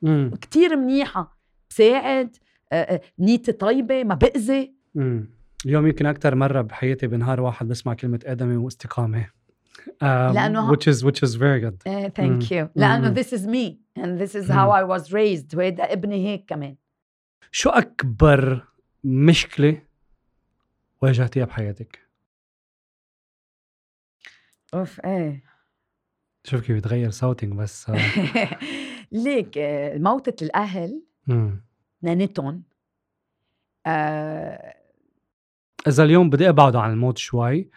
مم. 0.03 0.31
كتير 0.41 0.77
منيحة 0.77 1.39
بساعد 1.71 2.37
آه، 2.73 2.75
آه، 2.75 3.01
نيتي 3.19 3.53
طيبة 3.53 4.05
ما 4.05 4.15
بأذي 4.15 4.75
مم. 4.95 5.31
اليوم 5.67 5.87
يمكن 5.87 6.07
أكثر 6.07 6.35
مرة 6.35 6.61
بحياتي 6.61 7.07
بنهار 7.07 7.41
واحد 7.41 7.69
بسمع 7.69 7.95
كلمة 7.95 8.21
آدمي 8.27 8.57
واستقامة 8.57 9.27
um, 9.81 10.05
لأنه 10.35 10.70
ه- 10.70 10.72
which 10.74 10.87
is 10.87 11.05
which 11.05 11.22
is 11.22 11.35
very 11.35 11.61
good. 11.61 11.79
Uh, 11.87 12.11
thank 12.11 12.51
you. 12.51 12.68
لأنه 12.77 13.14
this 13.14 13.33
is 13.33 13.47
me 13.47 13.77
and 13.99 14.18
this 14.20 14.35
is 14.35 14.49
how 14.49 14.70
I 14.70 14.83
was 14.85 15.12
raised. 15.12 15.55
وهيدا 15.55 15.93
ابني 15.93 16.27
هيك 16.27 16.45
كمان. 16.49 16.77
شو 17.53 17.70
أكبر 17.70 18.66
مشكلة 19.05 19.83
واجهتيها 21.03 21.45
بحياتك؟ 21.45 21.99
أوف 24.74 25.01
إيه. 25.05 25.43
شوف 26.45 26.61
كيف 26.61 26.77
بتغير 26.77 27.11
صوتك 27.11 27.49
بس 27.49 27.91
آه. 27.91 28.59
ليك 29.12 29.59
آه، 29.59 29.99
موتة 29.99 30.45
الأهل 30.45 31.03
مم. 31.27 31.64
نانتهم. 32.03 32.62
آه. 33.87 34.74
إذا 35.89 36.05
اليوم 36.05 36.31
بدي 36.31 36.49
ابعد 36.49 36.77
عن 36.77 36.91
الموت 36.91 37.18
شوي 37.18 37.70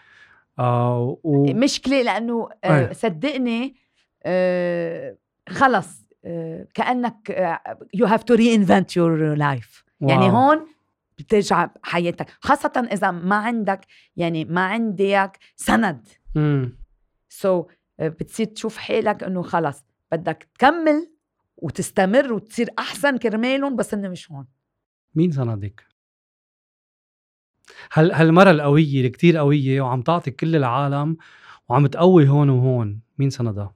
آه 0.59 1.17
و... 1.23 1.53
مشكلة 1.53 2.01
لأنه 2.01 2.49
أيه. 2.65 2.71
آه 2.71 2.93
صدقني 2.93 3.75
آه 4.23 5.17
خلص 5.49 6.05
آه 6.25 6.67
كأنك 6.73 7.31
آه 7.31 7.77
you 7.97 8.05
have 8.07 8.21
to 8.21 8.37
reinvent 8.37 8.89
your 8.95 9.37
life 9.39 9.83
يعني. 10.01 10.29
هون 10.29 10.67
بترجع 11.17 11.69
حياتك 11.83 12.27
خاصة 12.39 12.87
إذا 12.91 13.11
ما 13.11 13.35
عندك 13.35 13.81
يعني 14.17 14.45
ما 14.45 14.61
عندك 14.65 15.39
سند. 15.55 16.07
سو 17.29 17.63
so, 17.63 17.65
بتصير 18.01 18.45
تشوف 18.45 18.77
حالك 18.77 19.23
إنه 19.23 19.41
خلص 19.41 19.85
بدك 20.11 20.47
تكمل 20.53 21.11
وتستمر 21.57 22.33
وتصير 22.33 22.69
أحسن 22.79 23.17
كرمالهم 23.17 23.75
بس 23.75 23.93
إنه 23.93 24.09
مش 24.09 24.31
هون 24.31 24.47
مين 25.15 25.31
سندك؟ 25.31 25.88
هل 27.91 28.11
هالمرة 28.11 28.51
القوية 28.51 28.97
اللي 28.97 29.09
كتير 29.09 29.37
قوية 29.37 29.81
وعم 29.81 30.01
تعطي 30.01 30.31
كل 30.31 30.55
العالم 30.55 31.17
وعم 31.69 31.87
تقوي 31.87 32.27
هون 32.29 32.49
وهون 32.49 33.01
مين 33.17 33.29
سندها؟ 33.29 33.75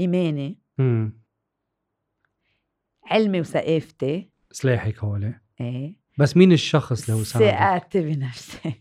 إيماني. 0.00 0.58
امم 0.80 1.20
علمي 3.06 3.40
وثقافتي. 3.40 4.30
سلاحك 4.52 4.98
هولي 4.98 5.40
إيه. 5.60 5.96
بس 6.18 6.36
مين 6.36 6.52
الشخص 6.52 7.08
اللي 7.08 7.20
هو 7.20 7.24
سندك؟ 7.24 7.46
ثقتي 7.50 8.00
بنفسي. 8.00 8.58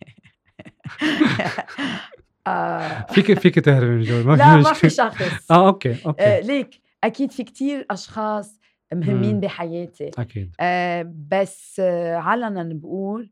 آه. 2.48 3.06
فيك 3.12 3.40
فيك 3.40 3.60
تهربي 3.60 3.90
من 3.92 4.02
جوي 4.02 4.24
ما 4.24 4.36
لا 4.36 4.58
في 4.58 4.64
ما 4.64 4.74
في. 4.74 4.90
شخص. 4.90 5.52
آه 5.52 5.68
okay 5.68 5.92
آه 5.92 5.98
okay. 6.06 6.42
ليك 6.42 6.82
أكيد 7.04 7.32
في 7.32 7.44
كتير 7.44 7.86
أشخاص 7.92 8.60
مهمين 8.94 9.36
مم. 9.36 9.40
بحياتي. 9.40 10.12
أكيد. 10.18 10.56
آه 10.60 11.14
بس 11.32 11.80
آه 11.80 12.16
علنا 12.16 12.70
بقول 12.74 13.32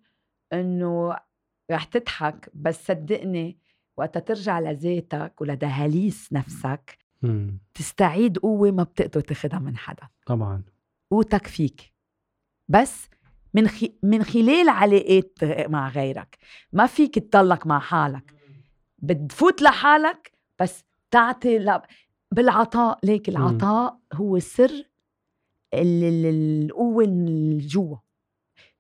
إنه 0.54 1.18
رح 1.72 1.84
تضحك 1.84 2.49
بس 2.54 2.86
صدقني 2.88 3.58
وقت 3.97 4.18
ترجع 4.18 4.60
لذاتك 4.60 5.41
ولدهاليز 5.41 6.34
نفسك 6.34 6.97
امم 7.24 7.60
تستعيد 7.74 8.38
قوة 8.38 8.72
ما 8.72 8.84
بتقدر 8.84 9.22
تاخدها 9.22 9.60
من 9.60 9.78
حدا. 9.78 10.08
طبعا. 10.26 10.64
قوتك 11.12 11.47
فيك. 11.47 11.93
بس 12.70 13.08
من 13.54 13.68
خي... 13.68 13.93
من 14.04 14.24
خلال 14.24 14.70
علاقات 14.70 15.38
مع 15.70 15.89
غيرك 15.89 16.38
ما 16.74 16.86
فيك 16.86 17.20
تضلك 17.20 17.68
مع 17.68 17.80
حالك. 17.80 18.34
بتفوت 18.97 19.62
لحالك 19.62 20.32
بس 20.60 20.84
تعطي 21.12 21.60
ل... 21.60 21.82
بالعطاء 22.32 22.99
ليك 23.04 23.30
العطاء 23.30 23.99
هو 24.14 24.39
سر 24.39 24.72
ال- 25.74 26.04
ال- 26.04 26.66
القوة 26.66 27.04
اللي 27.04 27.58
جوا. 27.68 27.97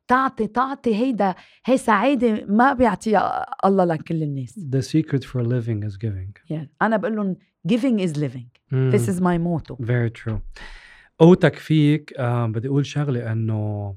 تعطي 0.07 0.47
تعطي 0.47 0.95
هيدا 0.95 1.35
هي 1.65 1.77
سعادة 1.77 2.45
ما 2.45 2.73
بيعطيها 2.73 3.45
الله 3.65 3.85
لكل 3.85 4.23
الناس. 4.23 4.59
The 4.59 4.81
secret 4.81 5.23
for 5.23 5.43
living 5.43 5.89
is 5.89 5.97
giving. 5.97 6.41
يعني 6.49 6.71
أنا 6.81 6.97
بقول 6.97 7.15
لهم 7.15 7.35
giving 7.67 8.09
is 8.09 8.17
living. 8.17 8.47
مم. 8.71 8.91
this 8.95 9.07
is 9.09 9.19
my 9.19 9.37
motto. 9.37 9.75
Very 9.75 10.21
true. 10.21 10.39
قوتك 11.19 11.55
فيك 11.55 12.13
آه 12.17 12.45
بدي 12.47 12.67
أقول 12.67 12.85
شغلة 12.85 13.31
إنه 13.31 13.95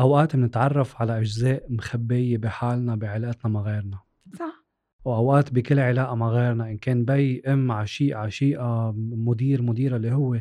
أوقات 0.00 0.36
بنتعرف 0.36 1.02
على 1.02 1.18
أجزاء 1.18 1.66
مخبية 1.68 2.36
بحالنا 2.38 2.96
بعلاقتنا 2.96 3.50
مع 3.50 3.60
غيرنا. 3.60 3.98
صح. 4.38 4.64
وأوقات 5.04 5.52
بكل 5.52 5.80
علاقة 5.80 6.14
مع 6.14 6.28
غيرنا 6.28 6.70
إن 6.70 6.78
كان 6.78 7.04
بي 7.04 7.42
أم 7.46 7.72
عشيق 7.72 8.18
عشيقة 8.18 8.94
مدير 8.96 9.62
مديرة 9.62 9.96
اللي 9.96 10.12
هو 10.12 10.40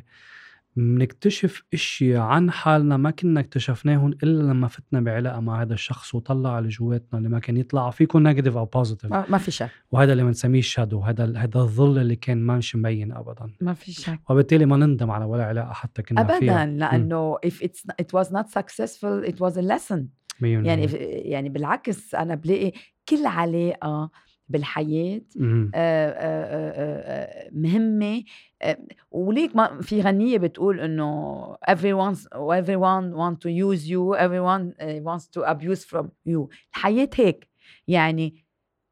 بنكتشف 0.76 1.64
اشياء 1.74 2.22
عن 2.22 2.52
حالنا 2.52 2.98
ما 2.98 3.12
كنا 3.12 3.40
اكتشفناهم 3.40 4.12
إلا 4.24 4.44
لما 4.44 4.68
فتنا 4.68 5.02
بعلاقة 5.02 5.40
مع 5.40 5.62
هذا 5.62 5.74
الشخص 5.74 6.16
وطلع 6.16 6.60
اللي 6.60 6.70
جواتنا 6.70 7.18
اللي 7.18 7.30
ما 7.30 7.40
كان 7.40 7.58
يطلع 7.58 7.90
فيكم 7.90 8.28
negative 8.28 8.58
أو 8.58 8.66
positive 8.66 9.14
ما 9.14 9.38
في 9.38 9.52
شك. 9.52 9.70
وهذا 9.92 10.12
اللي 10.12 10.24
بنسميه 10.24 10.60
ال 10.60 10.65
shadow 10.65 11.00
هذا 11.00 11.38
هذا 11.38 11.60
الظل 11.60 11.98
اللي 11.98 12.16
كان 12.16 12.48
مش 12.48 12.76
مبين 12.76 13.12
ابدا. 13.12 13.52
ما 13.62 13.74
في 13.74 13.92
شك. 13.92 14.20
وبالتالي 14.30 14.66
ما 14.66 14.78
نندم 14.78 15.12
على 15.12 15.26
ولا 15.26 15.46
علاقة 15.46 15.74
حتى 15.74 16.02
كنا 16.02 16.22
ابدا 16.22 16.40
فيها 16.40 16.66
لأنه 16.66 17.38
if 17.46 17.64
it's 17.64 17.82
it 18.02 18.20
was 18.20 18.28
not 18.28 18.48
successful 18.60 19.30
it 19.30 19.36
was 19.36 19.58
a 19.58 19.62
lesson. 19.62 20.00
مية 20.42 20.60
يعني. 20.60 20.86
يعني 21.30 21.50
بالعكس 21.50 22.16
أنا 22.16 22.36
بلاقي 22.36 22.72
كل 23.10 23.26
علاقة 23.26 24.12
بالحياة. 24.50 25.22
آه، 25.42 25.70
آه، 25.76 26.72
آه، 26.76 27.50
مهمة 27.52 28.24
آه، 28.62 28.78
وليك 29.12 29.56
ما 29.56 29.82
في 29.82 30.02
غنية 30.02 30.38
بتقول 30.38 30.80
إنه 30.80 31.56
everyone 31.72 32.16
everyone 32.36 33.14
want 33.16 33.38
to 33.42 33.50
use 33.50 33.88
you 33.88 34.16
everyone 34.18 34.74
wants 35.04 35.28
to 35.28 35.42
abuse 35.44 35.84
from 35.86 36.06
you 36.26 36.48
الحياة 36.76 37.10
هيك 37.16 37.50
يعني 37.88 38.46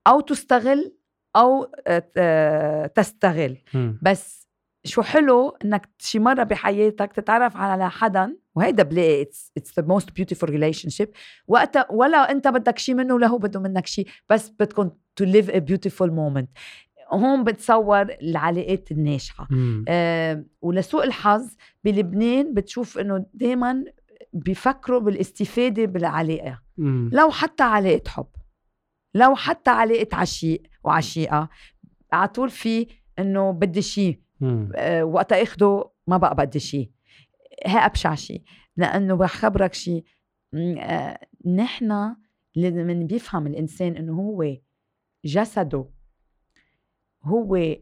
أو 0.07 0.19
تستغل 0.19 0.93
أو 1.35 1.71
تستغل 2.95 3.57
مم. 3.73 3.99
بس 4.01 4.47
شو 4.83 5.01
حلو 5.01 5.49
إنك 5.65 5.89
شي 5.99 6.19
مرة 6.19 6.43
بحياتك 6.43 7.13
تتعرف 7.13 7.57
على 7.57 7.89
حدا 7.89 8.37
وهيدا 8.55 8.83
بلاقي 8.83 9.21
it's 9.21 9.51
it's 9.57 9.79
the 9.79 9.85
most 9.87 10.11
beautiful 10.11 10.49
relationship 10.49 11.09
وقتها 11.47 11.87
ولا 11.91 12.31
أنت 12.31 12.47
بدك 12.47 12.77
شي 12.77 12.93
منه 12.93 13.13
ولا 13.13 13.27
هو 13.27 13.37
بده 13.37 13.59
منك 13.59 13.87
شي 13.87 14.05
بس 14.29 14.49
بدكم 14.49 14.91
to 15.17 15.23
live 15.23 15.49
a 15.49 15.57
beautiful 15.57 16.11
moment 16.11 16.49
هون 17.11 17.43
بتصور 17.43 18.01
العلاقات 18.01 18.91
الناجحة. 18.91 19.47
آه 19.87 20.45
ولسوء 20.61 21.03
الحظ 21.03 21.55
بلبنان 21.83 22.53
بتشوف 22.53 22.97
إنه 22.97 23.25
دائما 23.33 23.83
بيفكروا 24.33 24.99
بالاستفادة 24.99 25.85
بالعلاقة. 25.85 26.61
مم. 26.77 27.09
لو 27.13 27.29
حتى 27.31 27.63
علاقة 27.63 28.09
حب 28.09 28.27
لو 29.13 29.35
حتى 29.35 29.69
علاقة 29.69 30.17
عشيق 30.17 30.61
وعشيقة 30.83 31.49
على 32.13 32.27
طول 32.27 32.49
في 32.49 32.87
إنه 33.19 33.51
بدي 33.51 33.81
شيء. 33.81 34.19
آه، 34.75 35.03
وقتها 35.03 35.43
أخده 35.43 35.89
ما 36.07 36.17
بقى 36.17 36.35
بدي 36.35 36.59
شيء 36.59 36.89
هي 37.65 37.77
أبشع 37.85 38.15
شيء 38.15 38.41
لأنه 38.77 39.15
بخبرك 39.15 39.73
شيء 39.73 40.03
نحن 41.45 42.15
لازم 42.55 43.07
بيفهم 43.07 43.47
الإنسان 43.47 43.95
إنه 43.95 44.13
هو 44.13 44.43
جسده 45.27 45.89
هو 47.23 47.75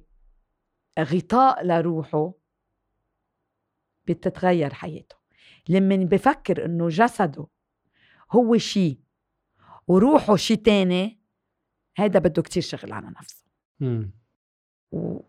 غطاء 1.00 1.66
لروحه 1.66 2.34
بتتغير 4.06 4.74
حياته. 4.74 5.16
لما 5.70 5.96
بفكر 5.96 6.66
إنه 6.66 6.88
جسده 6.90 7.48
هو 8.32 8.58
شيء 8.58 9.00
وروحه 9.88 10.36
شيء 10.36 10.58
تاني 10.58 11.22
هيدا 11.98 12.20
بده 12.20 12.42
كتير 12.42 12.64
شغل 12.64 12.94
على 12.94 13.08
نفسه. 13.08 13.46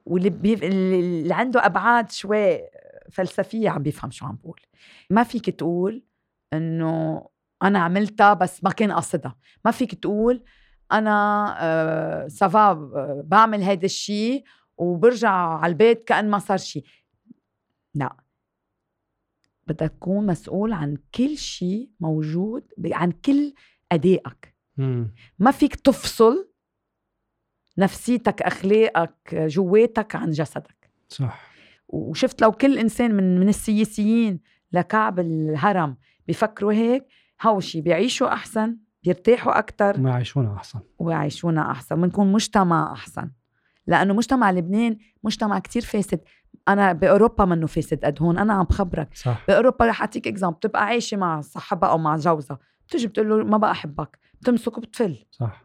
واللي 0.07 0.31
بي... 0.31 0.55
اللي 0.55 1.35
عنده 1.35 1.67
أبعاد 1.67 2.11
شوي 2.11 2.61
فلسفية 3.11 3.71
عم 3.71 3.83
بيفهم 3.83 4.11
شو 4.11 4.27
عم 4.27 4.37
بقول. 4.37 4.61
ما 5.11 5.23
فيك 5.23 5.51
تقول 5.51 6.05
إنه 6.53 7.29
أنا 7.63 7.79
عملتها 7.79 8.35
بس 8.35 8.65
ما 8.65 8.71
كان 8.71 8.93
قصدها. 8.93 9.39
ما 9.65 9.71
فيك 9.71 9.95
تقول 9.95 10.45
أنا 10.93 11.57
آه 11.61 12.29
سافا 12.29 12.71
آه، 12.71 13.23
بعمل 13.27 13.63
هيدا 13.63 13.85
الشيء 13.85 14.45
وبرجع 14.77 15.31
على 15.31 15.71
البيت 15.71 16.05
كأن 16.05 16.31
ما 16.31 16.39
صار 16.39 16.57
شيء. 16.59 16.85
لا. 17.95 18.17
بدك 19.67 19.91
تكون 19.91 20.27
مسؤول 20.27 20.73
عن 20.73 20.97
كل 21.15 21.39
شيء 21.39 21.91
موجود 22.01 22.63
عن 22.93 23.13
كل 23.13 23.55
أدائك. 23.93 24.55
مم. 24.77 25.15
ما 25.39 25.51
فيك 25.51 25.75
تفصل 25.75 26.49
نفسيتك 27.79 28.43
أخلاقك 28.43 29.35
جواتك 29.35 30.17
عن 30.17 30.31
جسدك. 30.31 30.91
صح. 31.09 31.51
وشفت 31.89 32.43
لو 32.43 32.53
كل 32.53 32.79
إنسان 32.79 33.15
من 33.15 33.41
من 33.41 33.49
السياسيين 33.49 34.41
لكعب 34.73 35.19
الهرم 35.19 35.97
بيفكروا 36.27 36.73
هيك 36.73 37.07
هوشي 37.43 37.81
بيعيشوا 37.81 38.33
أحسن. 38.33 38.77
بيرتاحوا 39.07 39.59
أكثر 39.59 40.01
ما 40.01 40.11
يعيشونا 40.11 40.55
أحسن. 40.57 40.81
ويعيشونا 40.99 41.71
أحسن 41.71 42.01
بنكون 42.01 42.33
مجتمع 42.33 42.93
أحسن. 42.93 43.31
لأنه 43.87 44.15
مجتمع 44.15 44.51
لبنان 44.51 44.99
مجتمع 45.25 45.59
كتير 45.59 45.83
فاسد. 45.83 46.21
أنا 46.69 46.93
بأوروبا 46.93 47.45
منه 47.45 47.67
فاسد 47.67 48.05
قد 48.05 48.23
هون 48.23 48.39
أنا 48.39 48.53
عم 48.53 48.65
بخبرك. 48.65 49.09
صح. 49.15 49.45
بأوروبا 49.49 49.87
رح 49.87 50.01
أعطيك 50.01 50.29
example 50.29 50.57
بتبقى 50.57 50.85
عايشة 50.85 51.17
مع 51.17 51.41
صاحبها 51.41 51.91
أو 51.91 51.99
مع 51.99 52.17
جوزها. 52.17 52.59
بتيجي 52.89 53.07
بتقول 53.07 53.29
له 53.29 53.45
ما 53.45 53.57
بقى 53.57 53.71
أحبك 53.71 54.19
بتمسك 54.41 54.79
وبتفل. 54.79 55.27
صح. 55.31 55.65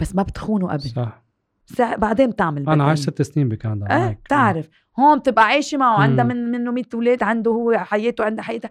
بس 0.00 0.14
ما 0.14 0.22
بتخونوا 0.22 0.72
قبل. 0.72 0.82
صح. 0.82 1.22
ساعة 1.66 1.96
بعدين 1.96 2.30
بتعمل 2.30 2.68
أنا 2.68 2.84
عايش. 2.84 3.00
ست 3.00 3.22
سنين 3.22 3.48
بكندا 3.48 3.86
إيه؟ 3.90 3.98
معك. 3.98 4.20
بتعرف. 4.24 4.68
هون 4.98 5.18
بتبقى 5.18 5.44
عايشة 5.44 5.78
معه 5.78 5.98
عندها. 5.98 6.24
من 6.24 6.50
منه 6.50 6.70
100 6.72 6.84
أولاد 6.94 7.22
عنده 7.22 7.50
هو 7.50 7.78
حياته 7.78 8.24
عندها 8.24 8.44
حياتها. 8.44 8.70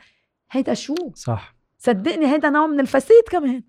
هيدا 0.51 0.73
شو؟ 0.73 0.95
صح. 1.13 1.54
صدقني 1.85 2.25
هيدا 2.25 2.49
نوع 2.49 2.67
من 2.67 2.79
الفساد 2.79 3.23
كمان. 3.31 3.63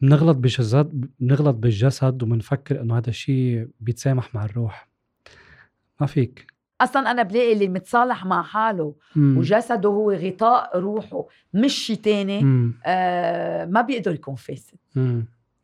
بنغلط 0.00 0.36
بجسد 0.36 1.10
بنغلط 1.20 1.54
بالجسد 1.54 2.22
وبنفكر 2.22 2.80
إنه 2.80 2.98
هذا 2.98 3.08
الشيء 3.08 3.68
بيتسامح 3.80 4.34
مع 4.34 4.44
الروح. 4.44 4.88
ما 6.00 6.06
فيك. 6.06 6.52
أصلا 6.80 7.10
أنا 7.10 7.22
بلاقي 7.22 7.52
اللي 7.52 7.68
متصالح 7.68 8.24
مع 8.26 8.42
حاله 8.42 8.94
مم. 9.16 9.38
وجسده 9.38 9.88
هو 9.88 10.12
غطاء 10.12 10.78
روحه 10.78 11.26
مش 11.54 11.72
شي 11.72 11.96
تاني. 11.96 12.72
آه 12.86 13.64
ما 13.64 13.80
بيقدر 13.80 14.14
يكون 14.14 14.34
فاسد. 14.34 14.78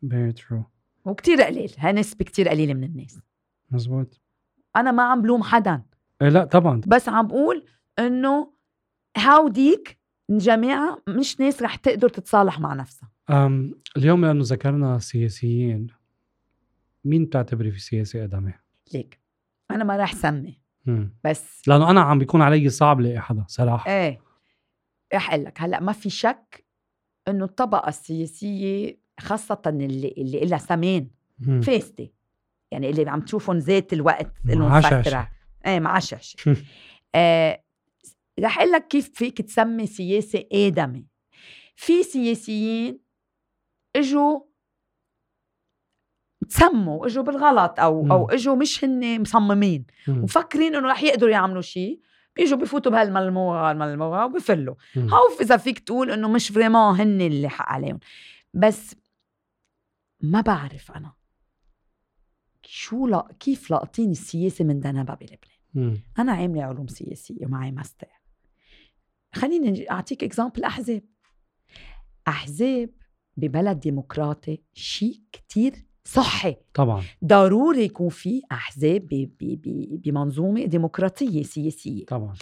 very 0.05 0.33
true. 0.41 0.63
وكتير 1.05 1.41
قليل. 1.41 1.73
هاي 1.77 1.93
نسبة 1.93 2.25
كتير 2.25 2.49
قليلة 2.49 2.73
من 2.73 2.83
الناس. 2.83 3.19
مزبوط. 3.71 4.21
أنا 4.75 4.91
ما 4.91 5.03
عم 5.03 5.21
بلوم 5.21 5.43
حدا. 5.43 5.81
إيه 6.21 6.29
لا 6.29 6.43
طبعا. 6.43 6.81
بس 6.87 7.09
عم 7.09 7.27
بقول 7.27 7.65
إنه 7.99 8.53
هاوديك 9.17 9.98
جماعة 10.37 11.01
مش 11.07 11.39
ناس 11.39 11.61
رح 11.63 11.75
تقدر 11.75 12.09
تتصالح 12.09 12.59
مع 12.59 12.73
نفسها. 12.73 13.09
أم 13.29 13.73
اليوم 13.97 14.25
لأنه 14.25 14.41
ذكرنا 14.43 14.99
سياسيين 14.99 15.87
مين 17.05 17.25
بتعتبري 17.25 17.71
في 17.71 17.79
سياسي 17.79 18.23
ادمي؟ 18.23 18.53
ليك. 18.93 19.19
أنا 19.71 19.83
ما 19.83 19.97
رح 19.97 20.13
سمي. 20.15 20.61
مم. 20.85 21.13
بس. 21.23 21.61
لأنه 21.67 21.89
أنا 21.91 22.01
عم 22.01 22.19
بيكون 22.19 22.41
علي 22.41 22.69
صعب 22.69 23.01
لاقي 23.01 23.19
حدا 23.21 23.45
صراحة. 23.47 23.91
إيه. 23.91 24.19
رح 25.13 25.33
أقول 25.33 25.45
لك 25.45 25.61
هلأ 25.61 25.79
ما 25.79 25.91
في 25.91 26.09
شك 26.09 26.65
إنه 27.27 27.45
الطبقة 27.45 27.89
السياسية 27.89 28.99
خاصة 29.19 29.61
اللي 29.65 30.13
اللي 30.17 30.39
لها 30.45 30.57
سمان 30.57 31.07
مم. 31.39 31.61
فاسده 31.61 32.11
يعني 32.71 32.89
اللي 32.89 33.09
عم 33.09 33.21
تشوفهم 33.21 33.57
ذات 33.57 33.93
الوقت 33.93 34.31
لهم 34.45 34.69
معششة. 34.69 35.01
فترة. 35.01 35.29
إيه 35.65 35.79
معشش 35.79 36.35
آه 37.15 37.63
رح 38.39 38.59
أقول 38.59 38.71
لك 38.71 38.87
كيف 38.87 39.09
فيك 39.13 39.41
تسمي 39.41 39.87
سياسة 39.87 40.45
ادمي 40.51 41.05
في 41.75 42.03
سياسيين 42.03 42.99
إجوا 43.95 44.39
تسموا 46.49 47.05
إجوا 47.05 47.23
بالغلط 47.23 47.79
أو 47.79 48.03
مم. 48.03 48.11
أو 48.11 48.29
إجوا 48.29 48.55
مش 48.55 48.83
هن 48.83 49.21
مصممين 49.21 49.85
مم. 50.07 50.17
ومفكرين 50.17 50.75
إنه 50.75 50.87
رح 50.89 51.03
يقدروا 51.03 51.31
يعملوا 51.31 51.61
شيء 51.61 52.01
بيجوا 52.35 52.57
بفوتوا 52.57 52.91
بهالملموغه 52.91 53.71
الملموغه 53.71 54.25
وبفلوا. 54.25 54.75
هوف 54.97 55.41
إذا 55.41 55.57
فيك 55.57 55.79
تقول 55.79 56.11
إنه 56.11 56.27
مش 56.29 56.49
فريمون 56.49 56.95
هن 56.95 57.21
اللي 57.21 57.49
حق 57.49 57.69
عليهم 57.69 57.99
بس 58.53 58.95
ما 60.21 60.41
بعرف 60.41 60.91
أنا 60.91 61.13
شو 62.63 63.07
لا 63.07 63.27
كيف 63.39 63.71
لاقطين 63.71 64.11
السياسة 64.11 64.65
من 64.65 64.79
دنبها 64.79 65.15
بلبنان. 65.15 66.01
أنا 66.19 66.31
عاملة 66.31 66.63
علوم 66.63 66.87
سياسية 66.87 67.45
ومعي 67.45 67.71
ماستر 67.71 68.07
خليني 69.35 69.91
أعطيك 69.91 70.23
example 70.23 70.63
أحزاب. 70.63 71.01
أحزاب 72.27 72.89
ببلد 73.37 73.79
ديمقراطي 73.79 74.61
شيء 74.73 75.21
كتير 75.31 75.73
صحي. 76.05 76.55
طبعا. 76.73 77.03
ضروري 77.25 77.83
يكون 77.83 78.09
في 78.09 78.41
أحزاب 78.51 79.01
ب- 79.01 79.31
ب- 79.39 79.61
ب- 79.61 80.01
بمنظومة 80.01 80.65
ديمقراطية 80.65 81.43
سياسية. 81.43 82.05
طبعا. 82.05 82.33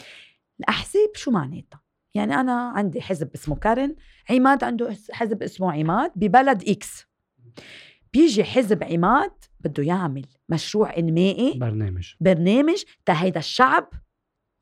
الأحزاب 0.59 1.11
شو 1.15 1.31
معناتها؟ 1.31 1.81
يعني 2.13 2.33
أنا 2.35 2.69
عندي 2.75 3.01
حزب 3.01 3.29
اسمه 3.35 3.55
كارن 3.55 3.95
عماد 4.29 4.63
عنده 4.63 4.95
حزب 5.11 5.43
اسمه 5.43 5.71
عماد 5.71 6.11
ببلد 6.15 6.69
X 6.69 7.05
بيجي 8.13 8.43
حزب 8.43 8.83
عماد 8.83 9.31
بده 9.59 9.83
يعمل 9.83 10.25
مشروع 10.49 10.97
إنمائي. 10.97 11.57
برنامج. 11.59 12.13
برنامج 12.21 12.83
تا 13.05 13.23
هيدا 13.23 13.39
الشعب 13.39 13.89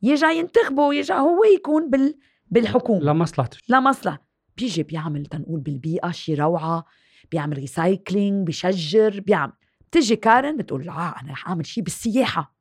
يرجع 0.05 0.31
ينتخبه 0.31 0.83
ويرجع 0.83 1.19
هو 1.19 1.43
يكون 1.43 1.89
بال 1.89 2.15
بالحكومة. 2.47 3.03
لمصلحته 3.05 3.57
لا 3.67 3.79
مصلحة. 3.79 4.25
بيجي 4.57 4.83
بيعمل 4.83 5.25
تنقول 5.25 5.59
بالبيئة 5.59 6.11
شي 6.11 6.35
روعة 6.35 6.85
بيعمل 7.31 7.57
recycling 7.57 8.45
بيشجر 8.47 9.19
بيعمل 9.19 9.53
بتجي 9.91 10.15
كارن 10.15 10.57
بتقول 10.57 10.85
لا 10.85 11.21
أنا 11.21 11.31
رح 11.31 11.47
أعمل 11.47 11.65
شيء 11.65 11.83
بالسياحة. 11.83 12.55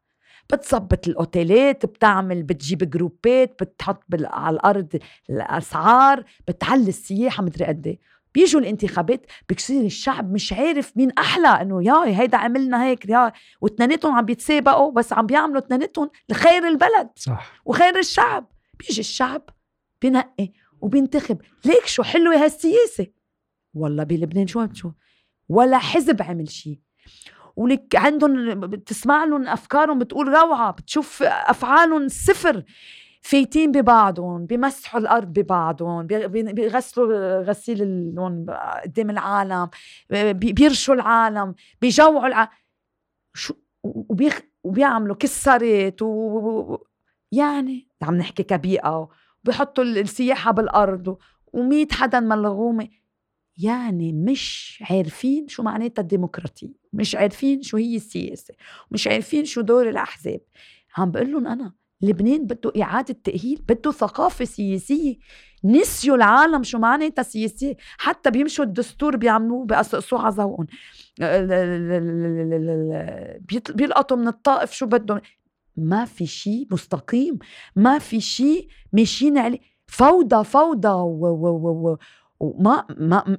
بتظبط 0.53 1.09
الأوتيلات 1.09 1.87
بتعمل 1.87 2.43
بتجيب 2.43 2.91
group 2.91 3.51
ات 3.51 3.63
بتحط 3.63 4.05
على 4.13 4.55
الأرض 4.57 4.99
الأسعار 5.31 6.25
بتعلي 6.49 6.89
السياحة 6.89 7.43
مدري 7.43 7.65
قد 7.65 7.87
إيه. 7.87 7.99
بيجوا 8.35 8.61
الانتخابات 8.61 9.27
بصير 9.57 9.85
الشعب 9.85 10.33
مش 10.33 10.53
عارف 10.53 10.97
مين 10.97 11.11
أحلى 11.11 11.49
إنه 11.49 11.85
ياي 11.85 12.17
هيدا 12.17 12.39
عملنا 12.39 12.85
هيك 12.85 13.09
يا 13.09 13.33
واثنيناتهم 13.61 14.15
عم 14.15 14.25
بيتسابقوا 14.25 14.93
بس 14.93 15.13
عم 15.13 15.27
بيعملوا 15.27 15.59
اثنيناتهم 15.59 16.11
لخير 16.29 16.69
البلد 16.69 17.11
صح. 17.17 17.53
وخير 17.65 17.99
الشعب. 17.99 18.47
بيجي 18.79 19.01
الشعب 19.01 19.43
بينقي 20.03 20.53
وبينتخب. 20.81 21.41
ليك 21.65 21.87
شو 21.87 22.03
حلوة 22.03 22.45
هالسياسة؟ 22.45 23.07
والله 23.75 24.05
بلبنان 24.05 24.47
شو 24.47 24.67
شو؟ 24.73 24.91
ولا 25.49 25.79
حزب 25.79 26.23
عمل 26.23 26.51
شيء 26.51 26.79
ولك 27.57 27.97
عندهم 27.97 28.61
بتسمع 28.61 29.25
لهم 29.25 29.49
أفكارهم 29.49 29.99
بتقول 29.99 30.29
روعة 30.29 30.71
بتشوف 30.71 31.23
أفعالهم 31.23 32.09
صفر. 32.09 32.65
فايتين 33.25 33.73
ببعضهم 33.73 34.47
بيمسحوا 34.47 35.01
الأرض 35.01 35.29
ببعضهم 35.33 36.07
بيغسلوا 36.07 37.41
غسيل 37.43 37.83
اللون 37.83 38.47
قدام 38.85 39.11
العالم 39.11 39.69
بيرشوا 40.33 40.95
العالم 40.95 41.55
بيجوعوا 41.81 42.27
العالم 42.27 42.51
شو؟ 43.35 43.55
وبيخ 43.85 44.41
وبيعملوا 44.65 45.17
كسرات 45.17 46.03
و... 46.03 46.79
يعني 47.33 47.89
عم 48.03 48.15
نحكي 48.15 48.43
كبيئة 48.43 49.09
وبيحطوا 49.45 49.85
السياحة 49.85 50.51
بالأرض 50.53 51.19
و100 51.57 51.93
حدا 51.93 52.21
ملغومه 52.21 52.89
يعني 53.59 54.13
مش 54.13 54.79
عارفين 54.91 55.49
شو 55.49 55.63
معناتها 55.63 56.03
الديمقراطية 56.03 56.73
مش 56.93 57.15
عارفين 57.15 57.63
شو 57.63 57.77
هي 57.77 57.97
السياسة 57.97 58.55
مش 58.91 59.07
عارفين 59.07 59.45
شو 59.45 59.61
دور 59.61 59.89
الأحزاب. 59.89 60.41
عم 60.97 61.11
بقول 61.11 61.33
لهم 61.33 61.47
أنا 61.47 61.73
لبنان 62.05 62.47
بده 62.47 62.73
إعادة 62.83 63.17
تأهيل 63.25 63.65
بده 63.69 63.91
ثقافة 63.91 64.45
سياسية. 64.45 65.17
نسيوا 65.65 66.17
العالم 66.17 66.63
شو 66.63 66.79
معناتها 66.79 67.23
سياسية. 67.23 67.77
حتى 67.99 68.31
بيمشوا 68.31 68.65
الدستور 68.65 69.17
بيعملوه 69.17 69.65
بيقصقصوه 69.65 70.21
على 70.23 70.35
ذوقهم 70.35 70.67
بيلقطوا 73.75 74.17
من 74.17 74.29
الطائف 74.29 74.73
شو 74.73 74.87
بدهم. 74.87 75.21
ما 75.77 76.05
في 76.05 76.27
شيء 76.27 76.67
مستقيم. 76.71 77.39
ما 77.77 77.99
في 77.99 78.21
شيء 78.21 78.69
ماشيين 78.93 79.39
عليه. 79.39 79.61
فوضى 79.87 80.45
فوضى 80.45 80.89
و 80.89 81.27
و 81.27 81.49
و 81.91 81.97
وما 82.41 82.87
ما 82.99 83.39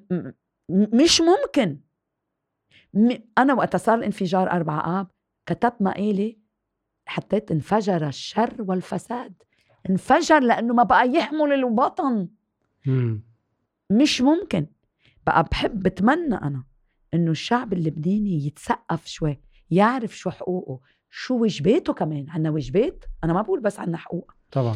مش 0.69 1.21
ممكن. 1.21 1.79
أنا 3.37 3.53
وقت 3.53 3.75
صار 3.75 3.97
الانفجار 3.97 4.51
أربعة 4.51 5.01
آب 5.01 5.07
كتبت 5.45 5.81
مقالي 5.81 6.44
حطيت 7.05 7.51
انفجر 7.51 8.07
الشر 8.07 8.55
والفساد. 8.59 9.33
انفجر 9.89 10.39
لأنه 10.39 10.73
ما 10.73 10.83
بقى 10.83 11.09
يحمل 11.09 11.53
الوطن. 11.53 12.27
مش 13.91 14.21
ممكن. 14.21 14.65
بقى 15.25 15.43
بحب 15.51 15.83
بتمنى 15.83 16.35
أنا 16.35 16.63
إنه 17.13 17.31
الشعب 17.31 17.73
اللبناني 17.73 18.47
يتسقف 18.47 19.07
شوي 19.07 19.39
يعرف 19.71 20.17
شو 20.17 20.29
حقوقه 20.29 20.79
شو 21.09 21.37
واجباته 21.37 21.93
كمان. 21.93 22.25
عنا 22.29 22.49
واجبات 22.49 23.05
أنا 23.23 23.33
ما 23.33 23.41
بقول 23.41 23.59
بس 23.59 23.79
عنا 23.79 23.97
حقوق. 23.97 24.31
طبعا. 24.51 24.75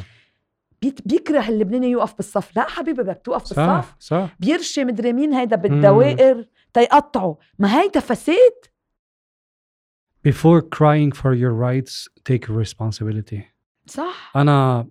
بيكره 1.06 1.50
اللبناني 1.50 1.92
يوقف 1.92 2.16
بالصف. 2.16 2.56
لا 2.56 2.70
حبيبي 2.70 3.04
بدك 3.04 3.22
توقف 3.24 3.44
صح 3.44 3.56
بالصف. 3.56 3.96
صح. 4.00 4.36
بيرشي 4.40 4.86
مدري 4.86 5.14
مين 5.14 5.34
هيدا 5.34 5.56
بالدوائر 5.56 6.48
تيقطعوا 6.74 7.36
ما 7.60 7.82
هيدا 7.82 8.00
فساد. 8.00 8.66
Before 10.28 10.62
crying 10.62 11.12
for 11.12 11.34
your 11.34 11.54
rights 11.54 12.08
take 12.30 12.50
responsibility. 12.50 13.42
صح. 13.86 14.32
أنا 14.36 14.88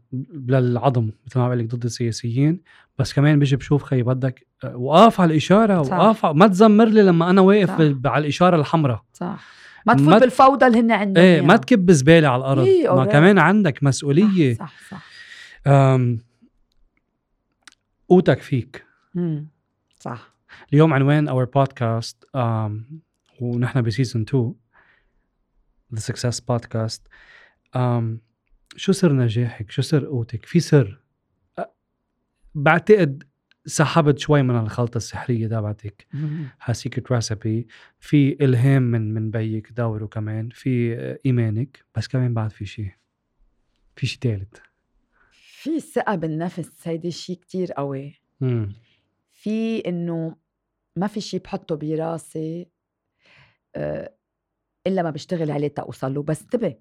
للعظم 0.49 1.11
مثل 1.27 1.39
ما 1.39 1.47
بقول 1.47 1.59
لك 1.59 1.67
ضد 1.67 1.85
السياسيين 1.85 2.61
بس 2.99 3.13
كمان 3.13 3.39
بيجي 3.39 3.57
بشوف 3.57 3.83
خي 3.83 4.03
بدك 4.03 4.47
وقف 4.75 5.21
على 5.21 5.31
الإشارة 5.31 5.81
وقف 5.81 6.27
ما 6.27 6.47
تزمر 6.47 6.85
لي 6.85 7.03
لما 7.03 7.31
أنا 7.31 7.41
واقف 7.41 7.69
صح. 7.69 8.11
على 8.11 8.23
الإشارة 8.23 8.57
الحمراء. 8.57 9.05
صح. 9.13 9.45
ما 9.87 9.95
تفوت 9.95 10.09
ما 10.09 10.19
بالفوضى 10.19 10.67
اللي 10.67 10.79
هن 10.81 10.91
عندهم 10.91 11.25
إيه 11.25 11.41
ما 11.41 11.57
تكب 11.57 11.91
زبالة 11.91 12.29
على 12.29 12.41
الأرض. 12.41 12.65
إيه 12.65 12.95
ما 12.95 13.05
كمان 13.05 13.39
عندك 13.39 13.83
مسؤولية. 13.83 14.55
صح 14.55 14.73
صح, 14.91 15.05
صح. 15.67 15.99
قوتك 18.09 18.41
فيك. 18.41 18.85
مم. 19.15 19.49
صح. 20.01 20.35
اليوم 20.73 20.95
عنوان 20.95 21.29
our 21.29 21.45
podcast 21.45 22.25
ونحن 23.41 23.83
ب 23.83 23.88
season 23.88 24.23
2 24.23 24.55
the 25.95 26.01
success 26.01 26.41
podcast 26.41 27.09
شو 28.77 28.93
سر 28.93 29.13
نجاحك؟ 29.13 29.71
شو 29.71 29.83
سر 29.83 30.07
قوتك؟ 30.07 30.47
في 30.47 30.61
سر؟ 30.61 31.03
بعتقد 32.55 33.25
سحبت 33.67 34.19
شوي 34.19 34.43
من 34.43 34.59
الخلطة 34.59 34.97
السحرية 34.97 35.47
تبعتك. 35.47 36.07
هال 36.63 36.75
secret 36.75 37.13
recipe 37.13 37.67
في 37.99 38.45
إلهام 38.45 38.83
من 38.83 39.15
من 39.15 39.31
بيك 39.31 39.73
دوره 39.73 40.07
كمان. 40.07 40.49
في 40.49 40.95
إيمانك. 41.27 41.85
بس 41.95 42.09
كمان 42.09 42.35
بعد 42.35 42.51
في 42.51 42.67
شيء 42.67 42.93
في 43.97 44.07
شيء 44.07 44.19
ثالث 44.21 44.59
في 45.33 45.77
الثقة 45.77 46.15
بالنفس. 46.15 46.89
هيدي 46.89 47.11
شيء 47.11 47.37
كتير 47.37 47.73
قوي. 47.73 48.15
إمم. 48.43 48.73
في 49.33 49.79
إنه 49.79 50.37
ما 50.97 51.07
في 51.07 51.21
شيء 51.21 51.41
بحطه 51.41 51.75
براسي. 51.75 52.69
آه، 53.77 54.15
إلا 54.89 55.03
ما 55.03 55.11
بشتغل 55.11 55.51
عليه 55.51 55.69
تأوصل 55.69 56.15
له. 56.15 56.23
بس 56.23 56.43
انتبه 56.43 56.77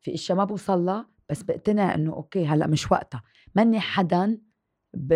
في 0.00 0.14
إشياء 0.14 0.38
ما 0.38 0.44
بوصل 0.44 0.78
لها 0.84 1.08
بس 1.30 1.42
بقتنع 1.42 1.94
إنه 1.94 2.12
okay 2.12 2.46
هلأ 2.46 2.66
مش 2.66 2.92
وقتها. 2.92 3.22
ماني 3.54 3.80
حدا 3.80 4.38
ب... 4.94 5.12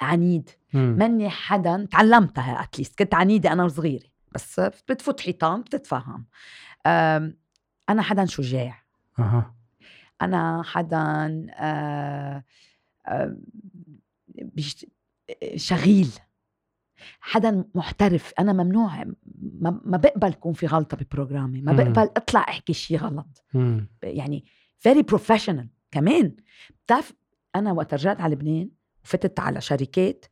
عنيد. 0.00 0.50
ماني 0.72 1.30
حدا 1.30 1.86
تعلمتها 1.90 2.62
at 2.62 2.72
least 2.72 2.98
كنت 2.98 3.14
عنيدة 3.14 3.52
أنا 3.52 3.64
وصغيرة. 3.64 4.06
بس 4.32 4.60
بتفوت 4.60 5.20
حيطان 5.20 5.62
بتتفهم. 5.62 6.26
أنا 6.86 8.02
حدا 8.02 8.24
شجاع. 8.24 8.84
أها. 9.18 9.54
أنا 10.22 10.62
حدا 10.62 10.96
آه، 11.54 12.44
شغيل. 15.56 16.08
حدا 17.20 17.64
محترف 17.74 18.32
أنا 18.38 18.52
ممنوع 18.52 19.04
ما 19.60 19.96
بقبل 19.96 20.28
يكون 20.28 20.52
في 20.52 20.66
غلطة 20.66 20.96
ب 20.96 21.03
program 21.03 21.55
ي 21.55 21.62
ما 21.62 21.72
بقبل 21.72 22.02
أطلع 22.02 22.40
أحكي 22.40 22.72
شيء 22.72 22.98
غلط. 22.98 23.44
يعني 24.02 24.44
very 24.78 25.02
professional 25.02 25.68
كمان. 25.90 26.36
بتعرف 26.86 27.12
أنا 27.56 27.72
وقت 27.72 27.94
رجعت 27.94 28.20
على 28.20 28.34
لبنان 28.34 28.70
وفتت 29.04 29.40
على 29.40 29.60
شركات 29.60 30.24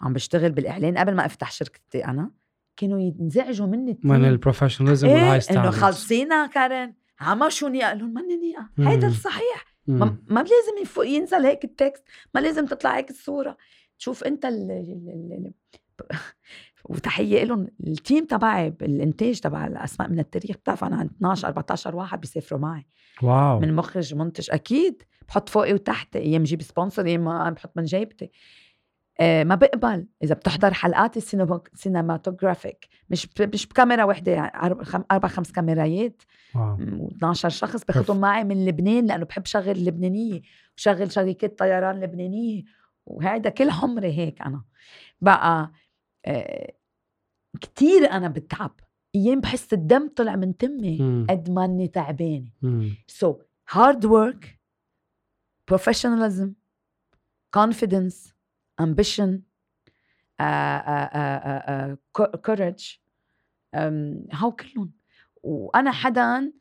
عم 0.00 0.12
بشتغل 0.12 0.52
بالإعلان 0.52 0.98
قبل 0.98 1.14
ما 1.14 1.26
أفتح 1.26 1.52
شركتي 1.52 2.04
أنا 2.04 2.30
كانوا 2.76 3.00
ينزعجوا 3.00 3.66
مني 3.66 3.98
من 4.04 4.24
ال 4.24 4.29
professionalism 4.29 5.08
إيه 5.08 5.14
والهاي 5.14 5.40
إنه 5.50 5.70
خلصينا 5.70 6.46
كارن 6.46 6.94
عما 7.20 7.48
شو 7.48 7.66
قال 7.66 7.98
لهم 7.98 8.12
ماني 8.12 8.36
نيقة 8.36 8.70
هيدا 8.78 9.06
الصحيح. 9.06 9.64
ما, 9.86 10.16
ما 10.28 10.40
لازم 10.40 11.04
ينزل 11.06 11.46
هيك 11.46 11.64
ال 11.64 11.72
text 11.72 12.04
ما 12.34 12.40
لازم 12.40 12.66
تطلع 12.66 12.96
هيك 12.96 13.10
الصورة. 13.10 13.56
تشوف 13.98 14.24
أنت 14.24 14.44
ال 14.44 14.70
ال 14.70 15.08
ال 15.32 15.52
وتحية 16.84 17.44
لهم 17.44 17.68
ال 17.86 17.94
team 17.94 18.24
تبعي 18.24 18.70
بالانتاج 18.70 19.40
تبع 19.40 19.66
الأسماء 19.66 20.08
من 20.10 20.18
التاريخ 20.18 20.56
بتعرف 20.56 20.84
أنا 20.84 20.96
عند 20.96 21.10
12 21.16 21.48
14 21.48 21.96
واحد 21.96 22.20
بيسافروا 22.20 22.60
معي. 22.60 22.86
wow. 23.22 23.60
من 23.60 23.74
مخرج 23.74 24.14
منتج 24.14 24.50
أكيد 24.50 25.02
بحط 25.28 25.48
فوقي 25.48 25.72
وتحتي 25.72 26.18
أيام 26.18 26.42
جيب 26.42 26.62
sponsor 26.62 27.06
أيام 27.06 27.50
بحط 27.50 27.76
من 27.76 27.84
جيبتي. 27.84 28.30
آه 29.20 29.44
ما 29.44 29.54
بقبل. 29.54 30.06
إذا 30.22 30.34
بتحضر 30.34 30.74
حلقات 30.74 31.16
ال 31.16 31.27
cinematographic 31.27 32.88
مش 33.10 33.28
مش 33.40 33.66
بكاميرا 33.66 34.04
وحدة 34.04 34.38
أربع 35.12 35.28
خمس 35.28 35.52
كاميرايات 35.52 36.22
و12 36.56 37.32
شخص 37.32 37.84
باخذهم 37.84 38.20
معي 38.20 38.44
من 38.44 38.66
لبنان 38.66 39.06
لأنه 39.06 39.24
بحب 39.24 39.46
شغل 39.46 39.70
اللبنانيه 39.70 40.40
وشغل 40.76 41.12
شركات 41.12 41.58
طيران 41.58 42.00
لبنانية. 42.00 42.62
وهذا 43.06 43.50
كل 43.50 43.70
عمري 43.70 44.18
هيك 44.18 44.42
أنا. 44.42 44.62
بقى 45.20 45.70
كتير 47.60 48.10
أنا 48.10 48.28
بتعب. 48.28 48.80
أيام 49.14 49.40
بحس 49.40 49.72
الدم 49.72 50.08
طلع 50.16 50.36
من 50.36 50.56
تمي 50.56 51.26
قد 51.30 51.50
ما 51.50 51.64
إني 51.64 51.88
تعبانة. 51.88 52.50
so 53.06 53.38
hard 53.70 54.04
work 54.04 54.60
professionalism 55.68 56.52
confidence 57.56 58.32
ambition 58.82 59.30
courage 62.48 62.98
هاو 64.32 64.52
كلهم. 64.52 64.92
وأنا 65.42 65.90
حدا 65.90 66.52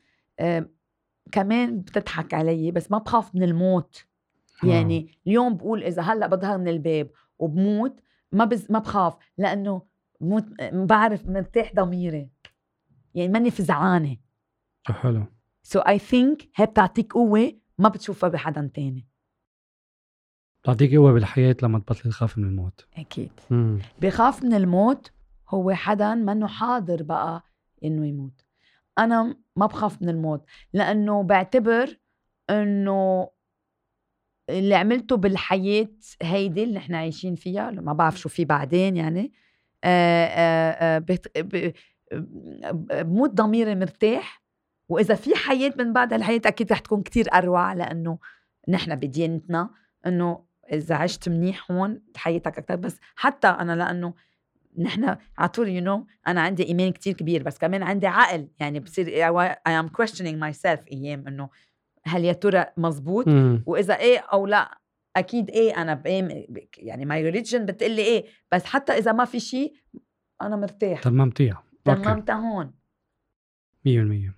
كمان 1.31 1.81
بتضحك 1.81 2.33
علي 2.33 2.71
بس 2.71 2.91
ما 2.91 2.97
بخاف 2.97 3.35
من 3.35 3.43
الموت. 3.43 4.05
يعني 4.63 5.17
اليوم 5.27 5.57
بقول 5.57 5.83
إذا 5.83 6.01
هلأ 6.01 6.27
بظهر 6.27 6.57
من 6.57 6.67
الباب 6.67 7.11
وبموت 7.39 7.99
ما 8.31 8.45
بز 8.45 8.71
ما 8.71 8.79
بخاف 8.79 9.17
لأنه 9.37 9.81
موت 10.21 10.45
بعرف 10.73 11.25
مرتاح 11.27 11.73
ضميري. 11.75 12.29
يعني 13.15 13.31
ماني 13.31 13.51
فزعانة. 13.51 14.17
حلو. 14.85 15.25
so 15.63 15.79
I 15.79 15.99
think 15.99 16.49
هي 16.55 16.65
بتعطيك 16.65 17.13
قوة 17.13 17.53
ما 17.77 17.89
بتشوفها 17.89 18.29
بحدا 18.29 18.71
تاني. 18.73 19.07
بتعطيك 20.63 20.95
قوة 20.95 21.11
بالحياة 21.13 21.55
لما 21.63 21.79
تبطلي 21.79 22.11
تخافي 22.11 22.39
من 22.39 22.47
الموت. 22.47 22.87
أكيد. 22.97 23.31
مم. 23.49 23.79
بخاف 24.01 24.43
من 24.43 24.53
الموت 24.53 25.11
هو 25.49 25.71
حدا 25.73 26.15
منه 26.15 26.47
حاضر 26.47 27.03
بقى 27.03 27.43
إنه 27.83 28.07
يموت. 28.07 28.45
أنا 28.97 29.37
ما 29.55 29.65
بخاف 29.65 30.01
من 30.01 30.09
الموت 30.09 30.45
لأنه 30.73 31.23
بعتبر 31.23 31.99
إنه 32.49 33.29
اللي 34.49 34.75
عملته 34.75 35.17
بالحياة 35.17 35.87
هيدي 36.21 36.63
اللي 36.63 36.75
نحن 36.75 36.95
عايشين 36.95 37.35
فيها 37.35 37.71
ما 37.71 37.93
بعرف 37.93 38.19
شو 38.19 38.29
في 38.29 38.45
بعدين 38.45 38.97
يعني 38.97 39.31
بموت 42.73 43.29
ضميري 43.29 43.75
مرتاح. 43.75 44.43
وإذا 44.89 45.15
في 45.15 45.35
حياة 45.35 45.73
من 45.77 45.93
بعد 45.93 46.13
هالحياة 46.13 46.41
أكيد 46.45 46.71
رح 46.71 46.79
تكون 46.79 47.03
كتير 47.03 47.33
أروع 47.33 47.73
لأنه 47.73 48.19
نحن 48.69 48.95
بديانتنا 48.95 49.69
إنه 50.07 50.43
إذا 50.73 50.95
عشت 50.95 51.29
منيح 51.29 51.71
هون 51.71 52.01
حياتك 52.15 52.57
أكثر 52.57 52.75
بس 52.75 52.99
حتى 53.15 53.47
أنا 53.47 53.75
لأنه 53.75 54.13
نحن 54.77 55.15
على 55.37 55.49
طول 55.49 55.67
you 55.67 55.83
know 55.83 56.07
أنا 56.27 56.41
عندي 56.41 56.63
إيمان 56.67 56.91
كتير 56.91 57.13
كبير 57.13 57.43
بس 57.43 57.57
كمان 57.57 57.83
عندي 57.83 58.07
عقل. 58.07 58.47
يعني 58.59 58.79
بصير 58.79 59.07
I 59.07 59.79
am 59.79 59.89
questioning 59.89 60.49
myself 60.51 60.87
أيام 60.91 61.27
إنه 61.27 61.49
هل 62.03 62.25
يا 62.25 62.33
ترى 62.33 62.65
مزبوط 62.77 63.27
مم. 63.27 63.63
وإذا 63.65 63.93
إيه 63.99 64.17
أو 64.19 64.45
لأ 64.47 64.77
أكيد 65.15 65.49
إيه 65.49 65.81
أنا 65.81 65.93
بقيم 65.93 66.45
يعني 66.77 67.05
my 67.05 67.23
religion 67.23 67.65
بتقول 67.65 67.91
لي 67.91 68.01
إيه 68.01 68.25
بس 68.51 68.65
حتى 68.65 68.91
إذا 68.93 69.11
ما 69.11 69.25
في 69.25 69.39
شيء 69.39 69.73
أنا 70.41 70.55
مرتاح. 70.55 71.01
تممتيها 71.03 71.63
أوكي. 71.87 72.01
تممت 72.01 72.31
هون. 72.31 72.71
100% 73.87 74.33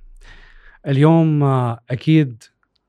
اليوم 0.87 1.43
أكيد 1.89 2.43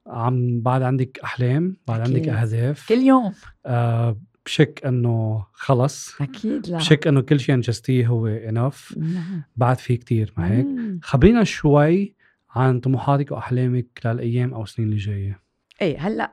عم 0.06 0.60
بعد 0.60 0.82
عندك 0.82 1.18
أحلام 1.24 1.76
بعد 1.86 2.00
عندك 2.00 2.16
أكيد. 2.20 2.28
أهداف. 2.34 2.88
كل 2.88 2.98
يوم. 2.98 3.32
آه 3.66 4.16
بشك 4.46 4.82
إنه 4.86 5.46
خلص. 5.52 6.20
أكيد 6.22 6.66
لأ. 6.68 6.76
بشك 6.76 7.06
إنه 7.06 7.20
كل 7.20 7.40
شيء 7.40 7.54
أنجزتيه 7.54 8.06
هو 8.06 8.26
انف 8.26 8.94
نعم. 8.98 9.42
بعد 9.56 9.78
في 9.78 9.96
كتير 9.96 10.32
ما 10.36 10.52
هيك؟ 10.52 10.66
مم. 10.66 11.00
خبرينا 11.02 11.44
شوي 11.44 12.14
عن 12.54 12.80
طموحاتك 12.80 13.30
وأحلامك 13.32 13.86
للايام 14.04 14.54
أو 14.54 14.62
السنين 14.62 14.88
اللي 14.88 14.98
جاية؟ 15.00 15.42
إيه 15.82 15.98
هلأ 15.98 16.32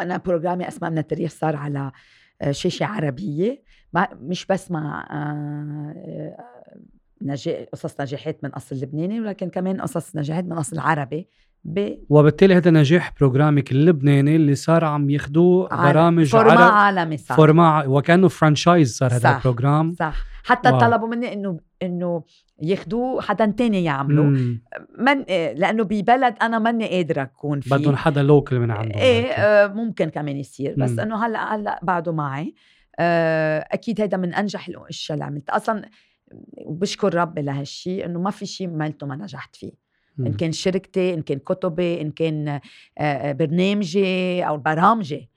أنا 0.00 0.16
بروجرامي 0.16 0.68
اسماء 0.68 0.90
من 0.90 0.98
التاريخ 0.98 1.30
صار 1.32 1.56
على 1.56 1.92
آه، 2.42 2.50
شاشة 2.50 2.86
عربية. 2.86 3.62
مع- 3.92 4.08
مش 4.20 4.46
بس 4.46 4.70
مع 4.70 5.06
آه، 5.10 5.94
آه، 6.38 6.78
نجاح 7.22 7.64
قصص 7.72 8.00
نجاحات 8.00 8.44
من 8.44 8.50
أصل 8.50 8.76
لبناني 8.76 9.20
ولكن 9.20 9.48
كمان 9.50 9.80
قصص 9.80 10.16
نجاحات 10.16 10.44
من 10.44 10.52
أصل 10.52 10.78
عربي. 10.78 11.28
ب 11.74 11.98
وبالتالي 12.08 12.54
هذا 12.54 12.70
نجاح 12.70 13.12
برنامجك 13.20 13.72
اللبناني 13.72 14.36
اللي 14.36 14.54
صار 14.54 14.84
عم 14.84 15.10
ياخدوه 15.10 15.68
عالم- 15.72 15.92
برامج 15.92 16.26
format 16.26 16.52
عرب 16.52 16.72
عالمي 16.72 17.16
صار 17.16 17.36
format 17.36 17.84
وكأنه 17.86 18.28
franchise 18.28 18.96
صار 18.96 19.10
هذا 19.12 19.18
صح. 19.18 19.36
ال 19.36 19.43
program 19.43 19.94
صح 19.98 20.16
حتى 20.44 20.70
واو. 20.70 20.78
طلبوا 20.80 21.08
مني 21.08 21.32
إنه 21.32 21.60
إنه 21.82 22.22
ياخدوه 22.62 23.20
حدا 23.20 23.46
تاني 23.46 23.84
يعمله 23.84 24.22
مم. 24.22 24.62
من 24.98 25.22
لأنه 25.56 25.84
ببلد 25.84 26.34
أنا 26.42 26.58
ماني 26.58 26.88
قادرة 26.88 27.22
أكون 27.22 27.60
فيه 27.60 27.76
بدهم 27.76 27.96
حدا 27.96 28.22
local 28.22 28.58
من 28.58 28.70
عندهم 28.70 28.98
إيه. 29.00 29.24
آه، 29.30 29.66
ممكن 29.66 30.08
كمان 30.08 30.36
يصير 30.36 30.74
بس 30.78 30.90
مم. 30.90 31.00
إنه 31.00 31.26
هلأ 31.26 31.54
هلأ 31.56 31.80
بعده 31.82 32.12
معي 32.12 32.54
آه، 32.98 33.58
أكيد 33.72 34.00
هيدا 34.00 34.16
من 34.16 34.34
أنجح 34.34 34.68
الاشياء 34.68 35.14
اللي 35.14 35.24
عملتها 35.24 35.56
أصلا 35.56 35.82
وبشكر 36.56 37.14
ربي 37.14 37.42
لهالشيء 37.42 38.04
إنه 38.06 38.20
ما 38.20 38.30
في 38.30 38.46
شيء 38.46 38.68
عملته 38.68 39.06
ما 39.06 39.16
نجحت 39.16 39.56
فيه 39.56 39.87
إن 40.20 40.24
مم. 40.24 40.36
كان 40.36 40.52
شركتي 40.52 41.14
إن 41.14 41.22
كان 41.22 41.38
كتبي 41.38 42.00
إن 42.00 42.10
كان 42.10 42.60
برنامجي 43.34 44.42
أو 44.46 44.56
برامجي 44.56 45.30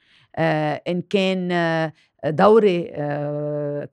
إن 0.88 1.02
كان 1.02 1.92
دوري 2.26 2.92
آه، 2.96 3.88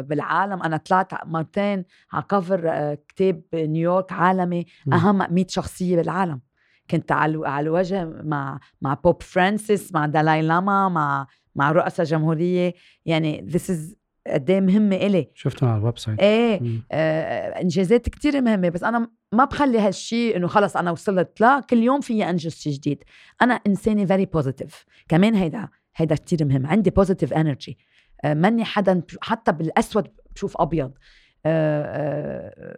بالعالم 0.00 0.62
أنا 0.62 0.76
طلعت 0.76 1.26
مرتين 1.26 1.84
على 2.12 2.24
كفر 2.28 2.94
كتاب 3.08 3.42
نيويورك 3.54 4.12
عالمي 4.12 4.66
مم. 4.86 4.94
أهم 4.94 5.34
100 5.34 5.46
شخصية 5.48 5.96
بالعالم 5.96 6.40
كنت 6.90 7.12
على 7.12 7.48
على 7.48 7.64
الوجه 7.64 8.04
مع 8.04 8.60
مع 8.82 8.94
Pope 8.94 9.22
Francis 9.22 9.94
مع 9.94 10.06
دالاي 10.06 10.42
لاما 10.42 10.88
مع 10.88 11.26
مع 11.54 11.72
رؤساء 11.72 12.06
جمهورية 12.06 12.74
يعني 13.06 13.46
this 13.48 13.70
is 13.70 13.99
قد 14.26 14.50
إيه 14.50 14.60
مهمه 14.60 14.96
إلي. 14.96 15.30
شفتهم 15.34 15.68
على 15.68 15.78
ال 15.78 15.98
website. 15.98 16.20
إيه. 16.20 16.60
آه 16.92 17.60
إنجازات 17.60 18.08
كتير 18.08 18.40
مهمة 18.40 18.68
بس 18.68 18.82
أنا 18.84 19.10
ما 19.32 19.44
بخلي 19.44 19.78
هالشيء 19.78 20.36
إنه 20.36 20.46
خلص 20.46 20.76
أنا 20.76 20.90
وصلت 20.90 21.40
لا 21.40 21.60
كل 21.70 21.78
يوم 21.78 22.00
في 22.00 22.30
أنجز 22.30 22.54
شيء 22.54 22.72
جديد. 22.72 23.04
أنا 23.42 23.54
إنسانة 23.54 24.04
very 24.04 24.26
positive 24.26 24.84
كمان 25.08 25.34
هيدا 25.34 25.68
هيدا 25.96 26.14
كتير 26.14 26.44
مهم. 26.44 26.66
عندي 26.66 26.90
positive 26.90 27.32
energy 27.32 27.78
ماني 28.24 28.64
حدا 28.64 29.02
حتى 29.22 29.52
بالأسود 29.52 30.08
بشوف 30.34 30.56
أبيض. 30.60 30.92
آه، 31.46 31.82
آه، 31.84 32.76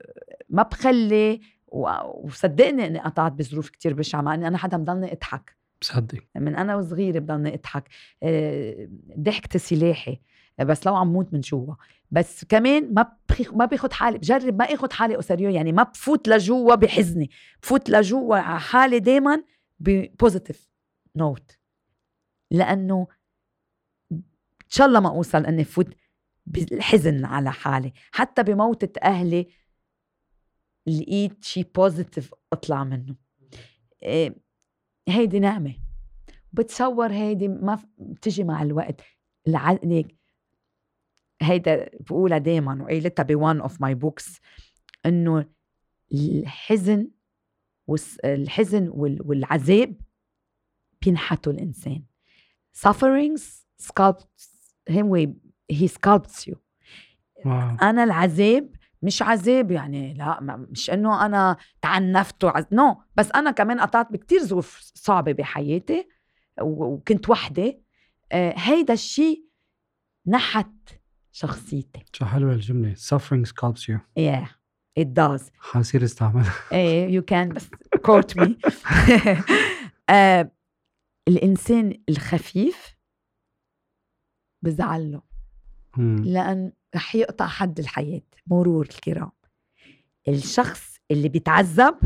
ما 0.50 0.62
بخلي 0.62 1.40
وصدقني 1.66 2.86
إني 2.86 2.98
قطعت 2.98 3.32
بظروف 3.32 3.70
كتير 3.70 3.94
بشعة 3.94 4.20
مع 4.20 4.34
إني 4.34 4.48
أنا 4.48 4.58
حدا 4.58 4.76
بضلني 4.76 5.12
أضحك. 5.12 5.56
بصدق. 5.80 6.18
من 6.36 6.56
أنا 6.56 6.76
وصغيرة 6.76 7.18
بضلني 7.18 7.54
أضحك. 7.54 7.88
آه، 8.22 8.88
ضحكتي 9.18 9.58
سلاحي 9.58 10.12
آه، 10.12 10.18
بس 10.60 10.86
لو 10.86 10.96
عم 10.96 11.12
موت 11.12 11.32
من 11.32 11.40
جوا 11.40 11.74
بس 12.10 12.44
كمان 12.44 12.94
ما. 12.94 13.16
ما 13.52 13.64
باخد 13.64 13.92
حالي 13.92 14.18
بجرب 14.18 14.58
ما 14.58 14.64
اخد 14.64 14.92
حالي 14.92 15.18
au 15.18 15.26
sérieux 15.26 15.50
يعني 15.50 15.72
ما 15.72 15.82
بفوت 15.82 16.28
لجوا 16.28 16.74
بحزني. 16.74 17.30
بفوت 17.62 17.90
لجوا 17.90 18.36
على 18.36 18.60
حالي 18.60 18.98
دائما 18.98 19.44
ب 19.80 19.90
positive 19.90 20.68
note 21.16 21.58
لأنه 22.50 23.06
إن 24.12 24.22
شاء 24.68 24.86
الله 24.86 25.00
ما 25.00 25.08
أوصل 25.08 25.46
إني 25.46 25.64
فوت 25.64 25.94
بالحزن 26.46 27.24
على 27.24 27.52
حالي. 27.52 27.92
حتى 28.12 28.42
بموتة 28.42 29.00
أهلي 29.00 29.46
لقيت 30.86 31.44
شيء 31.44 31.70
positive 31.74 32.34
أطلع 32.52 32.84
منه. 32.84 33.16
إيه، 34.02 34.34
هيدي 35.08 35.40
نعمة. 35.40 35.74
بتصور 36.52 37.12
هيدي 37.12 37.48
ما 37.48 37.78
بتجي 37.98 38.44
مع 38.44 38.62
الوقت. 38.62 39.00
الع- 39.48 39.72
ليك 39.72 40.16
هيدا 41.42 41.90
بقولها 42.00 42.38
دايما 42.38 42.82
وقيلتها 42.82 43.22
ب 43.22 43.32
one 43.32 43.60
of 43.60 43.80
my 43.80 43.94
books 43.94 44.40
إنه 45.06 45.46
الحزن 46.12 47.08
الحزن 48.24 48.88
وال- 48.88 49.22
والعذاب 49.24 49.96
بينحتوا 51.02 51.52
الإنسان. 51.52 52.02
Sufferings 52.86 53.42
sculpts 53.82 54.46
هو 54.90 55.26
he 55.72 55.88
sculpts 55.88 56.46
you. 56.50 56.54
واو. 57.46 57.76
أنا 57.82 58.04
العذاب 58.04 58.70
مش 59.02 59.22
عذاب 59.22 59.70
يعني 59.70 60.14
لا 60.14 60.40
مش 60.70 60.90
إنه 60.90 61.26
أنا 61.26 61.56
تعنفت 61.82 62.44
وعز... 62.44 62.64
نو 62.72 62.92
no. 62.94 62.96
بس 63.16 63.30
أنا 63.34 63.50
كمان 63.50 63.80
قطعت 63.80 64.12
بكتير 64.12 64.40
ظروف 64.42 64.78
صعبة 64.94 65.32
بحياتي 65.32 66.08
وكنت 66.62 67.28
وحدة. 67.28 67.80
آه، 68.32 68.54
هيدا 68.56 68.94
الشيء 68.94 69.46
نحت 70.26 70.72
شخصيتي. 71.32 72.04
شو 72.12 72.24
حلوة 72.24 72.52
الجملة. 72.52 72.94
Suffering 72.94 73.46
sculpts 73.48 73.88
you. 73.88 73.98
Yeah 74.18 74.46
it 75.00 75.06
does. 75.14 75.42
حصير 75.58 76.04
استعملها 76.04 76.52
إيه 76.72 77.20
you 77.20 77.24
can 77.24 77.54
بس 77.54 77.66
quote 78.06 78.42
me. 78.42 78.50
آه، 80.10 80.50
الإنسان 81.28 82.02
الخفيف 82.08 82.96
بزعل 84.64 85.12
له. 85.12 85.22
مم. 85.96 86.24
لأن 86.24 86.72
رح 86.94 87.14
يقطع 87.14 87.46
حد 87.46 87.78
الحياة 87.78 88.22
مرور 88.46 88.84
الكرام. 88.86 89.30
الشخص 90.28 90.96
اللي 91.10 91.28
بيتعذب 91.28 91.98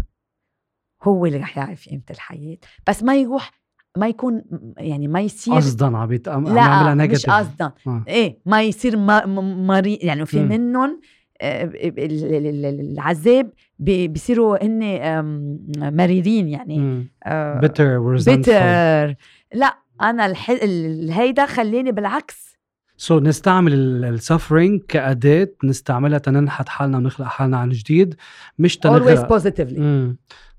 هو 1.03 1.27
اللي 1.27 1.39
رح 1.39 1.59
يعرف 1.59 1.89
قيمة 1.89 2.03
الحياة. 2.11 2.59
بس 2.89 3.03
ما 3.03 3.17
يروح 3.17 3.51
ما 3.97 4.09
يكون 4.09 4.43
يعني 4.79 5.09
ما 5.09 5.21
يصير 5.21 5.55
قصدا 5.55 5.97
عم 6.31 6.49
لا 6.49 6.95
مش 6.95 7.27
قصدا 7.27 7.73
آه. 7.87 8.05
إيه 8.09 8.39
ما 8.47 8.63
يصير 8.63 8.97
مريض 8.97 9.99
يعني 10.03 10.27
في. 10.27 10.41
منهم 10.43 11.01
آه، 11.41 11.65
ال- 11.65 11.99
ال- 11.99 12.65
ال- 12.65 12.81
العذاب 12.93 13.51
بي- 13.79 14.09
بيصيروا 14.09 14.65
هن 14.65 14.81
مريرين 15.97 16.49
يعني. 16.49 17.07
آه، 17.25 17.61
bitter 17.61 18.19
resentful 18.21 18.45
bitter 18.47 19.17
لا 19.55 19.79
أنا 20.03 20.27
الح... 20.27 20.51
ال- 20.51 21.11
هيدا 21.13 21.47
خلاني 21.47 21.93
بالعكس 21.93 22.57
so 22.97 23.21
so, 23.21 23.23
نستعمل 23.23 23.73
ال 24.05 24.12
suffering 24.12 24.81
كأداة 24.89 25.49
نستعملها 25.65 26.19
تننحت 26.19 26.69
حالنا 26.69 26.99
ونخلق 26.99 27.27
حالنا 27.27 27.57
عن 27.59 27.69
جديد 27.69 28.15
مش 28.59 28.77
always 28.77 28.81
تنغرق 28.81 29.39
positively 29.39 29.79
مم. 29.79 30.17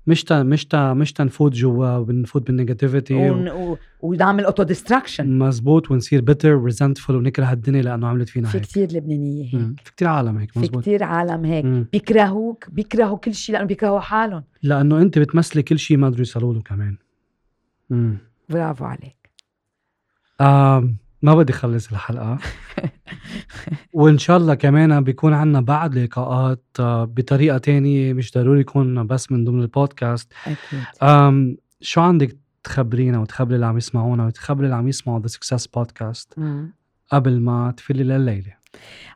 مش 0.08 0.24
تا 0.24 0.42
مش 0.42 0.66
تا 0.66 0.94
مش 0.94 1.12
تنفوت 1.12 1.52
جوا 1.52 1.96
وبنفوت 1.96 2.46
بال 2.46 2.57
negativity 2.57 3.14
ون... 3.14 3.48
و... 3.48 3.78
ونعمل 4.00 4.44
auto 4.44 4.62
destruction 4.62 5.38
مزبوط 5.38 5.90
ونصير 5.90 6.20
bitter 6.20 6.64
resentful 6.64 7.10
ونكره 7.10 7.52
الدنيا 7.52 7.82
لأنه 7.82 8.06
عملت 8.06 8.28
فينا 8.28 8.48
في 8.48 8.58
هيك. 8.58 8.64
كتير 8.64 8.92
لبنانية 8.92 9.44
هيك. 9.44 9.54
مم. 9.54 9.74
في 9.84 9.92
كتير 9.92 10.08
عالم 10.08 10.38
هيك 10.38 10.52
في 10.52 10.58
مزبوط. 10.58 10.82
كتير 10.82 11.04
عالم 11.04 11.44
هيك. 11.44 11.64
مم. 11.64 11.86
بيكرهوك 11.92 12.70
بيكرهوا 12.70 13.18
كل 13.18 13.34
شيء 13.34 13.54
لأنه 13.54 13.66
بيكرهوا 13.66 14.00
حالهم. 14.00 14.44
لأنه 14.62 15.00
أنت 15.02 15.18
بتمثلي 15.18 15.62
كل 15.62 15.78
شيء 15.78 15.96
ما 15.96 16.06
قدروا 16.06 16.18
يوصلوا 16.18 16.54
له 16.54 16.60
كمان. 16.60 16.96
مم. 17.90 18.18
برافو 18.48 18.84
عليك. 18.84 19.30
آم. 20.40 20.96
ما 21.22 21.34
بدي 21.34 21.52
اخلص 21.52 21.90
الحلقة. 21.90 22.38
وإن 23.92 24.18
شاء 24.18 24.36
الله 24.36 24.54
كمان 24.54 25.04
بيكون 25.04 25.32
عنا 25.32 25.60
بعد 25.60 25.98
لقاءات 25.98 26.64
آه، 26.80 27.04
بطريقة 27.04 27.58
تانية 27.58 28.12
مش 28.12 28.32
ضروري 28.32 28.60
يكون 28.60 29.06
بس 29.06 29.32
من 29.32 29.44
ضمن 29.44 29.62
البودكاست. 29.62 30.32
أكيد. 30.46 31.56
شو 31.80 32.00
عندك 32.00 32.36
تخبرينا 32.64 33.18
وتخبري 33.18 33.54
اللي 33.54 33.66
عم 33.66 33.76
يسمعونا 33.76 34.26
وتخبري 34.26 34.64
اللي 34.64 34.76
عم 34.76 34.88
يسمعوا 34.88 35.20
The 35.20 35.26
Success 35.26 35.66
Podcast. 35.66 36.34
قبل 37.12 37.40
ما 37.40 37.74
تفلي 37.76 38.02
لليلة. 38.02 38.58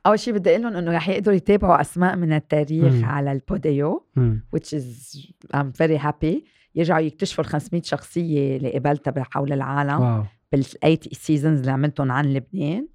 أول 0.07 0.19
شيء 0.19 0.35
بدي 0.35 0.51
أقول 0.51 0.63
لهم 0.63 0.77
إنه 0.77 0.93
رح 0.93 1.09
يقدروا 1.09 1.37
يتابعوا 1.37 1.81
أسماء 1.81 2.17
من 2.17 2.33
التاريخ 2.33 2.93
مم. 2.93 3.05
على 3.05 3.33
ال 3.33 3.45
Podeo 3.45 4.07
مم. 4.17 4.45
which 4.57 4.69
is 4.69 5.19
I'm 5.57 5.73
very 5.83 6.03
happy. 6.03 6.37
يرجعوا 6.75 7.01
يكتشفوا 7.01 7.45
ال 7.45 7.49
500 7.49 7.83
شخصية 7.83 8.57
اللي 8.57 8.73
قابلتها 8.73 9.25
حول 9.31 9.53
العالم. 9.53 10.01
واو. 10.01 10.25
بالثلاث 10.53 11.09
seasons 11.09 11.59
اللي 11.59 11.71
عملتهم 11.71 12.13
عن 12.13 12.33
لبنان 12.33 12.89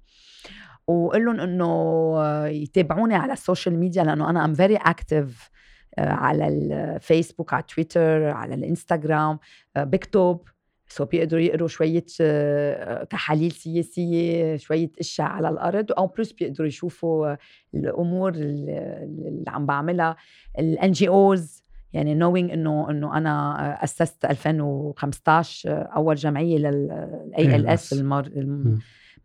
وقول 0.86 1.24
لهم 1.24 1.40
إنه 1.40 2.46
يتابعوني 2.46 3.14
على 3.14 3.32
ال 3.32 3.39
social 3.39 3.78
media 3.78 4.04
لأنه 4.04 4.30
أنا 4.30 4.44
I'm 4.44 4.54
very 4.54 4.76
active 4.76 5.50
على 5.98 6.48
الفيسبوك 6.48 7.54
على 7.54 7.62
تويتر 7.62 8.24
على 8.24 8.54
الانستغرام 8.54 9.38
آه، 9.76 9.84
بكتب. 9.84 10.40
so 10.90 11.04
بيقدروا 11.04 11.40
يقروا 11.40 11.68
شوية 11.68 12.04
آه، 12.20 13.04
تحاليل 13.04 13.52
سياسية 13.52 14.56
شوية 14.56 14.90
إشياء 15.00 15.28
على 15.28 15.48
الأرض 15.48 15.92
أو 15.92 16.06
plus 16.06 16.32
بيقدروا 16.32 16.68
يشوفوا 16.68 17.32
آه، 17.32 17.38
الأمور 17.74 18.32
اللي 18.34 19.44
عم 19.48 19.66
بعملها 19.66 20.16
ال 20.58 20.92
NGOs 20.92 21.62
يعني 21.92 22.14
نوينج 22.14 22.50
إنه 22.50 22.90
إنه 22.90 23.16
أنا 23.16 23.60
آه، 23.80 23.84
أسست 23.84 24.24
2015 24.24 25.70
آه، 25.70 25.72
أول 25.96 26.14
جمعية 26.14 26.58
لل 26.58 27.56
ALS. 27.56 27.92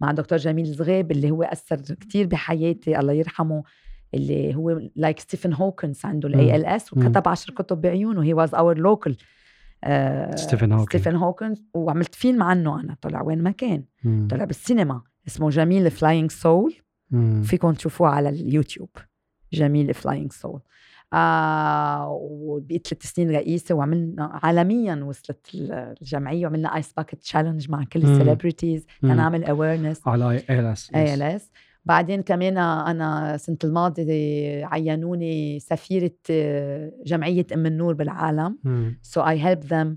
مع 0.02 0.12
دكتور 0.12 0.38
جميل 0.38 0.66
زغيب 0.66 1.12
اللي 1.12 1.32
هو 1.32 1.44
أثر 1.44 1.76
كتير 1.76 2.28
بحياتي 2.28 3.00
الله 3.00 3.14
يرحمه 3.14 3.64
اللي 4.14 4.56
هو 4.56 4.82
like 4.96 5.20
ستيفن 5.20 5.54
هوكينج 5.54 6.06
عنده. 6.06 6.30
ال 6.30 6.66
ALS. 6.66 6.94
وكتب 6.94 7.28
عشر 7.28 7.54
كتب 7.54 7.82
بعيونه 7.82 8.24
he 8.24 8.34
was 8.34 8.56
our 8.56 8.78
local 8.78 9.18
ستيفن 10.36 10.72
هوكينج. 10.72 10.90
ستيفن 10.90 11.16
هوكينج 11.16 11.64
وعملت 11.74 12.16
فيلم 12.16 12.44
عنه 12.44 12.80
أنا 12.80 12.96
طلع 13.02 13.22
وين 13.22 13.44
ما 13.44 13.52
كان 13.52 13.84
مم. 14.04 14.28
طلع 14.32 14.44
بالسينما 14.46 15.02
اسمه 15.28 15.50
جميل 15.50 15.92
Flying 15.92 16.32
Soul. 16.32 16.76
فيكم 17.44 17.72
تشوفوه 17.74 18.08
على 18.08 18.30
اليوتيوب 18.30 18.90
جميل 19.54 19.94
Flying 19.94 20.32
Soul 20.32 20.62
آه 21.14 22.10
وبقيت 22.22 22.88
ثلاث 22.88 23.04
سنين 23.04 23.32
رئيسة 23.32 23.76
وعملنا 23.76 24.40
عالميا 24.44 24.96
وصلت 25.04 25.48
الجمعية 26.02 26.46
وعملنا 26.46 26.76
ice 26.76 26.94
bucket 26.94 27.22
challenge 27.22 27.70
مع 27.72 27.84
كل. 27.84 28.00
ال 28.04 28.10
celebrities 28.10 28.86
مم. 29.04 29.14
تنعمل 29.14 29.44
awareness 29.44 30.02
على 30.08 30.32
اي 30.32 30.60
ال 30.60 30.66
اس 30.66 30.92
اي 30.96 31.14
ال 31.14 31.22
اس 31.22 31.52
بعدين 31.86 32.22
كمان 32.22 32.58
أنا 32.58 33.36
السنة 33.36 33.58
الماضية 33.64 34.66
عينوني 34.66 35.60
سفيرة 35.60 36.12
آه، 36.32 36.92
جمعية 37.06 37.46
أم 37.54 37.66
النور 37.66 37.94
بالعالم. 37.94 38.58
so 39.04 39.22
I 39.22 39.36
help 39.38 39.68
them 39.70 39.88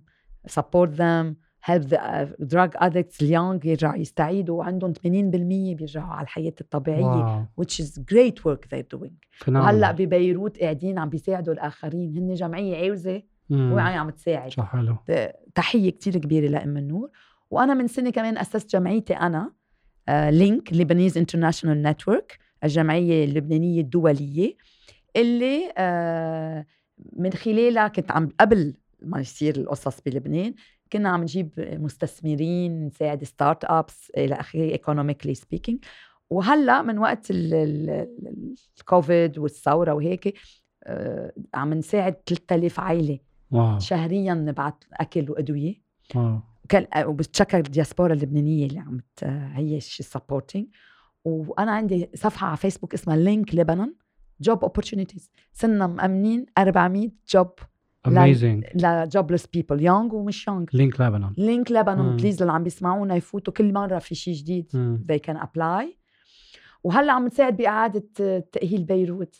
support 0.56 0.90
them. 0.96 1.45
Help 1.70 1.82
the 1.82 1.98
uh, 1.98 2.46
drug 2.54 2.86
addicts 2.86 3.22
ال 3.22 3.29
young 3.29 3.64
يرجعوا 3.64 3.96
يستعيدوا 3.96 4.58
وعندهم 4.58 4.92
80% 4.94 4.98
بيرجعوا 5.04 6.12
على 6.12 6.24
الحياة 6.24 6.54
الطبيعية 6.60 7.04
wow. 7.04 7.44
which 7.60 7.74
is 7.80 7.98
great 7.98 8.40
work 8.44 8.68
they're 8.68 8.98
doing. 8.98 9.12
وهلأ 9.48 9.92
ببيروت 9.92 10.58
قاعدين 10.58 10.98
عم 10.98 11.08
بيساعدوا 11.08 11.54
الآخرين. 11.54 12.16
هن 12.16 12.34
جمعية 12.34 12.76
عاوزة. 12.76 13.22
وعي 13.50 13.94
عم 13.94 14.10
تساعد. 14.10 14.50
شو 14.50 14.62
حلو. 14.62 14.96
تحية 15.54 15.90
كتير 15.90 16.16
كبيرة 16.18 16.48
لأم 16.48 16.76
النور. 16.76 17.10
وأنا 17.50 17.74
من 17.74 17.86
سنة 17.86 18.10
كمان 18.10 18.38
أسست 18.38 18.70
جمعيتي 18.70 19.14
أنا 19.14 19.52
LINK 20.30 20.72
Lebanese 20.72 21.18
International 21.18 21.82
Network 21.82 22.38
الجمعية 22.64 23.24
اللبنانية 23.24 23.80
الدولية 23.80 24.56
اللي 25.16 25.72
آه، 25.78 26.66
من 27.12 27.32
خلالها 27.32 27.88
كنت 27.88 28.12
عم 28.12 28.28
قبل 28.40 28.74
ما 29.06 29.20
يصير 29.20 29.56
القصص 29.56 30.00
بلبنان 30.06 30.54
كنا 30.92 31.08
عم 31.08 31.22
نجيب 31.22 31.50
مستثمرين 31.58 32.86
نساعد 32.86 33.24
start-ups 33.24 34.12
إلى 34.16 34.34
آخره 34.34 34.60
economically 34.62 35.34
speaking 35.34 35.84
وهلأ 36.30 36.82
من 36.82 36.98
وقت 36.98 37.30
ال- 37.30 37.54
ال- 37.54 37.90
ال- 37.90 38.54
الكوفيد 38.78 39.38
والثورة 39.38 39.92
وهيك 39.92 40.34
آه، 40.84 41.32
عم 41.54 41.74
نساعد 41.74 42.14
3000 42.26 42.80
عائله 42.80 43.18
wow. 43.50 43.78
شهريا 43.78 44.34
نبعث 44.34 44.74
أكل 44.92 45.30
وأدوية. 45.30 45.74
wow. 46.14 46.38
كان 46.68 46.86
وبتشكر 47.06 47.58
الدياسبورا 47.58 48.12
اللبنانية 48.12 48.66
اللي 48.66 48.78
عم 48.78 49.00
ت- 49.16 49.24
هي 49.54 49.80
شي 49.80 50.02
supporting 50.02 50.66
وأنا 51.24 51.72
عندي 51.72 52.10
صفحة 52.14 52.46
على 52.46 52.56
فيسبوك 52.56 52.94
اسمها 52.94 53.16
LINK 53.16 53.54
Lebanon 53.54 53.94
Job 54.40 54.62
Opportunities 54.62 55.30
صرنا 55.52 55.86
مأمنين 55.86 56.46
400 56.58 57.10
job 57.28 57.50
amazing 58.08 58.64
ل 58.74 58.83
jobless 58.83 59.46
people 59.46 59.82
young 59.82 60.14
ومش 60.14 60.48
young 60.48 60.64
LINK 60.72 61.00
لبنان 61.00 61.32
LINK. 61.38 61.70
لبنان 61.70 62.16
please 62.16 62.42
اللي 62.42 62.52
عم 62.52 62.62
بيسمعونا 62.64 63.14
يفوتوا 63.14 63.52
كل 63.52 63.72
مرة 63.72 63.98
في 63.98 64.14
شيء 64.14 64.34
جديد. 64.34 64.98
They 65.12 65.30
can 65.30 65.38
apply. 65.40 65.86
وهلا 66.84 67.12
عم 67.12 67.26
نساعد 67.26 67.56
بإعادة 67.56 68.04
تأهيل 68.52 68.84
بيروت. 68.84 69.34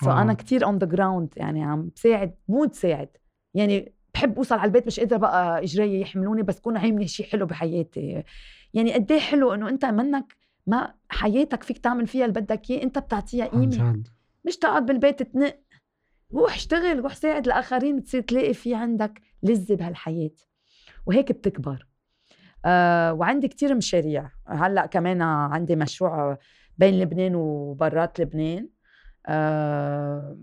سو 0.00 0.06
so 0.06 0.08
واو. 0.08 0.18
أنا 0.18 0.34
كتير 0.34 0.64
on 0.64 0.78
the 0.78 0.86
ground 0.86 1.34
يعني 1.36 1.64
عم 1.64 1.90
بساعد 1.96 2.34
مو 2.48 2.64
تساعد. 2.64 3.08
يعني 3.54 3.94
بحب 4.14 4.36
أوصل 4.36 4.54
على 4.54 4.68
البيت 4.68 4.86
مش 4.86 5.00
قادرة 5.00 5.16
بقى 5.16 5.62
اجري 5.62 6.00
يحملوني 6.00 6.42
بس 6.42 6.60
كون 6.60 6.76
عاملة 6.76 7.06
شيء 7.06 7.26
حلو 7.26 7.46
بحياتي. 7.46 8.22
يعني 8.74 8.92
قد 8.92 9.12
إيه 9.12 9.20
حلو 9.20 9.54
إنه 9.54 9.68
أنت 9.68 9.84
منك 9.84 10.36
ما 10.66 10.94
حياتك 11.08 11.62
فيك 11.62 11.78
تعمل 11.78 12.06
فيها 12.06 12.24
اللي 12.24 12.40
بدك 12.40 12.70
إياه 12.70 12.82
أنت 12.82 12.98
بتعطيها 12.98 13.46
قيمة. 13.46 14.02
مش 14.44 14.56
تقعد 14.56 14.86
بالبيت 14.86 15.22
تنق 15.22 15.56
روح 16.34 16.54
اشتغل 16.54 16.98
روح 16.98 17.14
ساعد 17.14 17.46
الاخرين 17.46 18.04
تصير 18.04 18.20
تلاقي 18.20 18.54
في 18.54 18.74
عندك 18.74 19.20
لذة 19.42 19.74
بهالحياة. 19.74 20.30
وهيك 21.06 21.32
بتكبر. 21.32 21.86
آه 22.64 23.12
وعندي 23.12 23.48
كتير 23.48 23.74
مشاريع. 23.74 24.30
هلأ 24.46 24.86
كمان 24.86 25.22
عندي 25.22 25.76
مشروع 25.76 26.38
بين 26.78 27.00
لبنان 27.00 27.34
وبرات 27.34 28.20
لبنان. 28.20 28.68
آه 29.26 30.36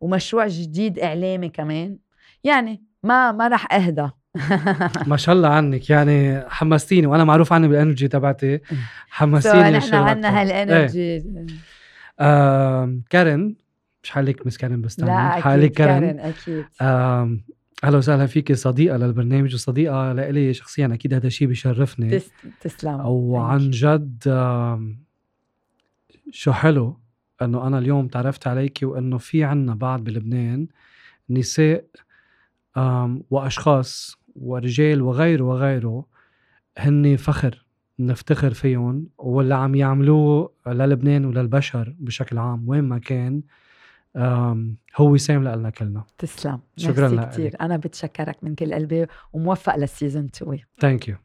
ومشروع 0.00 0.46
جديد 0.46 0.98
إعلامي 0.98 1.48
كمان. 1.48 1.98
يعني 2.44 2.84
ما 3.02 3.32
ما 3.32 3.48
رح 3.48 3.74
أهدى. 3.74 4.08
ما 5.06 5.16
شاء 5.16 5.34
الله 5.34 5.48
عنك. 5.48 5.90
يعني 5.90 6.40
حمستيني 6.48 7.06
وأنا 7.06 7.24
معروف 7.24 7.52
عني 7.52 7.68
بال 7.68 7.78
energy 7.78 8.08
تبعتي. 8.08 8.60
حمستيني 9.08 9.62
نحن 9.62 9.74
للشغل 9.74 9.94
عنا 9.94 10.28
أكتر. 10.28 10.40
هال 10.40 10.61
energy 10.61 11.24
آم، 12.20 13.02
كارن 13.10 13.54
مش 14.04 14.10
حالك 14.10 14.46
Miss 14.46 14.56
كارن 14.58 14.80
بس 14.82 15.00
لا. 15.00 15.38
أكيد 15.38 15.70
كارن 15.72 16.18
أكيد 16.20 16.64
أهلا 17.84 17.96
وسهلا 17.98 18.26
فيك 18.26 18.52
صديقة 18.52 18.96
للبرنامج 18.96 19.54
وصديقة 19.54 20.12
لإلي 20.12 20.54
شخصيا 20.54 20.94
أكيد 20.94 21.14
هذا 21.14 21.26
الشيء 21.26 21.48
بيشرفني 21.48 22.18
تس- 22.18 22.30
تسلم 22.60 23.00
وعن. 23.06 23.70
جد 23.70 24.22
شو 26.30 26.52
حلو 26.52 26.98
إنه 27.42 27.66
أنا 27.66 27.78
اليوم 27.78 28.08
تعرفت 28.08 28.46
عليك 28.46 28.78
وإنه 28.82 29.18
في 29.18 29.44
عنا 29.44 29.74
بعد 29.74 30.04
بلبنان 30.04 30.66
نساء 31.30 31.84
وأشخاص 33.30 34.16
ورجال 34.36 35.02
وغيره 35.02 35.44
وغيره 35.44 36.04
هن 36.78 37.16
فخر 37.16 37.64
نفتخر 37.98 38.54
فيهم 38.54 39.06
واللي 39.18 39.54
عم 39.54 39.74
يعملوه 39.74 40.52
للبنان 40.66 41.24
وللبشر 41.24 41.94
بشكل 41.98 42.38
عام 42.38 42.68
وين 42.68 42.84
ما 42.84 42.98
كان 42.98 43.42
هو 44.96 45.10
وسام 45.12 45.44
لنا 45.44 45.70
كلنا. 45.70 46.04
تسلم. 46.18 46.60
شكراً. 46.76 47.24
كثير 47.24 47.56
أنا 47.60 47.76
بتشكرك 47.76 48.44
من 48.44 48.54
كل 48.54 48.74
قلبي 48.74 49.06
وموفق 49.32 49.76
لل 49.76 49.88
season 49.88 50.24
2 50.24 50.58
thank 50.80 51.08
you 51.08 51.16